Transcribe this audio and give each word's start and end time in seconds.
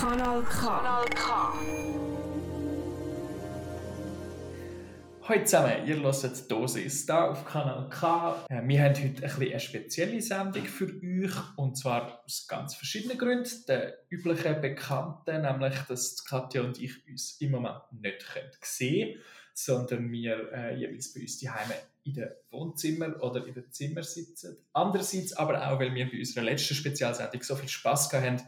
Kanal 0.00 0.42
K. 0.42 0.58
Kanal 0.58 1.04
K. 1.14 1.52
Hallo 5.22 5.44
zusammen, 5.44 5.86
ihr 5.86 6.02
hört 6.02 6.50
Dosis 6.50 7.06
da 7.06 7.28
auf 7.30 7.44
Kanal 7.44 7.88
K. 7.88 8.44
Äh, 8.48 8.60
wir 8.66 8.82
haben 8.82 8.94
heute 8.96 9.24
ein 9.24 9.40
eine 9.40 9.60
spezielle 9.60 10.20
Sendung 10.20 10.64
für 10.64 10.86
euch 10.86 11.56
und 11.56 11.78
zwar 11.78 12.24
aus 12.24 12.48
ganz 12.48 12.74
verschiedenen 12.74 13.16
Gründen. 13.16 13.64
Der 13.68 13.98
übliche 14.08 14.54
Bekannte, 14.54 15.38
nämlich, 15.38 15.78
dass 15.88 16.24
Katja 16.24 16.62
und 16.62 16.82
ich 16.82 17.06
uns 17.08 17.40
im 17.40 17.52
Moment 17.52 17.82
nicht 17.92 18.26
sehen 18.62 19.12
können, 19.12 19.22
sondern 19.64 20.10
wir 20.10 20.52
äh, 20.52 20.76
jeweils 20.76 21.12
bei 21.12 21.20
uns 21.20 21.38
die 21.38 21.50
Heime 21.50 21.74
in 22.04 22.14
den 22.14 22.30
Wohnzimmer 22.50 23.22
oder 23.22 23.46
in 23.46 23.54
den 23.54 23.70
Zimmer 23.70 24.02
sitzen. 24.02 24.56
Andererseits 24.72 25.34
aber 25.34 25.68
auch, 25.68 25.78
weil 25.78 25.94
wir 25.94 26.10
bei 26.10 26.18
unserer 26.18 26.44
letzten 26.44 26.74
Spezialsendung 26.74 27.42
so 27.42 27.56
viel 27.56 27.68
Spass 27.68 28.12
hatten, 28.12 28.40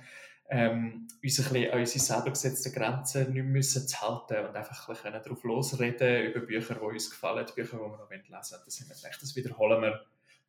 ähm, 0.49 1.09
uns 1.23 1.39
ein 1.39 1.45
bisschen 1.53 1.71
an 1.71 1.81
unsere 1.81 1.99
selber 1.99 2.31
gesetzten 2.31 2.73
Grenzen 2.73 3.33
nicht 3.33 3.45
müssen 3.45 3.87
zu 3.87 4.01
halten 4.01 4.47
und 4.47 4.57
einfach 4.57 4.89
ein 4.89 4.95
bisschen 4.95 5.13
darauf 5.13 5.45
losreden 5.45 6.27
über 6.27 6.41
Bücher, 6.41 6.75
die 6.75 6.81
uns 6.81 7.11
gefallen, 7.11 7.47
Bücher, 7.55 7.77
die 7.77 7.83
wir 7.83 7.97
noch 7.97 8.11
lesen 8.11 8.31
wollen. 8.31 8.63
Das 8.65 8.81
haben 8.81 8.89
wir 8.89 8.97
gedacht, 8.97 9.23
das 9.23 9.37
wiederholen 9.37 9.83
wir 9.83 10.01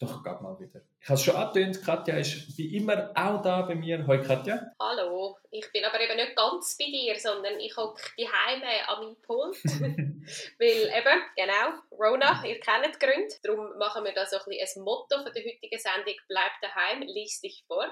doch 0.05 0.23
gerade 0.23 0.43
mal 0.43 0.59
wieder. 0.59 0.81
Ich 0.99 1.09
habe 1.09 1.19
es 1.19 1.23
schon 1.23 1.35
angetönt, 1.35 1.83
Katja 1.83 2.17
ist 2.17 2.57
wie 2.57 2.77
immer 2.77 3.11
auch 3.15 3.41
da 3.41 3.61
bei 3.63 3.75
mir. 3.75 4.05
Hallo 4.07 4.23
Katja. 4.23 4.71
Hallo, 4.79 5.37
ich 5.51 5.71
bin 5.71 5.83
aber 5.83 5.99
eben 5.99 6.15
nicht 6.15 6.35
ganz 6.35 6.77
bei 6.77 6.85
dir, 6.85 7.19
sondern 7.19 7.59
ich 7.59 7.75
hocke 7.75 8.01
die 8.17 8.27
Heime 8.27 8.87
an 8.87 9.03
meinem 9.03 9.21
Pult. 9.21 9.57
Weil 9.65 10.91
eben, 10.97 11.21
genau, 11.35 11.79
Rona, 11.91 12.45
ihr 12.45 12.59
kennt 12.59 12.95
die 12.95 12.99
Gründe. 13.05 13.35
Darum 13.43 13.77
machen 13.77 14.05
wir 14.05 14.13
da 14.13 14.25
so 14.25 14.37
ein 14.37 14.43
bisschen 14.47 14.81
ein 14.81 14.85
Motto 14.85 15.23
für 15.23 15.31
die 15.31 15.43
heutige 15.43 15.79
Sendung, 15.79 16.15
bleib 16.27 16.51
daheim, 16.61 17.01
lies 17.01 17.41
dich 17.41 17.63
fort. 17.67 17.91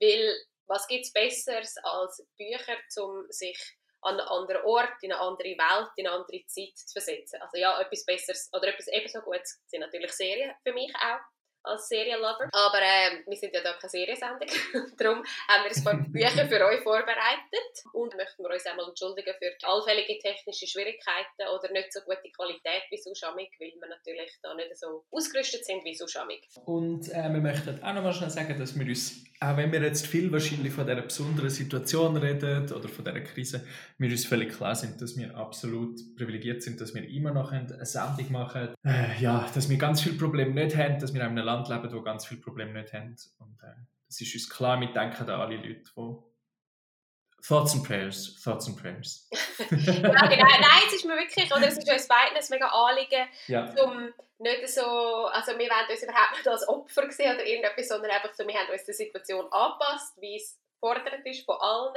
Weil 0.00 0.34
was 0.66 0.86
gibt 0.86 1.04
es 1.04 1.12
Besseres 1.12 1.76
als 1.82 2.24
Bücher, 2.36 2.76
um 3.02 3.26
sich 3.28 3.58
an 4.02 4.18
einen 4.18 4.28
anderen 4.28 4.64
Ort, 4.64 5.02
in 5.02 5.12
eine 5.12 5.20
andere 5.20 5.48
Welt, 5.58 5.90
in 5.96 6.06
eine 6.06 6.16
andere 6.16 6.46
Zeit 6.46 6.76
zu 6.76 6.92
versetzen? 6.92 7.42
Also 7.42 7.56
ja, 7.56 7.80
etwas 7.80 8.04
Besseres 8.06 8.48
oder 8.52 8.68
etwas 8.68 8.86
ebenso 8.88 9.20
Gutes 9.20 9.60
sind 9.66 9.80
natürlich 9.80 10.12
Serien 10.12 10.54
für 10.62 10.72
mich 10.72 10.92
auch 10.94 11.20
als 11.62 11.88
Serienlover. 11.88 12.48
Aber 12.52 12.78
äh, 12.78 13.22
wir 13.26 13.36
sind 13.36 13.54
ja 13.54 13.60
da 13.62 13.72
keine 13.74 13.90
Seriensendung. 13.90 14.48
Darum 14.98 15.24
haben 15.48 15.64
wir 15.64 15.76
ein 15.76 15.84
paar 15.84 15.94
Bücher 16.08 16.46
für 16.46 16.64
euch 16.64 16.80
vorbereitet. 16.80 17.72
Und 17.92 18.16
möchten 18.16 18.42
wir 18.42 18.50
uns 18.50 18.66
einmal 18.66 18.88
entschuldigen 18.88 19.34
für 19.38 19.52
allfällige 19.66 20.18
technische 20.18 20.66
Schwierigkeiten 20.66 21.44
oder 21.54 21.70
nicht 21.72 21.92
so 21.92 22.00
gute 22.00 22.30
Qualität 22.34 22.82
wie 22.90 22.96
Suschamig, 22.96 23.50
weil 23.58 23.72
wir 23.78 23.88
natürlich 23.88 24.30
da 24.42 24.54
nicht 24.54 24.76
so 24.76 25.04
ausgerüstet 25.10 25.64
sind 25.64 25.84
wie 25.84 25.94
Suschamig. 25.94 26.48
Und 26.64 27.08
äh, 27.10 27.28
wir 27.30 27.40
möchten 27.40 27.82
auch 27.82 27.94
noch 27.94 28.02
mal 28.02 28.12
schnell 28.12 28.30
sagen, 28.30 28.58
dass 28.58 28.78
wir 28.78 28.86
uns, 28.86 29.24
auch 29.40 29.56
wenn 29.56 29.72
wir 29.72 29.82
jetzt 29.82 30.06
viel 30.06 30.30
wahrscheinlich 30.32 30.72
von 30.72 30.86
dieser 30.86 31.02
besonderen 31.02 31.50
Situation 31.50 32.16
reden 32.16 32.72
oder 32.72 32.88
von 32.88 33.04
dieser 33.04 33.20
Krise, 33.20 33.66
wir 33.98 34.10
uns 34.10 34.24
völlig 34.24 34.56
klar 34.56 34.74
sind, 34.74 35.00
dass 35.00 35.16
wir 35.16 35.34
absolut 35.36 36.16
privilegiert 36.16 36.62
sind, 36.62 36.80
dass 36.80 36.94
wir 36.94 37.08
immer 37.08 37.32
noch 37.32 37.52
eine 37.52 37.84
Sendung 37.84 38.32
machen, 38.32 38.74
äh, 38.84 39.20
ja, 39.20 39.48
dass 39.54 39.68
wir 39.68 39.76
ganz 39.76 40.00
viele 40.00 40.16
Probleme 40.16 40.52
nicht 40.52 40.76
haben, 40.76 40.98
dass 40.98 41.12
wir 41.12 41.20
in 41.20 41.26
einem 41.26 41.44
Land 41.50 41.68
leben, 41.68 41.92
wo 41.92 42.02
ganz 42.02 42.26
viele 42.26 42.40
Probleme 42.40 42.80
nicht 42.80 42.92
haben. 42.92 43.16
Und 43.38 43.62
äh, 43.62 43.74
das 44.06 44.20
ist 44.20 44.34
uns 44.34 44.48
klar, 44.48 44.80
wir 44.80 44.92
denken 44.92 45.28
an 45.28 45.40
alle 45.40 45.56
Leute, 45.56 45.82
die 45.96 46.16
Thoughts 47.46 47.74
and 47.74 47.86
Prayers, 47.86 48.40
Thoughts 48.42 48.66
and 48.68 48.76
Prayers. 48.76 49.28
ja, 49.58 49.66
genau. 49.66 50.12
Nein, 50.12 50.82
es 50.86 50.94
ist 50.94 51.04
mir 51.04 51.16
wirklich, 51.16 51.50
oder 51.50 51.68
es 51.68 51.78
ist 51.78 51.90
uns 51.90 52.08
beiden 52.08 52.36
ein 52.36 52.44
mega 52.50 52.66
Anliegen, 52.66 53.28
ja. 53.46 53.72
um 53.82 54.12
nicht 54.38 54.68
so, 54.68 55.26
also 55.26 55.52
wir 55.52 55.68
wollen 55.68 55.90
uns 55.90 56.02
überhaupt 56.02 56.36
nicht 56.36 56.48
als 56.48 56.68
Opfer 56.68 57.10
sehen 57.10 57.34
oder 57.34 57.44
irgendetwas, 57.44 57.88
sondern 57.88 58.10
einfach 58.10 58.34
so, 58.34 58.46
wir 58.46 58.54
haben 58.54 58.70
uns 58.70 58.84
der 58.84 58.94
Situation 58.94 59.46
angepasst, 59.50 60.20
wie 60.20 60.36
es 60.36 60.60
gefordert 60.80 61.24
ist 61.24 61.44
von 61.44 61.56
allen 61.60 61.94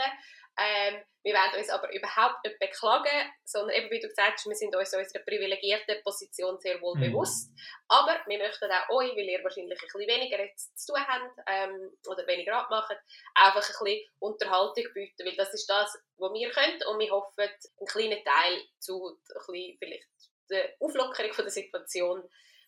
ähm, 0.58 1.02
wir 1.24 1.34
werden 1.34 1.58
uns 1.58 1.70
aber 1.70 1.92
überhaupt 1.94 2.44
nicht 2.46 2.60
beklagen, 2.60 3.32
sondern 3.46 3.76
eben 3.78 3.90
wie 3.90 4.00
du 4.00 4.08
gesagt 4.08 4.34
hast, 4.34 4.46
wir 4.46 4.56
sind 4.56 4.76
uns 4.76 4.94
unserer 4.94 5.24
privilegierten 5.24 6.04
Position 6.04 6.60
sehr 6.60 6.82
wohl 6.82 6.98
mhm. 6.98 7.12
bewusst. 7.12 7.52
Aber 7.88 8.20
wir 8.28 8.38
möchten 8.38 8.70
auch 8.70 8.90
euch, 8.98 9.12
weil 9.16 9.30
ihr 9.30 9.44
wahrscheinlich 9.44 9.80
ein 9.80 9.88
bisschen 9.88 10.08
weniger 10.08 10.40
jetzt 10.40 10.78
zu 10.78 10.94
tun 10.94 11.02
habt 11.08 11.40
ähm, 11.48 11.98
oder 12.08 12.28
weniger 12.28 12.58
abmachen, 12.58 12.98
einfach 13.36 13.62
ein 13.62 13.86
bisschen 13.86 14.10
Unterhaltung 14.20 14.86
bieten, 14.94 15.26
weil 15.26 15.36
das 15.36 15.54
ist 15.54 15.70
das, 15.70 15.98
was 16.18 16.34
wir 16.34 16.52
können 16.52 16.84
und 16.90 17.00
wir 17.00 17.12
hoffen, 17.12 17.40
einen 17.40 17.88
kleinen 17.88 18.24
Teil 18.24 18.62
zu 18.80 19.08
ein 19.08 19.46
bisschen 19.48 19.78
vielleicht 19.80 20.08
der 20.50 20.70
Auflockerung 20.80 21.34
von 21.34 21.46
der 21.46 21.52
Situation 21.52 22.22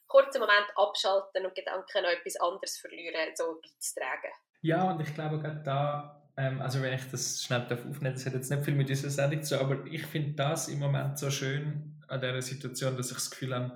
kurzen 0.07 0.39
Moment 0.39 0.67
abschalten 0.75 1.45
und 1.45 1.55
Gedanken 1.55 2.03
noch 2.03 2.09
etwas 2.09 2.35
anderes 2.37 2.77
verlieren, 2.77 3.35
so 3.35 3.59
beizutragen. 3.61 4.31
Ja, 4.61 4.91
und 4.91 5.01
ich 5.01 5.13
glaube, 5.13 5.39
gerade 5.39 5.61
da 5.63 6.24
ähm, 6.37 6.61
also 6.61 6.81
wenn 6.81 6.93
ich 6.93 7.09
das 7.11 7.43
schnell 7.43 7.61
aufnehmen 7.61 8.13
das 8.13 8.25
hat 8.25 8.33
jetzt 8.33 8.49
nicht 8.49 8.63
viel 8.63 8.75
mit 8.75 8.89
dieser 8.89 9.09
Sendung 9.09 9.43
zu 9.43 9.57
tun, 9.57 9.65
aber 9.65 9.85
ich 9.87 10.05
finde 10.05 10.33
das 10.33 10.67
im 10.67 10.79
Moment 10.79 11.17
so 11.17 11.29
schön 11.29 12.01
an 12.07 12.21
dieser 12.21 12.41
Situation, 12.41 12.97
dass 12.97 13.09
ich 13.09 13.15
das 13.15 13.31
Gefühl 13.31 13.55
habe, 13.55 13.73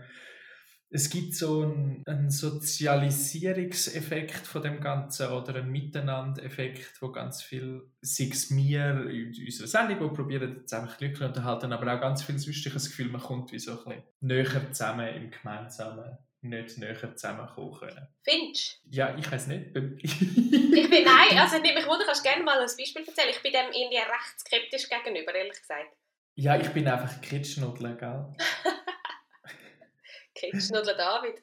es 0.92 1.12
gibt 1.12 1.36
so 1.36 1.62
einen, 1.62 2.02
einen 2.08 2.32
Sozialisierungseffekt 2.32 4.48
von 4.48 4.64
dem 4.64 4.82
Ganzen 4.82 5.28
oder 5.28 5.54
einen 5.56 5.72
Miteinandeffekt, 5.72 7.00
wo 7.02 7.12
ganz 7.12 7.44
viel, 7.44 7.84
sei 8.02 8.30
es 8.32 8.50
mir 8.50 9.08
in 9.08 9.28
unserer 9.28 9.68
Sendung, 9.68 10.00
wo 10.00 10.10
probieren 10.10 10.62
jetzt 10.62 10.74
einfach 10.74 10.98
glücklich 10.98 11.28
unterhalten, 11.28 11.74
aber 11.74 11.94
auch 11.94 12.02
ganz 12.02 12.24
viel 12.24 12.40
sonst, 12.40 12.66
ich 12.66 12.74
das 12.74 12.88
Gefühl, 12.88 13.10
man 13.10 13.22
kommt 13.22 13.52
wie 13.52 13.60
so 13.60 13.86
ein 13.86 13.86
bisschen 13.86 14.04
näher 14.22 14.72
zusammen 14.72 15.08
im 15.10 15.30
Gemeinsamen 15.30 16.18
nicht 16.42 16.78
näher 16.78 17.16
zusammenkommen 17.16 17.78
können. 17.78 18.08
Findest 18.24 18.82
du? 18.86 18.96
Ja, 18.96 19.16
ich 19.18 19.30
weiß 19.30 19.48
nicht. 19.48 19.68
ich 19.76 20.90
bin, 20.90 21.04
nein, 21.04 21.38
also 21.38 21.60
nicht 21.60 21.76
mich 21.76 21.86
wundern, 21.86 22.06
kannst 22.06 22.24
gerne 22.24 22.44
mal 22.44 22.60
ein 22.60 22.66
Beispiel 22.66 23.06
erzählen. 23.06 23.30
Ich 23.30 23.42
bin 23.42 23.52
dem 23.52 23.72
irgendwie 23.72 23.98
recht 23.98 24.40
skeptisch 24.40 24.90
gegenüber, 24.90 25.34
ehrlich 25.34 25.60
gesagt. 25.60 25.96
Ja, 26.36 26.58
ich 26.58 26.70
bin 26.70 26.88
einfach 26.88 27.20
Kitschnudler, 27.22 27.96
gell? 27.96 28.34
Kitschnudler 30.36 30.96
David. 30.96 31.42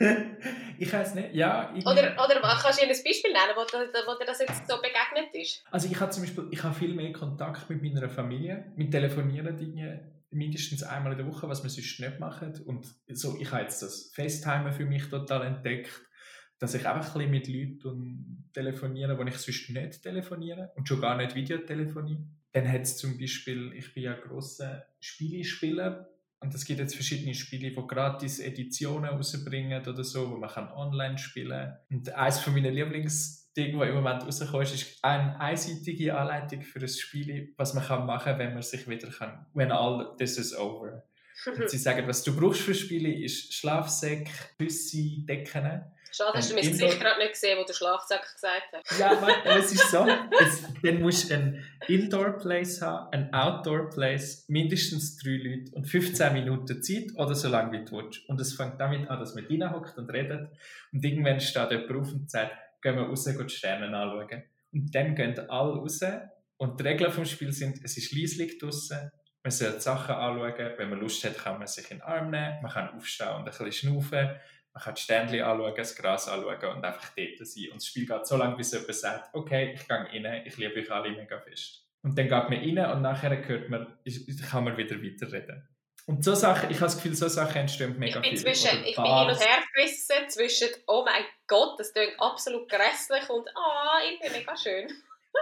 ich 0.78 0.92
weiß 0.92 1.14
nicht, 1.14 1.34
ja. 1.34 1.72
Ich 1.74 1.84
oder, 1.84 2.14
oder 2.22 2.40
kannst 2.40 2.80
du 2.80 2.84
ein 2.84 2.88
Beispiel 2.88 3.32
nennen, 3.32 3.56
wo, 3.56 3.62
wo 3.62 4.18
dir 4.18 4.26
das 4.26 4.38
jetzt 4.38 4.68
so 4.68 4.76
begegnet 4.76 5.34
ist? 5.34 5.64
Also 5.70 5.88
ich 5.90 5.98
habe 5.98 6.12
zum 6.12 6.22
Beispiel 6.22 6.46
ich 6.50 6.62
habe 6.62 6.74
viel 6.74 6.94
mehr 6.94 7.12
Kontakt 7.12 7.68
mit 7.68 7.82
meiner 7.82 8.08
Familie, 8.08 8.72
mit 8.76 8.92
Telefonieren 8.92 9.56
Dinge 9.56 10.17
mindestens 10.30 10.82
einmal 10.82 11.12
in 11.12 11.18
der 11.18 11.26
Woche, 11.26 11.48
was 11.48 11.62
wir 11.62 11.70
sonst 11.70 12.00
nicht 12.00 12.20
machen. 12.20 12.60
Und 12.64 12.86
so, 13.08 13.38
ich 13.40 13.50
habe 13.50 13.62
jetzt 13.62 13.82
das 13.82 14.12
FaceTime 14.14 14.72
für 14.72 14.84
mich 14.84 15.08
total 15.08 15.46
entdeckt, 15.46 15.90
dass 16.58 16.74
ich 16.74 16.86
einfach 16.86 17.16
ein 17.16 17.30
mit 17.30 17.48
Leuten 17.48 18.50
telefoniere, 18.52 19.16
wo 19.16 19.22
ich 19.22 19.36
sonst 19.36 19.70
nicht 19.70 20.02
telefoniere 20.02 20.72
und 20.74 20.88
schon 20.88 21.00
gar 21.00 21.16
nicht 21.16 21.34
Videotelefonie. 21.34 22.18
Dann 22.52 22.70
hat 22.70 22.82
es 22.82 22.96
zum 22.96 23.18
Beispiel, 23.18 23.72
ich 23.74 23.94
bin 23.94 24.04
ja 24.04 24.14
grosser 24.14 24.86
Spielespieler 25.00 26.08
und 26.40 26.54
es 26.54 26.64
gibt 26.64 26.78
jetzt 26.78 26.94
verschiedene 26.94 27.34
Spiele, 27.34 27.70
die 27.70 27.86
gratis 27.86 28.38
Editionen 28.38 29.10
rausbringen 29.10 29.86
oder 29.86 30.04
so, 30.04 30.30
wo 30.30 30.36
man 30.36 30.48
kann 30.48 30.70
online 30.70 31.18
spielen 31.18 31.50
kann. 31.50 31.78
Und 31.90 32.14
eines 32.14 32.38
von 32.38 32.52
meinen 32.54 32.72
Lieblingsdingen, 32.72 33.78
das 33.78 33.88
im 33.88 33.94
Moment 33.96 34.24
rauskommt, 34.24 34.72
ist 34.72 34.98
eine 35.02 35.40
einseitige 35.40 36.16
Anleitung 36.16 36.62
für 36.62 36.80
ein 36.80 36.88
Spiel, 36.88 37.54
was 37.56 37.74
man 37.74 37.84
kann 37.84 38.06
machen 38.06 38.32
kann, 38.32 38.38
wenn 38.38 38.54
man 38.54 38.62
sich 38.62 38.88
wieder 38.88 39.10
kann, 39.10 39.46
when 39.52 39.72
all 39.72 40.14
this 40.16 40.38
is 40.38 40.56
over. 40.56 41.02
Und 41.46 41.70
sie 41.70 41.78
sagen, 41.78 42.06
was 42.06 42.22
du 42.22 42.34
brauchst 42.34 42.62
für 42.62 42.74
Spiele, 42.74 43.12
ist 43.12 43.54
Schlafsäcke, 43.54 44.30
Küsse, 44.58 45.24
Decken 45.26 45.82
Schade, 46.18 46.36
hast 46.36 46.50
du 46.50 46.54
mein 46.56 46.64
Gesicht 46.64 46.98
gerade 46.98 47.20
nicht 47.20 47.30
gesehen, 47.30 47.58
wo 47.60 47.64
der 47.64 47.74
Schlafsack 47.74 48.22
gesagt 48.34 48.72
hat. 48.72 48.98
Ja, 48.98 49.12
aber 49.12 49.56
es 49.56 49.72
ist 49.72 49.88
so. 49.88 50.04
Es, 50.40 50.64
dann 50.82 51.00
musst 51.00 51.30
du 51.30 51.34
ein 51.34 51.64
Indoor-Place 51.86 52.82
haben, 52.82 53.12
ein 53.12 53.32
Outdoor-Place, 53.32 54.48
mindestens 54.48 55.16
drei 55.18 55.36
Leute 55.36 55.70
und 55.76 55.84
15 55.84 56.32
Minuten 56.32 56.82
Zeit 56.82 57.12
oder 57.14 57.36
so 57.36 57.48
lange 57.48 57.70
wie 57.70 57.84
du 57.84 57.98
willst. 57.98 58.28
Und 58.28 58.40
es 58.40 58.54
fängt 58.54 58.80
damit 58.80 59.08
an, 59.08 59.20
dass 59.20 59.36
man 59.36 59.46
reinhockt 59.46 59.96
und 59.96 60.10
redet. 60.10 60.50
Und 60.92 61.04
irgendwann 61.04 61.38
steht 61.38 61.70
jemand 61.70 61.90
auf 61.92 62.12
und 62.12 62.28
sagt, 62.28 62.50
gehen 62.82 62.96
wir 62.96 63.04
raus 63.04 63.24
und 63.28 63.38
die 63.38 63.54
Sterne 63.54 63.86
anschauen. 63.96 64.42
Und 64.72 64.92
dann 64.92 65.14
gehen 65.14 65.38
alle 65.48 65.74
raus. 65.74 66.00
Und 66.56 66.80
die 66.80 66.84
Regeln 66.84 67.12
vom 67.12 67.26
Spiel 67.26 67.52
sind, 67.52 67.78
es 67.84 67.96
ist 67.96 68.12
leislich 68.12 68.58
draußen, 68.58 69.12
man 69.44 69.52
soll 69.52 69.72
die 69.72 69.80
Sachen 69.80 70.16
anschauen. 70.16 70.72
Wenn 70.78 70.90
man 70.90 70.98
Lust 70.98 71.22
hat, 71.24 71.38
kann 71.38 71.58
man 71.58 71.68
sich 71.68 71.88
in 71.92 71.98
den 71.98 72.02
Arm 72.02 72.30
nehmen, 72.30 72.60
man 72.60 72.72
kann 72.72 72.90
aufstehen 72.90 73.28
und 73.28 73.42
ein 73.42 73.44
bisschen 73.44 73.70
schnaufen 73.70 74.30
man 74.78 74.84
kann 74.84 74.94
die 74.94 75.02
Sternchen 75.02 75.42
anschauen, 75.42 75.74
das 75.76 75.96
Gras 75.96 76.28
anschauen 76.28 76.76
und 76.76 76.84
einfach 76.84 77.10
dort 77.16 77.46
sein. 77.46 77.64
Und 77.72 77.76
das 77.76 77.86
Spiel 77.86 78.06
geht 78.06 78.26
so 78.26 78.36
lange, 78.36 78.56
bis 78.56 78.72
jemand 78.72 78.94
sagt, 78.94 79.34
okay, 79.34 79.72
ich 79.74 79.88
gehe 79.88 80.24
rein, 80.24 80.42
ich 80.46 80.56
liebe 80.56 80.78
euch 80.78 80.90
alle 80.92 81.10
mega 81.10 81.40
fest. 81.40 81.84
Und 82.02 82.16
dann 82.16 82.28
geht 82.28 82.30
man 82.30 82.52
rein 82.52 82.96
und 82.96 83.02
nachher 83.02 83.48
hört 83.48 83.68
man, 83.68 83.98
kann 84.48 84.64
man 84.64 84.76
wieder 84.76 85.02
weiterreden. 85.02 85.68
Und 86.06 86.24
so 86.24 86.34
Sachen, 86.34 86.70
ich 86.70 86.76
habe 86.76 86.86
das 86.86 86.96
Gefühl, 86.96 87.14
so 87.14 87.26
Sachen 87.26 87.56
entstehen 87.56 87.98
mega 87.98 88.20
ich 88.20 88.30
bin 88.30 88.38
viel. 88.38 88.54
Zwischen, 88.54 88.84
ich 88.84 88.94
bin 88.94 89.04
hin 89.04 89.28
und 89.28 89.40
her 89.40 89.58
gerissen 89.74 90.28
zwischen, 90.28 90.68
oh 90.86 91.02
mein 91.04 91.24
Gott, 91.48 91.78
das 91.80 91.92
klingt 91.92 92.14
absolut 92.18 92.68
grässlich 92.68 93.28
und 93.28 93.48
ah, 93.48 93.98
oh, 93.98 94.08
irgendwie 94.08 94.38
mega 94.38 94.56
schön. 94.56 94.88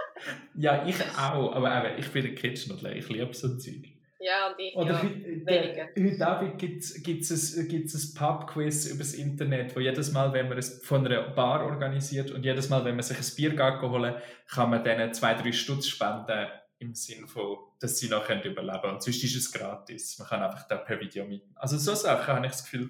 ja, 0.55 0.85
ich 0.85 0.99
auch, 1.15 1.53
aber 1.53 1.85
eben, 1.85 1.99
ich 1.99 2.11
bin 2.11 2.25
ein 2.25 2.35
Kitschnudler, 2.35 2.93
ich 2.93 3.07
liebe 3.07 3.33
so 3.35 3.55
Zeug. 3.57 3.96
Ja, 4.19 4.47
und 4.47 4.59
ich 4.59 4.75
Oder 4.75 5.03
ja, 5.03 5.87
heute, 5.95 6.27
Abend 6.27 6.57
gibt 6.57 6.81
es 6.81 7.57
ein, 7.57 7.67
gibt's 7.67 7.93
ein 7.93 8.13
Pub-Quiz 8.15 8.87
über 8.87 8.99
das 8.99 9.13
Internet, 9.13 9.75
wo 9.75 9.79
jedes 9.79 10.11
Mal, 10.11 10.33
wenn 10.33 10.49
man 10.49 10.57
es 10.57 10.83
von 10.83 11.05
einer 11.05 11.29
Bar 11.29 11.63
organisiert 11.65 12.31
und 12.31 12.43
jedes 12.43 12.69
Mal, 12.69 12.83
wenn 12.83 12.95
man 12.95 13.03
sich 13.03 13.17
ein 13.17 13.35
Bier 13.35 13.81
holen 13.81 14.15
kann 14.47 14.69
man 14.69 14.83
denen 14.83 15.13
zwei, 15.13 15.35
drei 15.35 15.51
Stutz 15.51 15.87
spenden 15.87 16.47
im 16.79 16.93
Sinne 16.93 17.27
von, 17.27 17.57
dass 17.79 17.99
sie 17.99 18.09
noch 18.09 18.29
überleben 18.29 18.53
können. 18.55 18.93
Und 18.93 19.03
sonst 19.03 19.23
ist 19.23 19.35
es 19.35 19.51
gratis. 19.51 20.17
Man 20.19 20.27
kann 20.27 20.43
einfach 20.43 20.67
da 20.67 20.77
per 20.77 20.99
Video 20.99 21.25
mit. 21.25 21.43
Also 21.55 21.77
so 21.77 21.93
Sachen 21.93 22.35
habe 22.35 22.45
ich 22.45 22.51
das 22.51 22.63
Gefühl, 22.63 22.89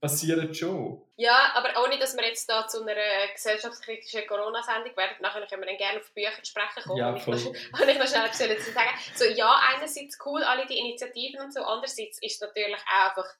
passieren 0.00 0.54
schon. 0.54 1.02
Ja, 1.16 1.52
aber 1.54 1.84
ohne, 1.84 1.98
dass 1.98 2.16
wir 2.16 2.24
jetzt 2.24 2.48
da 2.48 2.66
zu 2.66 2.82
einer 2.82 2.94
gesellschaftskritischen 3.32 4.26
Corona-Sendung 4.26 4.96
werden, 4.96 5.16
nachher 5.20 5.46
können 5.46 5.62
wir 5.62 5.68
dann 5.68 5.76
gerne 5.76 6.00
auf 6.00 6.10
Bücher 6.14 6.32
sprechen 6.42 6.82
kommen. 6.84 6.98
Ja, 6.98 7.16
voll. 7.16 7.34
und 7.36 7.88
ich 7.88 7.98
noch 7.98 8.06
schnell 8.06 8.24
etwas 8.24 8.38
dazu 8.38 8.72
sagen. 8.72 8.98
So, 9.14 9.24
ja, 9.24 9.60
einerseits 9.74 10.18
cool, 10.24 10.42
alle 10.42 10.66
die 10.66 10.78
Initiativen 10.78 11.40
und 11.40 11.52
so, 11.52 11.60
andererseits 11.60 12.18
ist 12.22 12.34
es 12.34 12.40
natürlich 12.40 12.76
auch 12.76 13.08
einfach 13.08 13.34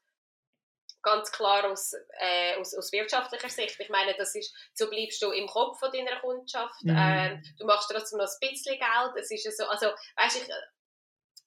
ganz 1.02 1.32
klar 1.32 1.64
aus, 1.64 1.94
äh, 2.18 2.56
aus, 2.56 2.74
aus 2.74 2.92
wirtschaftlicher 2.92 3.48
Sicht. 3.48 3.80
Ich 3.80 3.88
meine, 3.88 4.14
das 4.18 4.34
ist, 4.34 4.54
so 4.74 4.90
bleibst 4.90 5.22
du 5.22 5.30
im 5.30 5.46
Kopf 5.46 5.78
von 5.78 5.90
deiner 5.90 6.20
Kundschaft. 6.20 6.82
Mhm. 6.82 6.94
Ähm, 6.94 7.42
du 7.58 7.64
machst 7.64 7.90
trotzdem 7.90 8.18
noch 8.18 8.28
ein 8.28 8.48
bisschen 8.48 8.78
Geld. 8.78 9.16
Es 9.16 9.30
ist 9.30 9.44
ja 9.46 9.50
so, 9.50 9.64
also, 9.64 9.86
weißt 10.16 10.36
ich, 10.36 10.48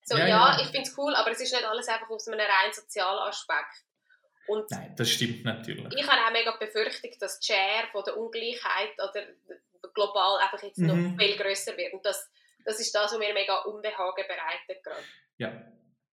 so, 0.06 0.18
Ja, 0.18 0.28
ja, 0.28 0.28
ja. 0.28 0.60
ich 0.60 0.70
finde 0.70 0.90
es 0.90 0.98
cool, 0.98 1.14
aber 1.16 1.32
es 1.32 1.40
ist 1.40 1.54
nicht 1.54 1.64
alles 1.64 1.88
einfach 1.88 2.10
aus 2.10 2.28
einem 2.28 2.40
rein 2.40 2.74
sozialen 2.74 3.20
Aspekt. 3.30 3.84
Und 4.48 4.70
Nein, 4.72 4.94
das 4.98 5.10
stimmt 5.10 5.46
natürlich. 5.46 5.94
ich 5.96 6.08
habe 6.08 6.22
auch 6.28 6.32
mega 6.32 6.52
befürchtet, 6.58 7.22
dass 7.22 7.40
die 7.40 7.54
Share 7.54 7.88
von 7.92 8.04
der 8.06 8.18
Ungleichheit 8.18 8.94
oder 8.98 9.26
global 9.94 10.40
einfach 10.40 10.62
jetzt 10.64 10.80
noch 10.80 10.96
Mhm. 10.96 11.18
viel 11.18 11.38
grösser 11.38 11.78
wird. 11.78 11.94
Und 11.94 12.06
das, 12.06 12.30
das 12.66 12.80
ist 12.80 12.94
das, 12.94 13.12
was 13.12 13.20
mir 13.20 13.34
mega 13.34 13.60
Unbehagen 13.62 14.26
bereitet 14.28 14.84
gerade. 14.84 15.04
Ja, 15.38 15.72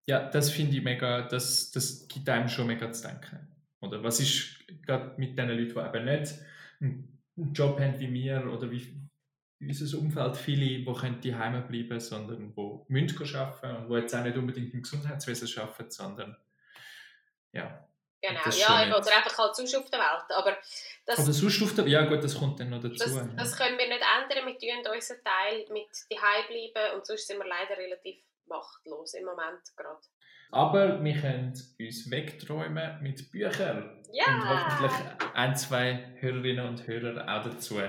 ja 0.06 0.28
das 0.28 0.50
finde 0.50 0.76
ich 0.76 0.82
mega, 0.82 1.22
das, 1.22 1.70
das 1.70 2.08
gibt 2.08 2.28
einem 2.28 2.48
schon 2.48 2.66
mega 2.66 2.90
zu 2.92 3.06
denken. 3.06 3.48
Oder 3.80 4.02
was 4.02 4.20
ist 4.20 4.64
gerade 4.84 5.14
mit 5.18 5.38
den 5.38 5.48
Leuten, 5.48 5.74
die 5.74 5.98
eben 5.98 6.04
nicht 6.04 6.34
einen 6.80 7.52
Job 7.52 7.78
haben 7.78 7.98
wie 8.00 8.12
wir 8.12 8.50
oder 8.52 8.70
wie, 8.70 9.08
unser 9.60 9.98
Umfeld, 9.98 10.36
viele, 10.36 10.84
die 10.84 11.00
können 11.00 11.20
die 11.20 11.30
bleiben, 11.30 12.00
sondern 12.00 12.54
die 12.54 12.80
müssen 12.88 13.36
arbeiten 13.36 13.76
und 13.76 13.88
die 13.88 13.94
jetzt 13.94 14.14
auch 14.14 14.22
nicht 14.22 14.36
unbedingt 14.36 14.74
im 14.74 14.82
Gesundheitswesen 14.82 15.62
arbeiten, 15.62 15.90
sondern 15.90 16.36
ja. 17.52 17.88
Genau, 18.28 18.56
ja, 18.56 18.82
eben, 18.82 18.92
oder 18.92 19.16
einfach 19.16 19.38
halt 19.38 19.56
sonst 19.56 19.74
auf 19.74 19.90
der 19.90 20.00
Welt. 20.00 20.30
Aber 20.30 20.56
das, 21.06 21.20
Oder 21.20 21.32
sonst 21.32 21.62
auf 21.62 21.74
der, 21.74 21.86
ja 21.86 22.04
gut, 22.06 22.24
das 22.24 22.36
kommt 22.36 22.58
dann 22.58 22.70
noch 22.70 22.80
dazu. 22.80 22.96
das, 22.98 23.14
ja. 23.14 23.28
das 23.36 23.56
können 23.56 23.78
wir 23.78 23.86
nicht 23.86 24.02
ändern. 24.02 24.46
Wir 24.46 24.58
tun 24.58 24.92
unseren 24.92 25.18
Teil 25.22 25.64
mit 25.70 25.88
daheim 26.10 26.46
bleiben 26.48 26.96
und 26.96 27.06
sonst 27.06 27.26
sind 27.28 27.38
wir 27.38 27.46
leider 27.46 27.76
relativ 27.76 28.16
machtlos 28.46 29.14
im 29.14 29.24
Moment 29.24 29.60
gerade. 29.76 30.00
Aber 30.50 31.02
wir 31.02 31.20
können 31.20 31.52
uns 31.78 32.10
wegträumen 32.10 33.02
mit 33.02 33.30
Büchern. 33.30 34.02
Ja! 34.12 34.24
Und 34.26 34.48
hoffentlich 34.48 34.92
ein, 35.34 35.56
zwei 35.56 36.16
Hörerinnen 36.20 36.66
und 36.66 36.86
Hörer 36.86 37.22
auch 37.28 37.44
dazu 37.44 37.80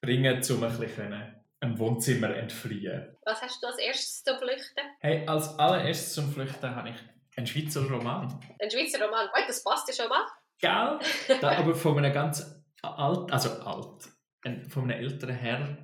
bringen, 0.00 0.42
um 0.48 0.64
ein 0.64 0.78
bisschen 0.78 1.36
einem 1.60 1.78
Wohnzimmer 1.78 2.36
entfliehen. 2.36 3.16
Was 3.24 3.42
hast 3.42 3.62
du 3.62 3.66
als 3.66 3.78
erstes 3.78 4.22
zu 4.22 4.36
flüchten? 4.38 4.84
Hey, 5.00 5.26
als 5.26 5.58
allererstes 5.58 6.14
zum 6.14 6.30
Flüchten 6.30 6.74
habe 6.74 6.90
ich 6.90 6.96
einen 7.36 7.46
Schweizer 7.46 7.88
Roman. 7.88 8.40
Ein 8.60 8.70
Schweizer 8.70 9.04
Roman. 9.04 9.26
Gut, 9.34 9.44
das 9.48 9.62
passt 9.62 9.88
ja 9.88 9.94
schon 9.94 10.08
mal. 10.08 10.24
Gell? 10.60 11.38
Da, 11.40 11.50
aber 11.58 11.74
von 11.74 11.98
einem 11.98 12.12
ganz 12.12 12.42
alt, 12.82 13.32
also 13.32 13.50
alt, 13.62 14.08
ein- 14.42 14.68
von 14.70 14.84
einem 14.84 14.98
älteren 15.02 15.34
Herr, 15.34 15.78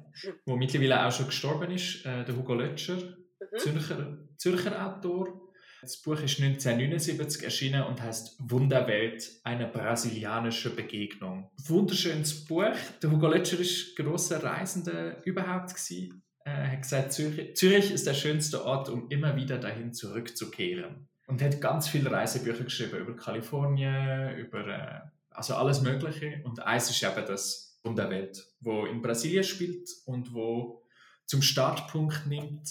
der 0.46 0.56
mittlerweile 0.56 1.06
auch 1.06 1.12
schon 1.12 1.26
gestorben 1.26 1.70
ist, 1.70 2.04
äh, 2.06 2.24
der 2.24 2.36
Hugo 2.36 2.54
Lötscher, 2.54 2.96
Mhm. 2.96 3.58
Zürcher, 3.58 4.18
Zürcher 4.38 4.86
Autor. 4.86 5.50
Das 5.82 6.00
Buch 6.00 6.20
ist 6.20 6.38
1979 6.38 7.42
erschienen 7.42 7.82
und 7.82 8.00
heißt 8.00 8.36
Wunderwelt, 8.38 9.28
eine 9.42 9.66
brasilianische 9.66 10.70
Begegnung. 10.76 11.50
Wunderschönes 11.66 12.44
Buch. 12.46 12.70
Der 13.02 13.10
Hugo 13.10 13.26
Lötscher 13.26 13.58
war 13.58 14.04
grosser 14.04 14.42
Reisender 14.44 15.20
überhaupt. 15.26 15.70
Gewesen. 15.74 16.22
Er 16.44 16.70
hat 16.70 16.82
gesagt, 16.82 17.12
Zürich, 17.12 17.56
Zürich 17.56 17.90
ist 17.90 18.06
der 18.06 18.14
schönste 18.14 18.64
Ort, 18.64 18.88
um 18.88 19.08
immer 19.10 19.34
wieder 19.34 19.58
dahin 19.58 19.92
zurückzukehren. 19.92 21.08
Und 21.32 21.40
hat 21.40 21.62
ganz 21.62 21.88
viele 21.88 22.10
Reisebücher 22.10 22.64
geschrieben 22.64 22.98
über 22.98 23.16
Kalifornien, 23.16 24.36
über 24.36 24.68
äh, 24.68 25.00
also 25.30 25.54
alles 25.54 25.80
Mögliche. 25.80 26.42
Und 26.44 26.60
eins 26.60 26.90
ist 26.90 27.02
eben 27.02 27.24
das 27.26 27.80
Wunderwelt, 27.82 28.44
wo 28.60 28.84
in 28.84 29.00
Brasilien 29.00 29.42
spielt 29.42 29.88
und 30.04 30.34
wo 30.34 30.82
zum 31.24 31.40
Startpunkt 31.40 32.26
nimmt 32.26 32.68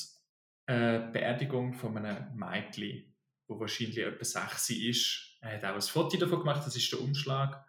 äh, 0.67 0.99
die 0.99 1.11
Beerdigung 1.11 1.73
von 1.73 1.97
einem 1.97 2.35
Mädchen, 2.35 3.11
wo 3.47 3.59
wahrscheinlich 3.59 3.97
etwa 3.97 4.23
6 4.23 4.69
ist. 4.69 5.39
Er 5.41 5.55
hat 5.55 5.65
auch 5.65 5.73
ein 5.73 5.81
Foto 5.81 6.17
davon 6.17 6.41
gemacht, 6.41 6.61
das 6.63 6.75
ist 6.75 6.91
der 6.91 7.01
Umschlag. 7.01 7.65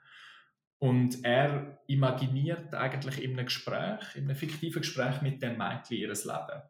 Und 0.79 1.25
er 1.25 1.83
imaginiert 1.87 2.75
eigentlich 2.75 3.25
in 3.25 3.33
einem 3.33 3.47
Gespräch, 3.47 4.15
in 4.15 4.25
einem 4.25 4.37
fiktiven 4.37 4.83
Gespräch 4.83 5.23
mit 5.23 5.41
dem 5.41 5.57
Mädchen 5.57 5.97
ihr 5.97 6.09
Leben. 6.09 6.63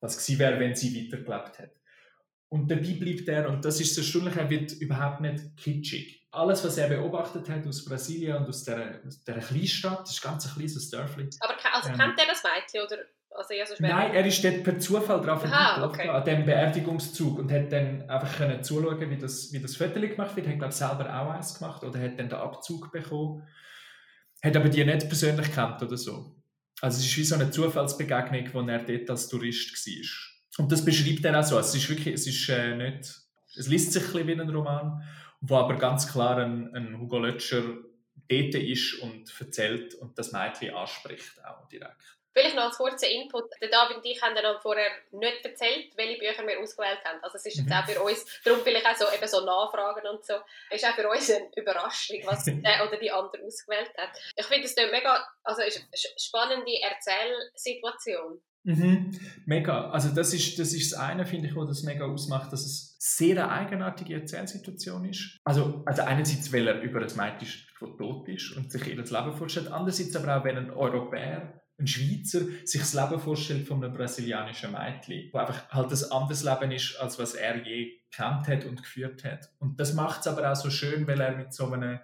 Was 0.00 0.16
gewesen 0.16 0.38
wäre, 0.38 0.58
wenn 0.58 0.74
sie 0.74 1.04
weitergelebt 1.04 1.58
hätte. 1.58 1.78
Und 2.50 2.70
dabei 2.70 2.94
bleibt 2.94 3.28
er, 3.28 3.48
und 3.48 3.64
das 3.64 3.80
ist 3.80 3.96
das 3.96 4.04
Erstaunliche, 4.04 4.40
er 4.40 4.50
wird 4.50 4.72
überhaupt 4.72 5.20
nicht 5.20 5.56
kitschig. 5.56 6.26
Alles, 6.30 6.64
was 6.64 6.78
er 6.78 6.88
beobachtet 6.88 7.48
hat 7.48 7.66
aus 7.66 7.84
Brasilien 7.84 8.36
und 8.36 8.48
aus 8.48 8.64
dieser, 8.64 9.00
aus 9.06 9.22
dieser 9.22 9.38
Kleinstadt, 9.38 10.00
das 10.00 10.12
ist 10.12 10.22
ganz 10.22 10.46
ein 10.46 10.54
kleines 10.54 10.90
Dörfli, 10.90 11.28
Aber 11.40 11.54
also, 11.72 11.88
Ähm. 11.90 11.98
kennt 11.98 12.18
ihr 12.18 12.26
das 12.26 12.42
Mädchen? 12.42 12.86
Oder? 12.86 13.04
Also, 13.30 13.54
ja, 13.54 13.64
Nein, 13.78 14.14
er 14.14 14.26
ist 14.26 14.42
dort 14.42 14.64
per 14.64 14.78
Zufall 14.78 15.20
drauf 15.20 15.44
Aha, 15.44 15.84
okay. 15.84 16.08
an 16.08 16.24
diesem 16.24 16.44
Beerdigungszug 16.46 17.38
und 17.38 17.52
hat 17.52 17.70
dann 17.70 18.08
einfach 18.08 18.36
können 18.38 18.62
zuschauen, 18.64 19.10
wie 19.10 19.16
das, 19.18 19.52
wie 19.52 19.60
das 19.60 19.76
Foto 19.76 20.00
gemacht 20.00 20.34
wird. 20.34 20.48
Hat, 20.48 20.58
glaube 20.58 20.72
selber 20.72 21.04
auch 21.14 21.30
eins 21.30 21.58
gemacht 21.58 21.84
oder 21.84 22.00
hat 22.00 22.18
dann 22.18 22.30
den 22.30 22.38
Abzug 22.38 22.90
bekommen. 22.90 23.46
Hat 24.42 24.56
aber 24.56 24.68
die 24.68 24.84
nicht 24.84 25.08
persönlich 25.08 25.52
kennt 25.52 25.82
oder 25.82 25.96
so. 25.96 26.34
Also 26.80 26.98
es 26.98 27.06
ist 27.06 27.16
wie 27.16 27.24
so 27.24 27.34
eine 27.34 27.50
Zufallsbegegnung, 27.50 28.48
wo 28.54 28.60
er 28.62 28.78
dort 28.78 29.10
als 29.10 29.28
Tourist 29.28 29.72
war. 29.86 30.37
Und 30.58 30.72
das 30.72 30.84
beschreibt 30.84 31.24
er 31.24 31.38
auch 31.38 31.44
so. 31.44 31.56
Also 31.56 31.76
es 31.76 31.82
ist 31.82 31.88
wirklich, 31.88 32.14
es 32.14 32.26
ist 32.26 32.48
äh, 32.48 32.74
nicht, 32.74 33.10
es 33.56 33.68
liest 33.68 33.92
sich 33.92 34.02
ein 34.02 34.12
bisschen 34.12 34.26
wie 34.28 34.32
ein 34.32 34.50
Roman, 34.50 35.02
wo 35.40 35.56
aber 35.56 35.76
ganz 35.76 36.10
klar 36.10 36.38
ein, 36.38 36.74
ein 36.74 36.98
Hugo 37.00 37.18
Lötscher 37.18 37.62
dort 38.28 38.54
ist 38.54 38.94
und 39.00 39.32
erzählt 39.40 39.94
und 39.94 40.18
das 40.18 40.32
Mädchen 40.32 40.74
anspricht 40.74 41.44
auch 41.44 41.66
direkt. 41.68 42.18
Vielleicht 42.34 42.54
noch 42.56 42.64
als 42.64 42.76
kurzer 42.76 43.08
Input. 43.08 43.50
Der 43.60 43.68
David 43.68 43.96
und 43.96 44.06
ich 44.06 44.20
haben 44.22 44.34
dann 44.34 44.60
vorher 44.60 44.90
nicht 45.10 45.44
erzählt, 45.44 45.96
welche 45.96 46.18
Bücher 46.18 46.46
wir 46.46 46.60
ausgewählt 46.60 47.00
haben. 47.04 47.18
Also 47.22 47.36
es 47.36 47.46
ist 47.46 47.56
jetzt 47.56 47.66
Mhm. 47.66 47.72
auch 47.72 47.86
für 47.86 48.00
uns, 48.00 48.24
darum 48.44 48.60
vielleicht 48.62 48.86
auch 48.86 48.94
so, 48.94 49.06
eben 49.12 49.26
so 49.26 49.44
Nachfragen 49.44 50.06
und 50.06 50.24
so, 50.24 50.34
es 50.70 50.82
ist 50.82 50.88
auch 50.88 50.94
für 50.94 51.08
uns 51.08 51.30
eine 51.30 51.48
Überraschung, 51.56 52.18
was 52.26 52.44
der 52.46 52.86
oder 52.86 52.96
die 52.98 53.10
andere 53.10 53.42
ausgewählt 53.44 53.90
hat. 53.96 54.10
Ich 54.36 54.46
finde 54.46 54.66
es 54.66 54.76
eine 54.76 54.90
mega, 54.92 55.26
also 55.42 55.62
ist 55.62 55.78
eine 55.78 56.18
spannende 56.18 56.72
Erzählsituation. 56.82 58.40
Mhm. 58.68 59.12
Mega. 59.46 59.88
Also 59.90 60.10
das 60.14 60.34
ist, 60.34 60.58
das 60.58 60.74
ist 60.74 60.92
das 60.92 61.00
eine, 61.00 61.24
finde 61.24 61.48
ich, 61.48 61.56
was 61.56 61.68
das 61.68 61.82
mega 61.84 62.04
ausmacht, 62.04 62.52
dass 62.52 62.66
es 62.66 62.96
sehr 62.98 63.42
eine 63.42 63.50
eigenartige 63.50 64.14
Erzählsituation 64.14 65.06
ist. 65.06 65.38
Also, 65.42 65.82
also 65.86 66.02
einerseits, 66.02 66.52
weil 66.52 66.68
er 66.68 66.82
über 66.82 67.00
ein 67.00 67.06
Mädchen 67.16 67.48
das 67.80 67.90
tot 67.96 68.28
ist 68.28 68.52
und 68.56 68.70
sich 68.70 68.86
ihr 68.86 68.96
Leben 68.96 69.32
vorstellt. 69.32 69.72
Andererseits 69.72 70.14
aber 70.16 70.36
auch, 70.36 70.44
wenn 70.44 70.58
ein 70.58 70.70
Europäer, 70.70 71.62
ein 71.78 71.86
Schweizer, 71.86 72.40
sich 72.64 72.80
das 72.82 72.92
Leben 72.92 73.18
vorstellt 73.18 73.66
von 73.66 73.82
einem 73.82 73.94
brasilianischen 73.94 74.72
Mädchen, 74.72 75.30
wo 75.32 75.38
einfach 75.38 75.70
halt 75.70 75.90
ein 75.90 76.12
anderes 76.12 76.44
Leben 76.44 76.72
ist, 76.72 76.96
als 77.00 77.18
was 77.18 77.34
er 77.34 77.64
je 77.64 77.92
kennt 78.10 78.48
hat 78.48 78.66
und 78.66 78.82
geführt 78.82 79.24
hat. 79.24 79.48
Und 79.60 79.80
das 79.80 79.94
macht 79.94 80.20
es 80.20 80.26
aber 80.26 80.50
auch 80.50 80.56
so 80.56 80.68
schön, 80.68 81.06
weil 81.06 81.20
er 81.20 81.36
mit 81.36 81.54
so 81.54 81.70
einem 81.70 82.00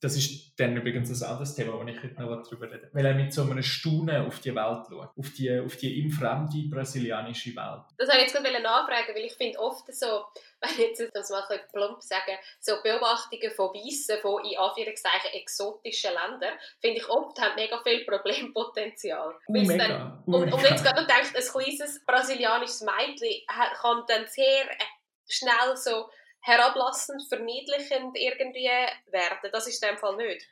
das 0.00 0.16
ist 0.16 0.58
dann 0.60 0.76
übrigens 0.76 1.10
ein 1.22 1.28
anderes 1.28 1.54
Thema, 1.54 1.72
wo 1.78 1.82
ich 1.86 2.02
heute 2.02 2.14
noch 2.20 2.42
darüber 2.42 2.70
rede. 2.70 2.88
Weil 2.92 3.06
er 3.06 3.14
mit 3.14 3.32
so 3.32 3.42
einem 3.42 3.62
Staunen 3.62 4.26
auf 4.26 4.40
die 4.40 4.54
Welt 4.54 4.86
schaut. 4.88 5.10
Auf 5.16 5.32
die, 5.36 5.58
auf 5.58 5.76
die 5.76 5.94
ihm 6.00 6.10
fremde 6.10 6.68
brasilianische 6.70 7.50
Welt. 7.56 7.84
Das 7.98 8.08
wollte 8.08 8.18
ich 8.26 8.32
jetzt 8.32 8.42
gerade 8.42 8.62
nachfragen, 8.62 9.14
weil 9.14 9.24
ich 9.24 9.34
finde 9.34 9.58
oft 9.58 9.92
so, 9.94 10.06
wenn 10.60 10.70
ich 10.70 10.78
jetzt 10.78 11.10
das 11.14 11.30
mal 11.30 11.42
ein 11.48 11.60
plump 11.72 12.02
sagen, 12.02 12.36
so 12.60 12.74
Beobachtungen 12.82 13.50
von 13.54 13.70
Weissen, 13.74 14.18
von 14.20 14.44
in 14.44 14.58
Anführungszeichen 14.58 15.30
exotischen 15.32 16.10
Ländern, 16.12 16.58
finde 16.80 16.98
ich 16.98 17.08
oft 17.08 17.38
haben 17.40 17.54
mega 17.56 17.80
viel 17.82 18.04
Problempotenzial. 18.04 19.34
Oh, 19.48 19.54
Weil's 19.54 19.68
dann- 19.68 19.76
mega. 19.78 20.24
Oh, 20.26 20.32
Und, 20.36 20.52
und 20.52 20.62
mega. 20.62 20.68
jetzt 20.74 20.84
gerade 20.84 21.06
denkt, 21.06 21.36
ein 21.36 21.42
kleines 21.42 22.04
brasilianisches 22.04 22.82
Mädchen 22.82 23.42
kann 23.80 24.02
dann 24.08 24.26
sehr 24.26 24.70
äh, 24.70 24.84
schnell 25.28 25.76
so 25.76 26.08
herablassend, 26.40 27.22
verniedlichend 27.28 28.16
irgendwie 28.16 28.68
werden. 29.10 29.50
Das 29.52 29.66
ist 29.66 29.82
in 29.82 29.90
dem 29.90 29.98
Fall 29.98 30.16
nicht. 30.16 30.46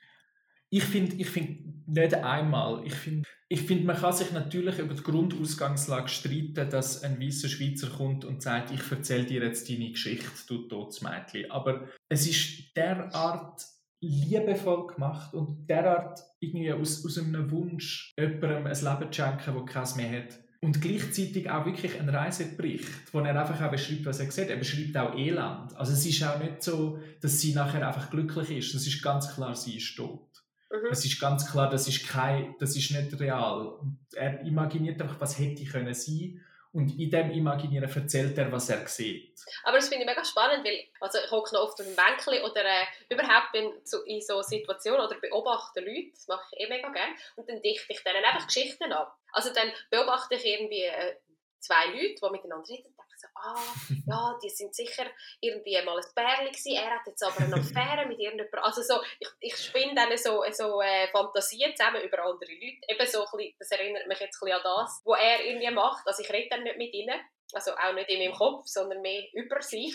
Ich 0.71 0.85
finde 0.85 1.17
ich 1.17 1.29
find 1.29 1.87
nicht 1.87 2.15
einmal. 2.15 2.85
Ich 2.85 2.95
finde, 2.95 3.29
ich 3.49 3.63
find, 3.63 3.85
man 3.85 3.97
kann 3.97 4.13
sich 4.13 4.33
natürlich 4.33 4.79
über 4.79 4.95
die 4.95 5.03
Grundausgangslage 5.03 6.09
streiten, 6.09 6.69
dass 6.69 7.03
ein 7.03 7.21
weißer 7.21 7.49
Schweizer 7.49 7.89
kommt 7.91 8.25
und 8.25 8.43
sagt, 8.43 8.71
ich 8.73 8.91
erzähle 8.91 9.25
dir 9.25 9.45
jetzt 9.45 9.71
deine 9.71 9.91
Geschichte, 9.91 10.27
du 10.49 10.67
totes 10.67 11.03
Mädchen. 11.03 11.51
Aber 11.51 11.89
es 12.09 12.27
ist 12.27 12.77
derart 12.77 13.63
liebevoll 14.01 14.89
gemacht 14.89 15.35
und 15.35 15.67
derart 15.69 16.21
irgendwie 16.41 16.73
aus, 16.73 17.05
aus 17.05 17.19
einem 17.19 17.51
Wunsch, 17.51 18.13
jemandem 18.19 18.67
ein 18.67 18.75
Leben 18.75 19.13
zu 19.13 19.23
schenken, 19.23 19.55
das 19.55 19.73
keins 19.73 19.97
mehr 19.97 20.11
hat. 20.11 20.44
Und 20.65 20.81
gleichzeitig 20.81 21.51
auch 21.51 21.67
wirklich 21.67 22.01
ein 22.01 22.09
Reisebericht, 22.09 22.89
wo 23.13 23.21
er 23.21 23.39
einfach 23.39 23.61
auch 23.61 23.71
beschreibt, 23.71 24.07
was 24.07 24.19
er 24.19 24.31
sieht. 24.31 24.49
Er 24.49 24.57
beschreibt 24.57 24.97
auch 24.97 25.15
Elend. 25.15 25.77
Also 25.77 25.93
es 25.93 26.07
ist 26.07 26.23
auch 26.25 26.39
nicht 26.39 26.63
so, 26.63 26.99
dass 27.21 27.39
sie 27.41 27.55
nachher 27.55 27.87
einfach 27.87 28.11
glücklich 28.11 28.51
ist. 28.51 28.75
Es 28.75 28.87
ist 28.87 29.03
ganz 29.03 29.35
klar, 29.35 29.55
sie 29.55 29.77
ist 29.77 29.95
tot. 29.95 30.27
Mhm. 30.71 30.89
Es 30.91 31.05
ist 31.05 31.21
ganz 31.21 31.51
klar, 31.51 31.69
das 31.69 31.87
ist, 31.87 32.09
kein, 32.09 32.55
das 32.59 32.77
ist 32.77 32.91
nicht 32.91 33.21
real. 33.21 33.67
Und 33.67 33.99
er 34.15 34.41
imaginiert 34.41 35.01
einfach, 35.03 35.21
was 35.21 35.39
hätte 35.39 35.65
können 35.65 35.93
sein 35.93 36.41
und 36.75 36.99
in 36.99 37.11
dem 37.11 37.31
Imaginieren 37.31 37.89
erzählt 37.89 38.37
er, 38.37 38.51
was 38.51 38.69
er 38.69 38.87
sieht. 38.87 39.39
Aber 39.63 39.79
das 39.79 39.89
finde 39.89 40.05
ich 40.05 40.11
mega 40.11 40.25
spannend, 40.25 40.67
weil 40.67 40.85
also 41.01 41.19
ich 41.25 41.31
hocke 41.31 41.55
noch 41.55 41.63
oft 41.63 41.81
auf 41.81 41.87
dem 41.87 41.95
Bänkchen 41.95 42.43
oder 42.43 42.65
äh, 42.65 42.85
überhaupt 43.09 43.53
bin 43.53 43.73
so, 43.85 44.03
in 44.03 44.21
so 44.21 44.43
Situationen 44.43 45.07
oder 45.07 45.17
beobachte 45.21 45.81
Leute, 45.81 46.11
das 46.13 46.27
mache 46.27 46.45
ich 46.53 46.65
eh 46.65 46.69
mega 46.69 46.91
gerne, 46.91 47.15
und 47.37 47.49
dann 47.49 47.63
dichte 47.63 47.93
ich 47.93 48.03
denen 48.03 48.25
einfach 48.25 48.47
Geschichten 48.47 48.93
ab. 48.93 49.17
Also 49.33 49.53
dann 49.55 49.71
beobachte 49.91 50.35
ich 50.35 50.45
irgendwie 50.45 50.83
äh, 50.83 51.17
zwei 51.61 51.87
Leute, 51.87 52.17
die 52.21 52.31
miteinander 52.31 52.69
reden 52.69 52.94
so, 53.25 53.41
ah, 53.41 53.75
ja, 54.07 54.39
die 54.43 54.51
sind 54.51 54.75
sicher 54.75 55.07
irgendwie 55.41 55.81
mal 55.85 55.97
ein 55.97 56.15
Bärli 56.15 56.51
gewesen, 56.51 56.77
er 56.77 56.91
hat 56.91 57.07
jetzt 57.07 57.23
aber 57.23 57.41
eine 57.41 57.55
Affäre 57.55 58.07
mit 58.07 58.19
irgendjemandem. 58.19 58.63
Also 58.63 58.83
so, 58.83 59.01
ich, 59.19 59.29
ich 59.41 59.57
spinne 59.57 59.95
dann 59.95 60.17
so, 60.17 60.43
so 60.53 60.81
äh, 60.83 61.09
Fantasien 61.09 61.75
zusammen 61.77 62.03
über 62.03 62.19
andere 62.19 62.53
Leute. 62.53 62.85
Eben 62.89 63.07
so 63.07 63.25
bisschen, 63.25 63.55
das 63.59 63.71
erinnert 63.71 64.07
mich 64.07 64.21
jetzt 64.21 64.41
ein 64.43 64.47
bisschen 64.47 64.59
an 64.59 64.63
das, 64.65 65.03
was 65.05 65.21
er 65.21 65.45
irgendwie 65.45 65.71
macht. 65.71 66.07
Also 66.07 66.23
ich 66.23 66.31
rede 66.31 66.49
dann 66.51 66.65
nicht 66.65 66.79
mit 66.79 66.93
ihnen, 66.93 67.19
also 67.53 67.73
auch 67.73 67.95
nicht 67.95 68.11
in 68.11 68.19
meinem 68.19 68.37
Kopf, 68.37 68.67
sondern 68.67 69.01
mehr 69.01 69.25
über 69.33 69.61
sie. 69.63 69.93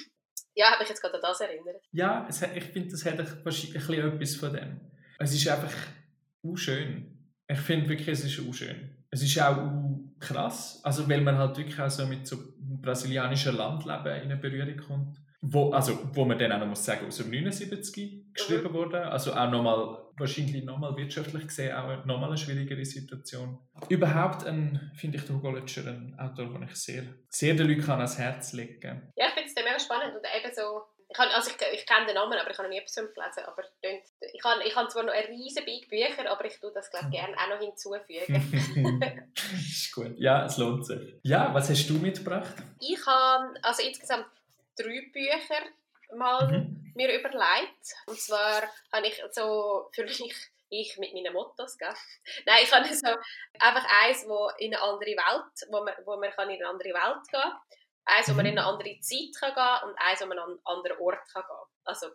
Ja, 0.56 0.72
habe 0.72 0.80
mich 0.80 0.90
jetzt 0.90 1.02
gerade 1.02 1.16
an 1.16 1.22
das 1.22 1.42
erinnert. 1.42 1.84
Ja, 1.92 2.26
es, 2.28 2.42
ich 2.42 2.64
finde, 2.64 2.90
das 2.90 3.06
hat 3.06 3.20
ein 3.20 3.44
bisschen 3.44 3.76
etwas 3.76 4.36
von 4.36 4.54
dem. 4.54 4.82
Es 5.20 5.34
ist 5.34 5.48
einfach 5.48 5.74
schön. 6.56 7.30
Ich 7.48 7.60
finde 7.60 7.90
wirklich, 7.90 8.08
es 8.08 8.24
ist 8.24 8.34
schön. 8.56 9.06
Es 9.12 9.22
ist 9.22 9.40
auch 9.40 9.58
krass, 10.20 10.82
also 10.84 11.08
weil 11.10 11.22
man 11.22 11.38
halt 11.38 11.58
wirklich 11.58 11.80
auch 11.80 11.90
so 11.90 12.06
mit 12.06 12.28
so 12.28 12.38
brasilianischen 12.58 13.56
Landleben 13.56 14.16
in 14.18 14.32
eine 14.32 14.38
Berührung 14.38 14.78
kommt. 14.78 15.18
Wo, 15.42 15.72
also, 15.72 15.98
wo 16.14 16.26
man 16.26 16.38
dann 16.38 16.52
auch 16.52 16.60
noch 16.60 16.68
muss 16.68 16.84
sagen, 16.84 17.08
aus 17.08 17.16
dem 17.18 17.32
79 17.32 18.34
geschrieben 18.34 18.70
mhm. 18.70 18.74
wurde. 18.74 19.06
Also 19.06 19.34
auch 19.34 19.50
nochmal, 19.50 19.98
wahrscheinlich 20.18 20.66
nochmal 20.66 20.98
wirtschaftlich 20.98 21.48
gesehen, 21.48 21.74
auch 21.74 22.04
nochmal 22.06 22.30
eine 22.30 22.38
schwierigere 22.38 22.84
Situation. 22.84 23.58
Überhaupt 23.88 24.46
ein, 24.46 24.92
finde 24.96 25.18
ich, 25.18 25.24
der 25.24 25.36
Hugo 25.36 25.52
Lötscher 25.52 25.88
ein 25.88 26.14
Autor, 26.20 26.48
den 26.48 26.64
ich 26.64 26.76
sehr, 26.76 27.04
sehr 27.30 27.54
den 27.54 27.70
Leuten 27.70 27.90
ans 27.90 28.18
Herz 28.18 28.52
legen 28.52 28.82
kann. 28.82 29.14
Ja, 29.16 29.28
ich 29.28 29.34
finde 29.34 29.48
es 29.48 29.56
mega 29.56 29.80
spannend 29.80 30.14
und 30.18 30.26
eben 30.26 30.54
so 30.54 30.82
ich, 31.12 31.20
also 31.20 31.50
ich, 31.50 31.80
ich 31.80 31.86
kenne 31.88 32.06
den 32.06 32.16
Namen, 32.16 32.38
aber 32.38 32.52
ich 32.52 32.58
habe 32.58 32.68
noch 32.68 32.74
nie 32.74 32.80
etwas 32.80 32.96
gelesen. 32.96 33.44
Aber 33.46 33.64
ich 33.82 34.44
habe, 34.44 34.64
ich 34.64 34.76
habe 34.76 34.88
zwar 34.90 35.04
noch 35.04 35.14
eine 35.14 35.28
riesige 35.28 35.66
Big 35.66 35.90
Bücher, 35.90 36.30
aber 36.30 36.46
ich 36.46 36.60
tue 36.60 36.72
das 36.72 36.90
glaub, 36.92 37.10
gerne 37.10 37.36
auch 37.36 37.50
noch 37.50 37.60
hinzufügen. 37.60 39.34
ist 39.60 39.92
gut. 39.92 40.14
Ja, 40.18 40.46
es 40.46 40.58
lohnt 40.58 40.86
sich. 40.86 41.16
Ja, 41.24 41.52
was 41.54 41.70
hast 41.70 41.88
du 41.88 41.94
mitgebracht? 41.94 42.54
Ich 42.80 43.04
habe 43.08 43.56
also 43.64 43.82
insgesamt 43.82 44.28
drei 44.78 45.10
Bücher 45.12 45.66
mal 46.16 46.48
mhm. 46.48 46.92
mir 46.96 47.20
überlegt. 47.20 47.96
Und 48.06 48.20
zwar 48.20 48.62
habe 48.92 49.08
ich 49.08 49.20
so 49.32 49.90
für 49.92 50.04
mich 50.04 50.52
ich 50.72 50.98
mit 51.00 51.14
meinen 51.16 51.34
Mottos, 51.34 51.78
gell? 51.80 51.90
Nein, 52.46 52.60
ich 52.62 52.72
habe 52.72 52.88
so 52.94 53.08
einfach 53.58 53.86
eins, 54.04 54.26
wo 54.28 54.52
in 54.60 54.76
eine 54.76 54.84
andere 54.84 55.12
Welt, 55.12 55.72
wo 55.72 55.84
man, 55.84 55.96
wo 56.06 56.18
man 56.18 56.30
kann 56.30 56.50
in 56.52 56.58
eine 56.58 56.68
andere 56.68 56.90
Welt 56.90 57.28
gehen 57.32 57.42
kann. 57.42 57.58
Eins, 58.06 58.30
wo 58.30 58.34
man 58.34 58.46
in 58.46 58.58
eine 58.58 58.62
mhm. 58.62 58.74
andere 58.74 59.00
Zeit 59.02 59.30
kann 59.40 59.54
gehen 59.54 59.90
und 59.90 59.96
eins, 60.00 60.22
wo 60.22 60.26
man 60.26 60.40
an 60.40 60.50
einen 60.50 60.60
anderen 60.66 60.98
Ort 61.00 61.20
kann 61.32 61.44
gehen 61.44 61.70
also, 61.90 62.08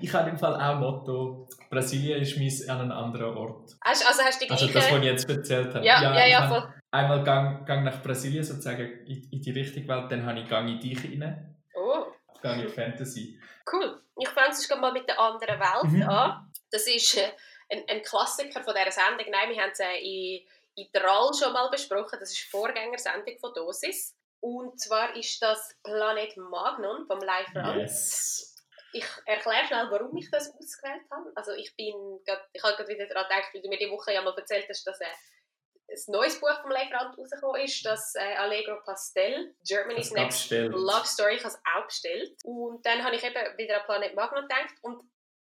Ich 0.00 0.12
habe 0.12 0.30
im 0.30 0.36
Fall 0.36 0.54
auch 0.54 0.78
Motto, 0.78 1.48
Brasilien 1.70 2.20
ist 2.20 2.36
mein 2.36 2.70
an 2.70 2.82
einem 2.82 2.92
anderen 2.92 3.36
Ort. 3.36 3.72
Hast, 3.82 4.06
also 4.06 4.22
hast 4.22 4.40
du 4.40 4.44
die 4.44 4.48
gleiche... 4.48 4.64
Also 4.64 4.78
das, 4.78 4.90
was 4.90 4.98
ich 4.98 5.04
jetzt 5.04 5.28
erzählt 5.28 5.74
habe. 5.74 5.84
Ja, 5.84 6.02
ja, 6.02 6.14
ja, 6.14 6.26
ja 6.26 6.48
voll. 6.48 6.74
Einmal 6.90 7.24
gang, 7.24 7.66
gang 7.66 7.84
nach 7.84 8.02
Brasilien, 8.02 8.44
sozusagen 8.44 9.06
in, 9.06 9.28
in 9.30 9.40
die 9.40 9.50
richtige 9.50 9.88
Welt, 9.88 10.12
dann 10.12 10.26
habe 10.26 10.40
ich 10.40 10.48
Gang 10.48 10.68
in 10.68 10.78
dich 10.78 11.02
rein. 11.02 11.56
Oh. 11.74 12.06
Gang 12.42 12.62
in 12.62 12.68
Fantasy. 12.68 13.40
Cool. 13.70 14.02
Ich 14.18 14.28
fange 14.28 14.52
sonst 14.52 14.80
mal 14.80 14.92
mit 14.92 15.08
der 15.08 15.18
anderen 15.18 15.58
Welt 15.58 15.92
mhm. 15.92 16.02
an. 16.02 16.52
Das 16.70 16.86
ist 16.86 17.16
äh, 17.16 17.30
ein, 17.70 17.84
ein 17.88 18.02
Klassiker 18.02 18.62
von 18.62 18.74
dieser 18.74 18.90
Sendung. 18.90 19.26
Nein, 19.30 19.48
wir 19.48 19.62
haben 19.62 19.70
es 19.72 19.80
äh, 19.80 19.96
in, 20.02 20.46
in 20.74 20.92
Tral 20.92 21.30
schon 21.32 21.52
mal 21.52 21.70
besprochen. 21.70 22.18
Das 22.20 22.30
ist 22.30 22.44
die 22.44 22.50
Vorgängersendung 22.50 23.38
von 23.40 23.52
Dosis. 23.54 24.14
Und 24.42 24.80
zwar 24.80 25.14
ist 25.14 25.40
das 25.40 25.78
Planet 25.84 26.36
Magnon 26.36 27.06
vom 27.06 27.20
Live 27.20 27.54
Run. 27.54 27.78
Yes. 27.78 28.56
Ich 28.92 29.06
erkläre 29.24 29.66
schnell, 29.66 29.86
warum 29.88 30.16
ich 30.16 30.28
das 30.30 30.50
ausgewählt 30.50 31.02
habe. 31.10 31.30
Also 31.36 31.52
ich 31.52 31.74
bin, 31.76 31.94
grad, 32.26 32.42
ich 32.52 32.62
habe 32.62 32.74
gerade 32.74 32.88
wieder 32.88 33.06
daran 33.06 33.28
gedacht, 33.28 33.54
weil 33.54 33.62
du 33.62 33.68
mir 33.68 33.78
die 33.78 33.90
Woche 33.90 34.12
ja 34.12 34.20
mal 34.20 34.36
erzählt 34.36 34.66
hast, 34.68 34.84
dass 34.84 35.00
äh, 35.00 35.04
ein 35.04 35.98
neues 36.08 36.40
Buch 36.40 36.60
vom 36.60 36.72
Lieferant 36.72 37.16
rausgekommen 37.16 37.60
ist, 37.62 37.86
das 37.86 38.14
äh, 38.16 38.34
Allegro 38.34 38.82
Pastel, 38.84 39.54
Germany's 39.64 40.10
Next 40.10 40.50
Love 40.50 41.06
Story, 41.06 41.36
ich 41.36 41.44
habe 41.44 41.54
es 41.54 41.60
auch 41.74 41.86
bestellt. 41.86 42.36
Und 42.42 42.84
dann 42.84 43.04
habe 43.04 43.14
ich 43.14 43.22
eben 43.22 43.58
wieder 43.58 43.80
an 43.80 43.86
Planet 43.86 44.14
Magnon 44.16 44.42
gedacht 44.42 44.74
und 44.82 45.02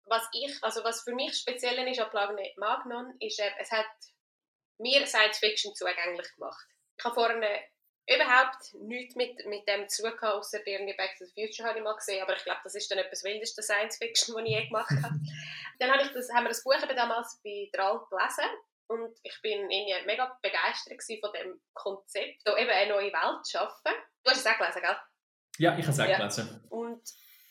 was 0.06 0.26
ich, 0.32 0.56
also 0.62 0.82
was 0.84 1.02
für 1.02 1.14
mich 1.14 1.36
speziell 1.36 1.86
ist 1.86 2.00
an 2.00 2.10
Planet 2.10 2.56
Magnon, 2.56 3.14
ist, 3.20 3.38
äh, 3.40 3.50
es 3.60 3.70
hat 3.70 3.86
mir 4.78 5.06
Science 5.06 5.38
Fiction 5.38 5.74
zugänglich 5.74 6.32
gemacht. 6.34 6.66
Ich 6.98 7.04
habe 7.04 7.14
vorhin 7.14 7.44
überhaupt 8.06 8.74
nichts 8.74 9.16
mit, 9.16 9.44
mit 9.46 9.66
dem 9.68 9.88
zu 9.88 10.02
tun, 10.02 10.18
außer 10.20 10.64
irgendwie 10.66 10.94
Back 10.94 11.16
to 11.18 11.24
the 11.24 11.32
Future 11.32 11.68
habe 11.68 11.78
ich 11.78 11.84
mal 11.84 11.96
gesehen, 11.96 12.22
aber 12.22 12.36
ich 12.36 12.44
glaube, 12.44 12.60
das 12.62 12.74
ist 12.74 12.90
dann 12.90 12.98
etwas 12.98 13.24
wildeste 13.24 13.62
Science-Fiction, 13.62 14.34
was 14.34 14.42
ich 14.44 14.50
je 14.50 14.66
gemacht 14.66 14.90
habe. 15.02 15.14
dann 15.78 15.90
habe 15.90 16.02
ich 16.02 16.12
das, 16.12 16.30
haben 16.32 16.44
wir 16.44 16.50
das 16.50 16.62
Buch 16.62 16.74
eben 16.80 16.96
damals 16.96 17.40
bei 17.42 17.68
Drall 17.72 18.00
gelesen 18.08 18.50
und 18.88 19.18
ich 19.22 19.40
bin 19.42 19.70
irgendwie 19.70 20.06
mega 20.06 20.38
begeistert 20.40 21.02
von 21.20 21.32
dem 21.32 21.60
Konzept, 21.74 22.42
da 22.44 22.56
eben 22.56 22.70
eine 22.70 22.90
neue 22.90 23.12
Welt 23.12 23.44
zu 23.44 23.58
schaffen. 23.58 23.92
Du 24.22 24.30
hast 24.30 24.38
es 24.38 24.46
auch 24.46 24.58
gelesen, 24.58 24.82
gell? 24.82 24.96
Ja, 25.58 25.76
ich 25.76 25.84
habe 25.84 25.92
es 25.92 26.00
auch 26.00 26.06
ja. 26.06 26.16
gelesen. 26.18 26.64
Und 26.68 27.02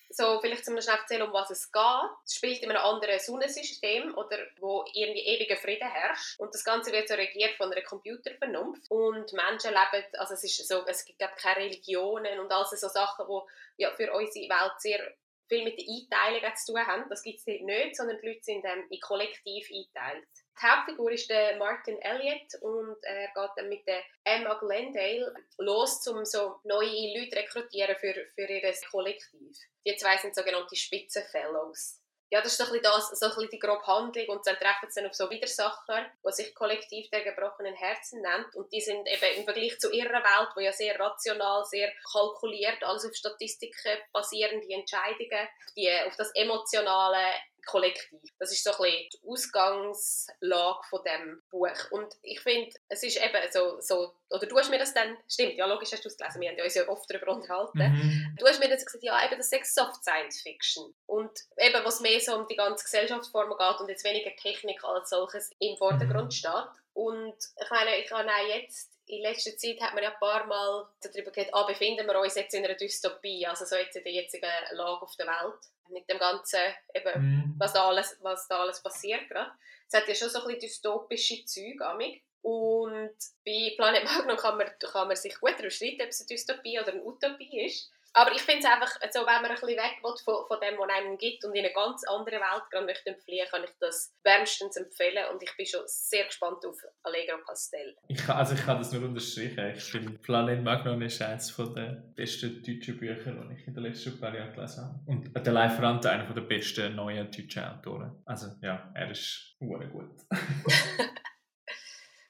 so 0.10 0.40
vielleicht 0.40 0.66
zum 0.66 0.80
schnell 0.80 0.98
erzählen, 0.98 1.24
um 1.24 1.34
was 1.34 1.50
es 1.50 1.72
geht. 1.72 1.82
Es 2.26 2.36
spielt 2.36 2.62
in 2.62 2.72
einem 2.72 2.84
anderen 2.84 3.20
Sonnensystem 3.20 4.16
oder 4.16 4.38
wo 4.60 4.86
irgendwie 4.94 5.26
ewiger 5.26 5.58
Frieden 5.58 5.90
herrscht 5.90 6.40
und 6.40 6.54
das 6.54 6.64
Ganze 6.64 6.92
wird 6.92 7.08
so 7.08 7.16
regiert 7.16 7.56
von 7.56 7.72
einer 7.72 7.82
Computervernunft 7.82 8.90
und 8.90 9.34
Menschen 9.34 9.72
leben, 9.72 10.06
also 10.18 10.34
es 10.34 10.44
ist 10.44 10.68
so, 10.68 10.86
es 10.86 11.06
gibt 11.06 11.20
keine 11.20 11.66
Religionen 11.66 12.40
und 12.40 12.52
all 12.52 12.66
so 12.66 12.88
Sachen, 12.88 13.26
die 13.28 13.84
ja, 13.84 13.92
für 13.92 14.12
unsere 14.14 14.50
Welt 14.50 14.74
sehr 14.80 15.14
viel 15.48 15.64
mit 15.64 15.78
den 15.80 15.88
Einteilungen 15.90 16.56
zu 16.56 16.74
tun 16.74 16.88
haben. 16.88 17.10
Das 17.10 17.24
gibt 17.24 17.40
es 17.40 17.46
nicht, 17.46 17.96
sondern 17.96 18.20
die 18.22 18.28
Leute 18.28 18.44
sind 18.44 18.66
ähm, 18.66 18.86
in 18.90 19.00
Kollektiv 19.00 19.68
eingeteilt. 19.72 20.28
Die 20.58 20.66
Hauptfigur 20.66 21.12
ist 21.12 21.30
der 21.30 21.58
Martin 21.58 22.00
Elliott 22.02 22.56
und 22.62 22.98
er 23.04 23.28
geht 23.28 23.52
dann 23.58 23.68
mit 23.70 23.86
der 23.86 24.02
Emma 24.24 24.54
Glendale 24.56 25.34
los, 25.58 26.08
um 26.08 26.24
so 26.24 26.60
neue 26.64 27.20
Leute 27.20 27.36
rekrutieren 27.36 27.96
für, 27.98 28.14
für 28.36 28.50
ihr 28.50 28.74
Kollektiv. 28.90 29.58
Die 29.86 29.96
zwei 29.98 30.18
sind 30.18 30.34
sogenannte 30.34 30.76
Spitzenfellows. 30.76 32.02
Ja, 32.32 32.42
das 32.42 32.54
ist 32.54 32.58
so 32.58 32.64
ein 32.66 32.72
bisschen, 32.72 32.84
das, 32.84 33.10
so 33.20 33.26
ein 33.28 33.30
bisschen 33.36 33.50
die 33.52 33.60
grobe 33.60 33.86
Handlung 33.86 34.28
und 34.30 34.48
dann 34.48 34.56
treffen 34.56 34.90
sie 34.90 35.00
dann 35.00 35.10
auf 35.10 35.16
so 35.16 35.30
Widersacher, 35.30 36.06
die 36.26 36.32
sich 36.32 36.56
Kollektiv 36.56 37.10
der 37.12 37.22
gebrochenen 37.22 37.76
Herzen 37.76 38.22
nennt 38.22 38.56
und 38.56 38.72
die 38.74 38.82
sind 38.82 39.08
eben 39.08 39.38
im 39.38 39.44
Vergleich 39.44 39.80
zu 39.80 39.92
ihrer 39.92 40.24
Welt, 40.24 40.50
wo 40.56 40.60
ja 40.60 40.74
sehr 40.74 41.00
rational, 41.00 41.64
sehr 41.66 41.92
kalkuliert, 42.12 42.84
alles 42.84 43.06
auf 43.06 43.16
Statistiken 43.16 43.98
basierende 44.12 44.68
Entscheidungen, 44.74 45.48
die, 45.78 45.90
auf 46.06 46.16
das 46.16 46.32
emotionale 46.34 47.36
kollektiv. 47.66 48.22
Das 48.40 48.52
ist 48.52 48.64
so 48.64 48.72
ein 48.72 48.78
bisschen 48.78 49.10
die 49.14 49.28
Ausgangslage 49.28 50.88
von 50.90 51.02
dem 51.04 51.42
Buch. 51.50 51.92
Und 51.92 52.16
ich 52.22 52.40
finde, 52.40 52.76
es 52.90 53.04
ist 53.04 53.18
eben 53.18 53.52
so, 53.52 53.80
so, 53.82 54.14
oder 54.30 54.46
du 54.46 54.58
hast 54.58 54.70
mir 54.70 54.80
das 54.80 54.94
dann, 54.94 55.18
stimmt, 55.28 55.56
ja 55.56 55.66
logisch 55.66 55.92
hast 55.92 56.04
du 56.04 56.10
es 56.10 56.18
gelesen, 56.18 56.42
wir 56.42 56.50
haben 56.50 56.62
uns 56.62 56.76
ja 56.76 56.88
oft 56.88 57.10
darüber 57.10 57.34
unterhalten. 57.34 57.78
Mhm. 57.78 58.36
Du 58.40 58.46
hast 58.46 58.60
mir 58.60 58.70
dann 58.70 58.78
gesagt, 58.78 59.04
ja 59.04 59.26
eben, 59.26 59.38
das 59.38 59.52
ist 59.52 59.76
Soft 59.76 60.04
Science 60.04 60.42
Fiction. 60.42 60.94
Und 61.06 61.32
eben, 61.58 61.84
was 61.84 62.00
mehr 62.00 62.20
so 62.20 62.36
um 62.36 62.48
die 62.48 62.56
ganze 62.56 62.84
Gesellschaftsform 62.84 63.50
geht 63.58 63.80
und 63.80 63.90
jetzt 63.90 64.06
weniger 64.06 64.36
Technik 64.36 64.84
als 64.84 65.10
solches 65.10 65.52
im 65.60 65.78
Vordergrund 65.78 66.26
mhm. 66.26 66.32
steht. 66.32 66.70
Und 66.94 67.36
ich 67.62 67.70
meine, 67.70 67.98
ich 67.98 68.12
habe 68.12 68.30
auch 68.30 68.48
jetzt 68.48 68.96
in 69.08 69.22
letzter 69.22 69.56
Zeit 69.58 69.80
hat 69.82 69.94
man 69.94 70.04
ja 70.04 70.12
ein 70.12 70.20
paar 70.20 70.46
Mal 70.48 70.88
darüber 71.02 71.32
geredet, 71.32 71.54
ah, 71.54 71.64
befinden 71.64 72.08
wir 72.08 72.20
uns 72.20 72.36
jetzt 72.36 72.54
in 72.54 72.66
einer 72.66 72.76
Dystopie, 72.76 73.46
also 73.46 73.66
so 73.66 73.76
jetzt 73.76 73.96
in 73.96 74.04
der 74.04 74.14
jetzigen 74.14 74.50
Lage 74.72 75.02
auf 75.02 75.16
der 75.16 75.28
Welt 75.28 75.60
mit 75.90 76.10
dem 76.10 76.20
Ganzen, 76.20 76.60
eben, 76.94 77.22
mhm. 77.22 77.56
was, 77.58 77.74
da 77.74 77.88
alles, 77.88 78.18
was 78.22 78.48
da 78.48 78.60
alles 78.60 78.82
passiert 78.82 79.28
gerade. 79.30 79.52
Es 79.88 79.94
hat 79.94 80.08
ja 80.08 80.16
schon 80.16 80.30
so 80.30 80.40
ein 80.40 80.46
bisschen 80.46 80.62
dystopische 80.62 81.46
Züge 81.46 81.86
amig. 81.86 82.24
Und 82.42 83.16
bei 83.44 83.74
Planet 83.76 84.04
Magnum 84.04 84.38
kann 84.38 84.58
man, 84.58 84.68
kann 84.80 85.08
man 85.08 85.16
sich 85.16 85.40
gut 85.40 85.54
darüber 85.54 85.72
streiten, 85.72 86.04
ob 86.04 86.10
es 86.10 86.22
eine 86.22 86.28
Dystopie 86.28 86.80
oder 86.80 86.92
eine 86.92 87.04
Utopie 87.04 87.66
ist. 87.66 87.92
Aber 88.18 88.32
ich 88.32 88.42
finde 88.42 88.60
es 88.60 88.66
einfach, 88.66 88.90
so, 89.12 89.20
wenn 89.20 89.42
man 89.42 89.46
ein 89.46 89.56
bisschen 89.56 89.76
weg 89.76 90.00
will 90.02 90.16
von, 90.24 90.48
von 90.48 90.58
dem, 90.62 90.80
was 90.80 90.90
einem 90.90 91.18
gibt 91.18 91.44
und 91.44 91.54
in 91.54 91.66
eine 91.66 91.74
ganz 91.74 92.02
andere 92.08 92.38
Welt 92.38 92.64
gerade 92.72 92.86
möchte 92.86 93.14
fliehen, 93.14 93.46
kann 93.52 93.66
ich 93.66 93.72
das 93.82 94.16
wärmstens 94.24 94.78
empfehlen 94.78 95.26
und 95.34 95.44
ich 95.44 95.56
bin 95.58 95.66
schon 95.66 95.82
sehr 95.86 96.24
gespannt 96.24 96.66
auf 96.66 96.78
Allegro 97.04 97.38
Pastel. 97.46 97.98
Ich 98.08 98.26
kann, 98.26 98.38
also 98.38 98.56
ich 98.56 98.66
kann 98.66 98.78
das 98.78 98.94
nur 98.94 99.04
unterstreichen. 99.04 99.74
Ich 99.76 99.84
finde, 99.84 100.18
Planet 100.20 100.64
Magnon 100.64 101.02
ist 101.02 101.22
eines 101.22 101.54
der 101.58 102.04
besten 102.16 102.64
deutschen 102.64 102.98
Bücher, 102.98 103.16
die 103.16 103.54
ich 103.60 103.68
in 103.68 103.74
den 103.74 103.84
letzten 103.84 104.18
paar 104.18 104.34
Jahren 104.34 104.54
gelesen 104.54 104.86
habe. 104.86 105.00
Und 105.08 105.46
der 105.46 105.54
Live 105.54 105.82
Rante 105.82 106.10
einer 106.10 106.34
der 106.34 106.42
besten 106.42 106.96
neuen 106.96 107.30
deutschen 107.30 107.66
Autoren. 107.66 108.24
Also 108.26 108.48
ja, 108.62 108.94
er 108.96 109.12
ist 109.12 109.58
gut. 109.60 110.22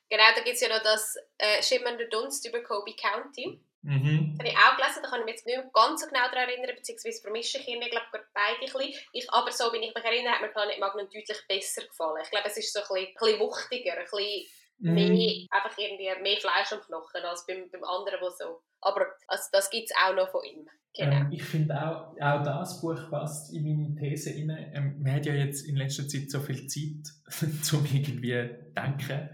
Genau, 0.07 0.23
da 0.35 0.41
gibt 0.43 0.55
es 0.55 0.61
ja 0.61 0.69
noch 0.69 0.83
das 0.83 1.17
äh, 1.37 1.61
Schimmernde 1.63 2.07
Dunst 2.07 2.47
über 2.47 2.61
Kobe 2.61 2.95
County. 2.95 3.59
Mhm. 3.85 4.35
Das 4.37 4.39
habe 4.39 4.49
ich 4.49 4.57
auch 4.57 4.77
gelesen, 4.77 5.03
da 5.03 5.09
kann 5.09 5.19
ich 5.19 5.25
mich 5.25 5.35
jetzt 5.35 5.45
nicht 5.45 5.57
mehr 5.57 5.69
ganz 5.71 6.01
so 6.01 6.07
genau 6.07 6.25
daran 6.31 6.49
erinnern, 6.49 6.75
beziehungsweise 6.75 7.21
vermische 7.21 7.59
ich 7.59 7.67
irgendwie, 7.67 7.89
glaube 7.89 8.07
beide 8.11 8.57
ein 8.57 8.65
bisschen. 8.65 8.93
Ich, 9.13 9.31
aber 9.31 9.51
so, 9.51 9.71
wie 9.71 9.77
ich 9.77 9.93
mich 9.93 10.03
erinnere, 10.03 10.33
hat 10.33 10.41
mir 10.41 10.49
Planet 10.49 10.79
Magnum 10.79 11.05
deutlich 11.05 11.47
besser 11.47 11.85
gefallen. 11.85 12.23
Ich 12.23 12.31
glaube, 12.31 12.49
es 12.49 12.57
ist 12.57 12.73
so 12.73 12.79
ein 12.81 12.85
bisschen, 12.89 13.07
ein 13.07 13.13
bisschen 13.13 13.39
wuchtiger, 13.39 13.93
ein 13.93 14.03
bisschen 14.03 14.47
Mhm. 14.77 14.93
mehr, 14.93 15.47
einfach 15.51 15.77
irgendwie 15.77 16.21
mehr 16.21 16.37
Fleisch 16.37 16.73
am 16.73 16.81
Knochen 16.81 17.23
als 17.23 17.45
beim, 17.45 17.69
beim 17.71 17.83
anderen, 17.83 18.19
wo 18.19 18.29
so... 18.29 18.61
Aber 18.81 19.07
also, 19.27 19.43
das 19.51 19.69
gibt 19.69 19.89
es 19.89 19.95
auch 19.95 20.13
noch 20.13 20.29
von 20.29 20.43
ihm. 20.43 20.67
Genau. 20.97 21.15
Ähm, 21.15 21.29
ich 21.31 21.43
finde 21.43 21.75
auch, 21.75 22.13
auch 22.19 22.43
das 22.43 22.81
Buch 22.81 23.09
passt 23.09 23.53
in 23.53 23.63
meine 23.63 23.95
These 23.95 24.31
rein. 24.31 24.71
Ähm, 24.73 25.01
man 25.01 25.13
hat 25.13 25.25
ja 25.25 25.33
jetzt 25.33 25.67
in 25.67 25.75
letzter 25.75 26.07
Zeit 26.07 26.29
so 26.29 26.39
viel 26.39 26.67
Zeit, 26.67 27.05
zum 27.63 27.85
irgendwie 27.85 28.49
denken 28.75 29.29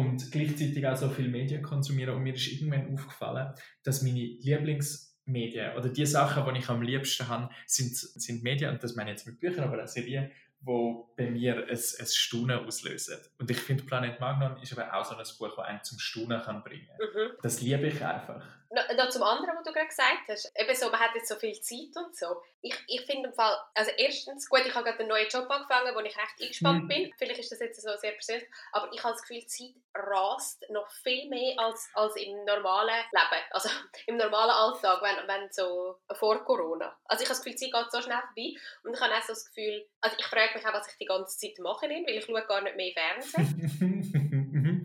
und 0.00 0.32
gleichzeitig 0.32 0.86
auch 0.86 0.96
so 0.96 1.10
viel 1.10 1.28
Medien 1.28 1.62
konsumieren. 1.62 2.14
Und 2.14 2.22
mir 2.22 2.32
ist 2.34 2.50
irgendwann 2.50 2.92
aufgefallen, 2.94 3.52
dass 3.82 4.00
meine 4.02 4.18
Lieblingsmedien 4.18 5.76
oder 5.76 5.90
die 5.90 6.06
Sachen, 6.06 6.42
die 6.54 6.60
ich 6.60 6.68
am 6.70 6.80
liebsten 6.80 7.28
habe, 7.28 7.50
sind, 7.66 7.94
sind 7.94 8.42
Medien, 8.42 8.70
und 8.72 8.82
das 8.82 8.96
meine 8.96 9.10
ich 9.10 9.18
jetzt 9.18 9.26
mit 9.26 9.38
Büchern, 9.38 9.64
aber 9.64 9.82
auch 9.82 9.88
Serien, 9.88 10.30
wo 10.62 11.12
bei 11.16 11.30
mir 11.30 11.66
ein, 11.66 11.68
ein 11.68 12.06
Staunen 12.06 12.64
auslösen. 12.64 13.18
Und 13.38 13.50
ich 13.50 13.58
finde, 13.58 13.84
Planet 13.84 14.20
Magnon 14.20 14.60
ist 14.62 14.72
aber 14.72 14.94
auch 14.94 15.04
so 15.04 15.14
ein 15.14 15.24
Buch, 15.38 15.54
das 15.56 15.66
einen 15.66 15.84
zum 15.84 15.98
Staunen 15.98 16.40
kann 16.40 16.62
bringen 16.62 16.88
kann. 16.98 17.26
Mhm. 17.26 17.30
Das 17.42 17.60
liebe 17.60 17.86
ich 17.86 18.02
einfach. 18.02 18.42
Noch, 18.72 18.88
noch 18.96 19.08
zum 19.08 19.24
anderen, 19.24 19.56
was 19.56 19.64
du 19.64 19.72
gerade 19.72 19.88
gesagt 19.88 20.28
hast. 20.28 20.52
Eben 20.56 20.74
so, 20.76 20.90
man 20.90 21.00
hat 21.00 21.12
jetzt 21.16 21.26
so 21.28 21.34
viel 21.34 21.60
Zeit 21.60 21.90
und 21.96 22.14
so. 22.16 22.40
Ich, 22.62 22.74
ich 22.86 23.00
finde 23.04 23.30
im 23.30 23.34
Fall, 23.34 23.58
also 23.74 23.90
erstens, 23.96 24.48
gut, 24.48 24.62
ich 24.64 24.72
habe 24.74 24.84
gerade 24.84 25.00
einen 25.00 25.08
neuen 25.08 25.28
Job 25.28 25.50
angefangen, 25.50 25.92
wo 25.94 25.98
ich 26.00 26.16
recht 26.16 26.40
eingespannt 26.40 26.84
Mhm. 26.84 26.88
bin. 26.88 27.14
Vielleicht 27.18 27.40
ist 27.40 27.50
das 27.50 27.58
jetzt 27.58 27.82
so 27.82 27.90
sehr 27.96 28.12
persönlich, 28.12 28.48
aber 28.70 28.92
ich 28.92 29.02
habe 29.02 29.12
das 29.14 29.22
Gefühl, 29.22 29.40
die 29.40 29.46
Zeit 29.48 29.74
rast 29.94 30.64
noch 30.70 30.88
viel 31.02 31.28
mehr 31.28 31.58
als, 31.58 31.88
als 31.94 32.14
im 32.14 32.44
normalen 32.44 32.94
Leben. 33.10 33.42
Also 33.50 33.68
im 34.06 34.16
normalen 34.18 34.50
Alltag, 34.50 35.02
wenn, 35.02 35.26
wenn 35.26 35.50
so 35.50 35.98
vor 36.12 36.44
Corona. 36.44 36.96
Also 37.06 37.24
ich 37.24 37.28
habe 37.28 37.36
das 37.36 37.42
Gefühl, 37.42 37.58
die 37.58 37.70
Zeit 37.72 37.82
geht 37.82 37.90
so 37.92 38.00
schnell 38.02 38.20
vorbei 38.20 38.54
und 38.84 38.94
ich 38.94 39.00
habe 39.00 39.14
auch 39.14 39.22
so 39.22 39.32
das 39.32 39.46
Gefühl, 39.46 39.88
also 40.00 40.16
ich 40.16 40.26
frage 40.26 40.54
mich 40.54 40.64
auch, 40.66 40.74
was 40.74 40.86
ich 40.86 40.96
die 40.98 41.06
ganze 41.06 41.36
Zeit 41.36 41.58
mache, 41.58 41.88
weil 41.88 42.04
ich 42.18 42.24
schaue 42.24 42.46
gar 42.46 42.60
nicht 42.60 42.76
mehr 42.76 42.92
Fernsehen. 42.92 44.20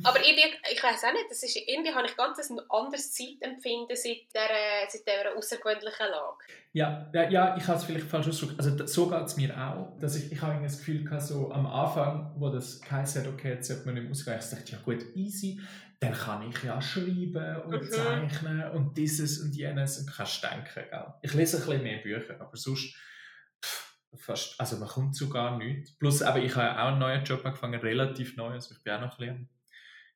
Aber 0.05 0.19
irgendwie, 0.25 0.43
ich 0.71 0.81
weiß 0.83 1.03
auch 1.03 1.13
nicht, 1.13 1.25
das 1.29 1.43
ist, 1.43 1.55
irgendwie 1.55 1.93
habe 1.93 2.07
ich 2.07 2.15
ganz 2.15 2.37
ein 2.49 2.59
anderes 2.69 3.13
Zeitempfinden 3.13 3.95
seit 3.95 4.27
dieser, 4.33 4.47
seit 4.89 5.01
dieser 5.07 5.35
außergewöhnlichen 5.35 6.07
Lage. 6.11 6.37
Ja, 6.73 7.09
ja, 7.13 7.29
ja, 7.29 7.57
ich 7.57 7.67
habe 7.67 7.77
es 7.77 7.85
vielleicht 7.85 8.05
falsch 8.07 8.27
ausgedrückt. 8.27 8.59
Also 8.59 8.85
so 8.85 9.09
geht 9.09 9.25
es 9.25 9.37
mir 9.37 9.57
auch. 9.57 9.97
Dass 9.99 10.15
ich, 10.15 10.31
ich 10.31 10.41
habe 10.41 10.61
das 10.61 10.77
Gefühl 10.77 11.03
gehabt, 11.03 11.23
so 11.23 11.51
am 11.51 11.65
Anfang, 11.65 12.33
wo 12.37 12.49
das 12.49 12.81
geheißen 12.81 13.23
hat, 13.23 13.33
okay, 13.33 13.53
jetzt 13.53 13.67
sollte 13.67 13.85
man 13.85 13.95
nicht 13.95 14.09
ausgehen, 14.11 14.39
ich 14.39 14.49
dachte, 14.49 14.71
ja 14.71 14.77
gut, 14.83 15.15
easy, 15.15 15.59
dann 15.99 16.13
kann 16.13 16.49
ich 16.49 16.63
ja 16.63 16.81
schreiben 16.81 17.61
und 17.65 17.81
Mhm. 17.81 17.89
zeichnen 17.89 18.71
und 18.71 18.97
dieses 18.97 19.39
und 19.39 19.55
jenes 19.55 19.97
und 19.99 20.11
kannst 20.11 20.43
denken. 20.43 20.83
Gell? 20.89 21.13
Ich 21.21 21.33
lese 21.33 21.57
ein 21.57 21.65
bisschen 21.65 21.83
mehr 21.83 21.97
Bücher, 21.99 22.35
aber 22.39 22.55
sonst 22.57 22.95
fast, 24.17 24.59
also 24.59 24.77
man 24.77 24.87
kommt 24.87 25.15
zu 25.15 25.29
gar 25.29 25.57
nichts. 25.57 25.97
Plus, 25.97 26.21
aber 26.21 26.39
ich 26.39 26.55
habe 26.55 26.71
auch 26.79 26.87
einen 26.89 26.99
neuen 26.99 27.23
Job 27.23 27.45
angefangen, 27.45 27.79
relativ 27.79 28.35
neu, 28.37 28.51
also 28.51 28.73
ich 28.75 28.83
bin 28.83 28.93
auch 28.93 29.01
noch 29.01 29.19
ein 29.19 29.27
bisschen 29.27 29.49